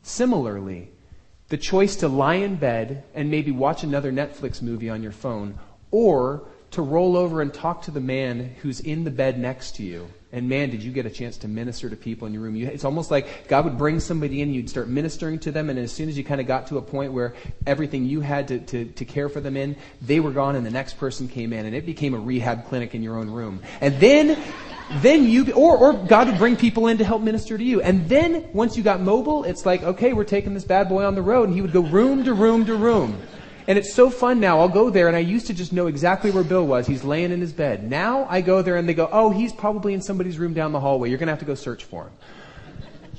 Similarly, 0.04 0.92
the 1.48 1.58
choice 1.58 1.96
to 1.98 2.08
lie 2.08 2.36
in 2.36 2.58
bed 2.58 3.04
and 3.16 3.32
maybe 3.32 3.50
watch 3.50 3.82
another 3.82 4.12
Netflix 4.12 4.62
movie 4.62 4.92
on 4.92 5.02
your 5.02 5.12
phone 5.12 5.58
or 5.90 6.48
to 6.70 6.84
roll 6.84 7.18
over 7.18 7.42
and 7.42 7.52
talk 7.52 7.82
to 7.82 7.92
the 7.92 8.00
man 8.00 8.56
who's 8.62 8.80
in 8.80 9.06
the 9.06 9.12
bed 9.12 9.40
next 9.40 9.78
to 9.78 9.84
you 9.84 10.08
and 10.32 10.50
man, 10.50 10.70
did 10.70 10.84
you 10.84 10.92
get 10.92 11.06
a 11.06 11.10
chance 11.10 11.38
to 11.38 11.48
minister 11.48 11.90
to 11.90 11.96
people 11.96 12.28
in 12.28 12.34
your 12.34 12.44
room. 12.44 12.56
You, 12.56 12.68
it's 12.68 12.84
almost 12.84 13.12
like 13.12 13.48
God 13.48 13.64
would 13.64 13.78
bring 13.78 14.00
somebody 14.00 14.42
in, 14.42 14.54
you'd 14.54 14.70
start 14.70 14.90
ministering 14.90 15.40
to 15.40 15.52
them, 15.52 15.70
and 15.70 15.80
as 15.80 15.92
soon 15.92 16.10
as 16.10 16.18
you 16.18 16.24
kind 16.24 16.42
of 16.42 16.48
got 16.48 16.68
to 16.68 16.78
a 16.78 16.82
point 16.82 17.14
where 17.14 17.34
everything 17.66 18.06
you 18.06 18.20
had 18.20 18.50
to, 18.50 18.60
to, 18.60 18.86
to 18.86 19.06
care 19.06 19.30
for 19.30 19.40
them 19.40 19.56
in, 19.56 19.78
they 20.02 20.20
were 20.20 20.32
gone, 20.32 20.56
and 20.58 20.66
the 20.66 20.72
next 20.72 20.98
person 20.98 21.30
came 21.30 21.54
in, 21.54 21.66
and 21.66 21.74
it 21.74 21.86
became 21.86 22.14
a 22.14 22.20
rehab 22.20 22.68
clinic 22.68 22.94
in 22.94 23.02
your 23.02 23.18
own 23.18 23.30
room. 23.30 23.62
And 23.80 24.00
then 24.00 24.42
then 25.02 25.26
you, 25.26 25.52
or, 25.52 25.78
or 25.78 25.94
God 25.94 26.30
would 26.30 26.38
bring 26.38 26.56
people 26.56 26.88
in 26.88 26.98
to 27.00 27.04
help 27.04 27.22
minister 27.22 27.58
to 27.58 27.64
you. 27.64 27.82
And 27.82 28.08
then 28.08 28.48
once 28.54 28.78
you 28.78 28.84
got 28.84 29.02
mobile, 29.02 29.44
it's 29.44 29.66
like, 29.66 29.84
okay, 29.84 30.14
we're 30.14 30.24
taking 30.24 30.54
this 30.54 30.64
bad 30.64 30.88
boy 30.88 31.04
on 31.06 31.14
the 31.14 31.22
road. 31.22 31.50
And 31.50 31.54
he 31.54 31.62
would 31.62 31.74
go 31.74 31.82
room 31.82 32.24
to 32.24 32.34
room 32.34 32.66
to 32.66 32.76
room. 32.76 33.22
And 33.68 33.78
it's 33.78 33.94
so 33.94 34.10
fun 34.10 34.40
now. 34.40 34.60
I'll 34.60 34.70
go 34.70 34.90
there 34.90 35.08
and 35.08 35.16
I 35.18 35.20
used 35.20 35.48
to 35.48 35.54
just 35.54 35.74
know 35.74 35.88
exactly 35.88 36.32
where 36.32 36.44
Bill 36.44 36.66
was. 36.66 36.88
He's 36.88 37.04
laying 37.04 37.32
in 37.32 37.42
his 37.42 37.52
bed. 37.52 37.90
Now 37.90 38.26
I 38.30 38.40
go 38.40 38.62
there 38.62 38.78
and 38.78 38.88
they 38.88 38.94
go, 38.94 39.10
oh, 39.12 39.30
he's 39.30 39.52
probably 39.52 39.94
in 39.94 40.02
somebody's 40.02 40.40
room 40.40 40.54
down 40.54 40.72
the 40.72 40.80
hallway. 40.80 41.10
You're 41.10 41.18
going 41.18 41.28
to 41.28 41.34
have 41.34 41.40
to 41.40 41.46
go 41.46 41.56
search 41.56 41.84
for 41.84 42.04
him. 42.04 42.12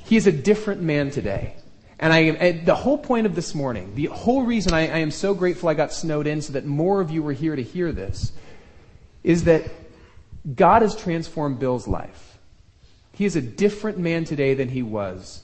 He 0.07 0.17
is 0.17 0.27
a 0.27 0.33
different 0.33 0.81
man 0.81 1.11
today. 1.11 1.57
And 1.99 2.13
I, 2.13 2.19
and 2.21 2.65
the 2.65 2.75
whole 2.75 2.97
point 2.97 3.27
of 3.27 3.35
this 3.35 3.55
morning, 3.55 3.95
the 3.95 4.07
whole 4.07 4.43
reason 4.43 4.73
I, 4.73 4.83
I 4.83 4.99
am 4.99 5.11
so 5.11 5.35
grateful 5.35 5.69
I 5.69 5.75
got 5.75 5.93
snowed 5.93 6.27
in 6.27 6.41
so 6.41 6.55
that 6.55 6.65
more 6.65 7.01
of 7.01 7.11
you 7.11 7.23
were 7.23 7.33
here 7.33 7.55
to 7.57 7.63
hear 7.63 7.93
this, 7.93 8.33
is 9.25 9.45
that 9.45 9.69
God 10.55 10.83
has 10.83 10.97
transformed 10.97 11.59
Bill's 11.59 11.87
life. 11.87 12.39
He 13.13 13.25
is 13.25 13.37
a 13.37 13.43
different 13.43 13.99
man 13.99 14.25
today 14.25 14.55
than 14.55 14.69
he 14.69 14.83
was 14.83 15.43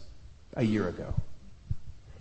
a 0.54 0.64
year 0.64 0.88
ago. 0.88 1.12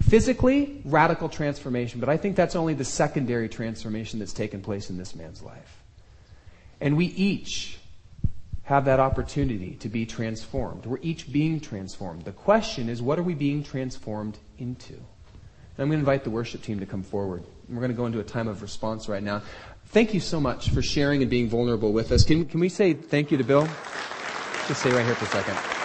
Physically, 0.10 0.82
radical 0.86 1.30
transformation, 1.30 1.99
but 1.99 2.10
I 2.10 2.18
think 2.18 2.36
that's 2.36 2.56
only 2.56 2.74
the 2.74 2.86
secondary 2.86 3.49
transformation 3.49 4.20
that's 4.20 4.34
taken 4.34 4.62
place 4.62 4.89
in 4.89 4.97
this 4.97 5.16
man's 5.16 5.41
life. 5.41 5.82
And 6.82 6.97
we 6.97 7.06
each 7.06 7.80
have 8.64 8.86
that 8.86 8.99
opportunity 8.99 9.76
to 9.80 9.89
be 9.89 10.06
transformed. 10.06 10.86
We're 10.86 10.99
each 11.01 11.32
being 11.32 11.60
transformed. 11.60 12.24
The 12.24 12.32
question 12.32 12.89
is, 12.89 13.01
what 13.01 13.20
are 13.20 13.24
we 13.24 13.34
being 13.34 13.64
transformed 13.64 14.38
into? 14.58 14.93
And 14.93 15.80
I'm 15.80 15.88
going 15.88 15.91
to 15.91 15.99
invite 15.99 16.24
the 16.24 16.30
worship 16.30 16.62
team 16.62 16.80
to 16.80 16.86
come 16.86 17.04
forward. 17.04 17.43
We're 17.68 17.80
going 17.80 17.91
to 17.91 17.97
go 17.97 18.06
into 18.06 18.20
a 18.20 18.24
time 18.24 18.47
of 18.47 18.62
response 18.62 19.10
right 19.10 19.24
now. 19.24 19.41
Thank 19.88 20.14
you 20.14 20.20
so 20.20 20.39
much 20.39 20.70
for 20.70 20.82
sharing 20.82 21.22
and 21.22 21.30
being 21.30 21.49
vulnerable 21.49 21.93
with 21.93 22.12
us. 22.12 22.24
Can, 22.24 22.45
can 22.45 22.60
we 22.60 22.70
say 22.70 22.93
thank 22.93 23.32
you 23.32 23.38
to 23.38 23.43
Bill? 23.43 23.68
Just 24.68 24.82
stay 24.82 24.91
right 24.91 25.06
here 25.06 25.16
for 25.16 25.26
a 25.26 25.43
second. 25.43 25.82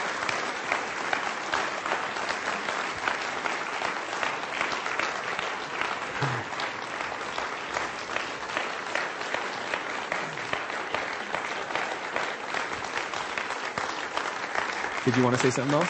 Did 15.09 15.16
you 15.16 15.24
want 15.24 15.36
to 15.36 15.40
say 15.40 15.48
something 15.48 15.74
else? 15.74 15.88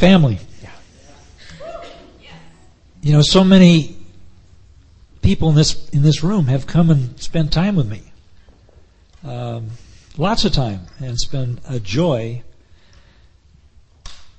Family. 0.00 0.38
Yeah. 0.62 1.84
You 3.02 3.12
know, 3.12 3.20
so 3.20 3.44
many 3.44 3.94
people 5.20 5.50
in 5.50 5.54
this 5.54 5.90
in 5.90 6.00
this 6.00 6.22
room 6.22 6.46
have 6.46 6.66
come 6.66 6.88
and 6.88 7.20
spent 7.20 7.52
time 7.52 7.76
with 7.76 7.90
me. 7.90 8.00
Um, 9.22 9.72
lots 10.16 10.46
of 10.46 10.52
time, 10.52 10.86
and 10.98 11.10
it's 11.10 11.26
been 11.26 11.60
a 11.68 11.78
joy. 11.78 12.42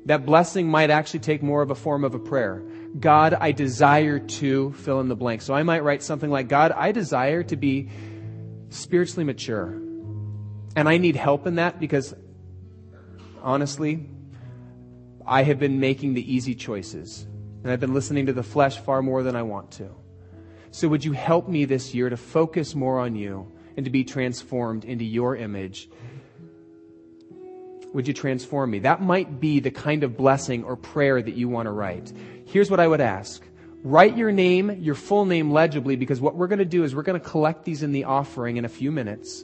That 0.05 0.25
blessing 0.25 0.67
might 0.67 0.89
actually 0.89 1.21
take 1.21 1.41
more 1.41 1.61
of 1.61 1.71
a 1.71 1.75
form 1.75 2.03
of 2.03 2.13
a 2.13 2.19
prayer. 2.19 2.61
God, 2.99 3.33
I 3.33 3.53
desire 3.53 4.19
to 4.19 4.73
fill 4.73 4.99
in 4.99 5.07
the 5.07 5.15
blank. 5.15 5.41
So 5.41 5.53
I 5.53 5.63
might 5.63 5.83
write 5.83 6.03
something 6.03 6.29
like, 6.29 6.49
God, 6.49 6.71
I 6.73 6.91
desire 6.91 7.41
to 7.43 7.55
be 7.55 7.89
spiritually 8.69 9.23
mature. 9.23 9.69
And 10.75 10.89
I 10.89 10.97
need 10.97 11.15
help 11.15 11.47
in 11.47 11.55
that 11.55 11.79
because 11.79 12.13
honestly, 13.41 14.09
I 15.25 15.43
have 15.43 15.59
been 15.59 15.79
making 15.79 16.15
the 16.15 16.33
easy 16.33 16.53
choices. 16.53 17.25
And 17.63 17.71
I've 17.71 17.79
been 17.79 17.93
listening 17.93 18.25
to 18.25 18.33
the 18.33 18.43
flesh 18.43 18.77
far 18.79 19.01
more 19.01 19.23
than 19.23 19.37
I 19.37 19.43
want 19.43 19.71
to. 19.73 19.89
So 20.71 20.89
would 20.89 21.05
you 21.05 21.13
help 21.13 21.47
me 21.47 21.65
this 21.65 21.93
year 21.93 22.09
to 22.09 22.17
focus 22.17 22.75
more 22.75 22.99
on 22.99 23.15
you 23.15 23.51
and 23.77 23.85
to 23.85 23.91
be 23.91 24.03
transformed 24.03 24.83
into 24.83 25.05
your 25.05 25.35
image 25.37 25.87
would 27.93 28.07
you 28.07 28.13
transform 28.13 28.71
me? 28.71 28.79
That 28.79 29.01
might 29.01 29.39
be 29.39 29.59
the 29.59 29.71
kind 29.71 30.03
of 30.03 30.17
blessing 30.17 30.63
or 30.63 30.75
prayer 30.75 31.21
that 31.21 31.35
you 31.35 31.47
want 31.47 31.67
to 31.67 31.71
write. 31.71 32.11
Here's 32.45 32.69
what 32.69 32.79
I 32.79 32.87
would 32.87 33.01
ask. 33.01 33.41
Write 33.83 34.17
your 34.17 34.31
name, 34.31 34.81
your 34.81 34.95
full 34.95 35.25
name 35.25 35.51
legibly, 35.51 35.95
because 35.95 36.19
what 36.21 36.35
we're 36.35 36.47
going 36.47 36.59
to 36.59 36.65
do 36.65 36.83
is 36.83 36.95
we're 36.95 37.03
going 37.03 37.19
to 37.19 37.29
collect 37.29 37.65
these 37.65 37.83
in 37.83 37.91
the 37.91 38.05
offering 38.05 38.57
in 38.57 38.65
a 38.65 38.69
few 38.69 38.91
minutes. 38.91 39.43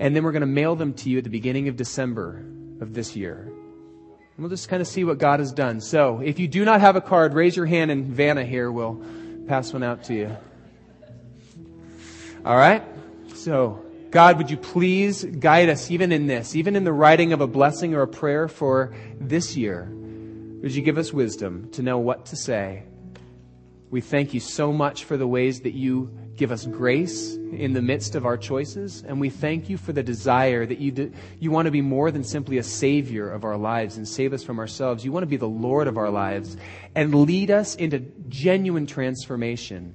And 0.00 0.14
then 0.16 0.24
we're 0.24 0.32
going 0.32 0.40
to 0.40 0.46
mail 0.46 0.74
them 0.74 0.94
to 0.94 1.10
you 1.10 1.18
at 1.18 1.24
the 1.24 1.30
beginning 1.30 1.68
of 1.68 1.76
December 1.76 2.44
of 2.80 2.94
this 2.94 3.14
year. 3.14 3.40
And 3.42 4.44
we'll 4.44 4.48
just 4.48 4.68
kind 4.68 4.80
of 4.80 4.88
see 4.88 5.04
what 5.04 5.18
God 5.18 5.40
has 5.40 5.52
done. 5.52 5.80
So, 5.80 6.20
if 6.20 6.38
you 6.38 6.48
do 6.48 6.64
not 6.64 6.80
have 6.80 6.96
a 6.96 7.00
card, 7.00 7.34
raise 7.34 7.56
your 7.56 7.66
hand 7.66 7.90
and 7.90 8.06
Vanna 8.06 8.44
here 8.44 8.70
will 8.70 9.04
pass 9.46 9.72
one 9.72 9.82
out 9.82 10.04
to 10.04 10.14
you. 10.14 10.36
All 12.44 12.56
right? 12.56 12.82
So, 13.34 13.84
God, 14.10 14.38
would 14.38 14.50
you 14.50 14.56
please 14.56 15.22
guide 15.24 15.68
us 15.68 15.90
even 15.90 16.12
in 16.12 16.26
this, 16.26 16.56
even 16.56 16.76
in 16.76 16.84
the 16.84 16.92
writing 16.92 17.32
of 17.34 17.42
a 17.42 17.46
blessing 17.46 17.94
or 17.94 18.02
a 18.02 18.08
prayer 18.08 18.48
for 18.48 18.94
this 19.20 19.56
year? 19.56 19.90
Would 20.62 20.74
you 20.74 20.82
give 20.82 20.96
us 20.96 21.12
wisdom 21.12 21.68
to 21.72 21.82
know 21.82 21.98
what 21.98 22.26
to 22.26 22.36
say? 22.36 22.84
We 23.90 24.00
thank 24.00 24.32
you 24.34 24.40
so 24.40 24.72
much 24.72 25.04
for 25.04 25.16
the 25.16 25.26
ways 25.26 25.60
that 25.60 25.74
you 25.74 26.10
give 26.36 26.52
us 26.52 26.64
grace 26.66 27.34
in 27.34 27.72
the 27.72 27.82
midst 27.82 28.14
of 28.14 28.24
our 28.24 28.36
choices. 28.36 29.02
And 29.06 29.20
we 29.20 29.28
thank 29.28 29.68
you 29.68 29.76
for 29.76 29.92
the 29.92 30.02
desire 30.02 30.64
that 30.64 30.78
you, 30.78 30.90
do, 30.92 31.12
you 31.38 31.50
want 31.50 31.66
to 31.66 31.72
be 31.72 31.80
more 31.80 32.10
than 32.10 32.24
simply 32.24 32.58
a 32.58 32.62
savior 32.62 33.30
of 33.30 33.44
our 33.44 33.56
lives 33.56 33.96
and 33.96 34.06
save 34.06 34.32
us 34.32 34.42
from 34.42 34.58
ourselves. 34.58 35.04
You 35.04 35.12
want 35.12 35.22
to 35.22 35.28
be 35.28 35.36
the 35.36 35.48
Lord 35.48 35.86
of 35.86 35.98
our 35.98 36.10
lives 36.10 36.56
and 36.94 37.14
lead 37.14 37.50
us 37.50 37.74
into 37.74 38.00
genuine 38.28 38.86
transformation 38.86 39.94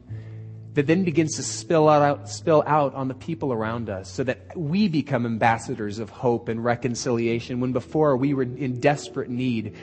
that 0.74 0.88
then 0.88 1.04
begins 1.04 1.36
to 1.36 1.44
spill 1.44 1.88
out, 1.88 2.30
spill 2.30 2.64
out 2.66 2.96
on 2.96 3.08
the 3.08 3.14
people 3.14 3.54
around 3.54 3.90
us 3.90 4.12
so 4.12 4.24
that 4.24 4.58
we 4.58 4.88
become 4.88 5.26
ambassadors 5.26 6.00
of 6.00 6.10
hope 6.10 6.50
and 6.50 6.64
reconciliation 6.64 7.60
when 7.60 7.74
before 7.74 8.18
we 8.18 8.34
were 8.34 8.44
in 8.44 8.80
desperate 8.80 9.30
need 9.30 9.76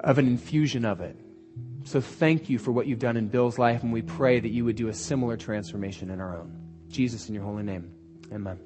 of 0.00 0.18
an 0.18 0.26
infusion 0.26 0.84
of 0.84 1.00
it. 1.00 1.16
So 1.84 2.00
thank 2.00 2.48
you 2.48 2.58
for 2.58 2.72
what 2.72 2.86
you've 2.86 2.98
done 2.98 3.16
in 3.16 3.28
Bill's 3.28 3.58
life, 3.58 3.82
and 3.82 3.92
we 3.92 4.02
pray 4.02 4.40
that 4.40 4.48
you 4.48 4.64
would 4.64 4.76
do 4.76 4.88
a 4.88 4.94
similar 4.94 5.36
transformation 5.36 6.10
in 6.10 6.20
our 6.20 6.38
own. 6.38 6.56
Jesus, 6.88 7.28
in 7.28 7.34
your 7.34 7.44
holy 7.44 7.62
name, 7.62 7.90
amen. 8.32 8.58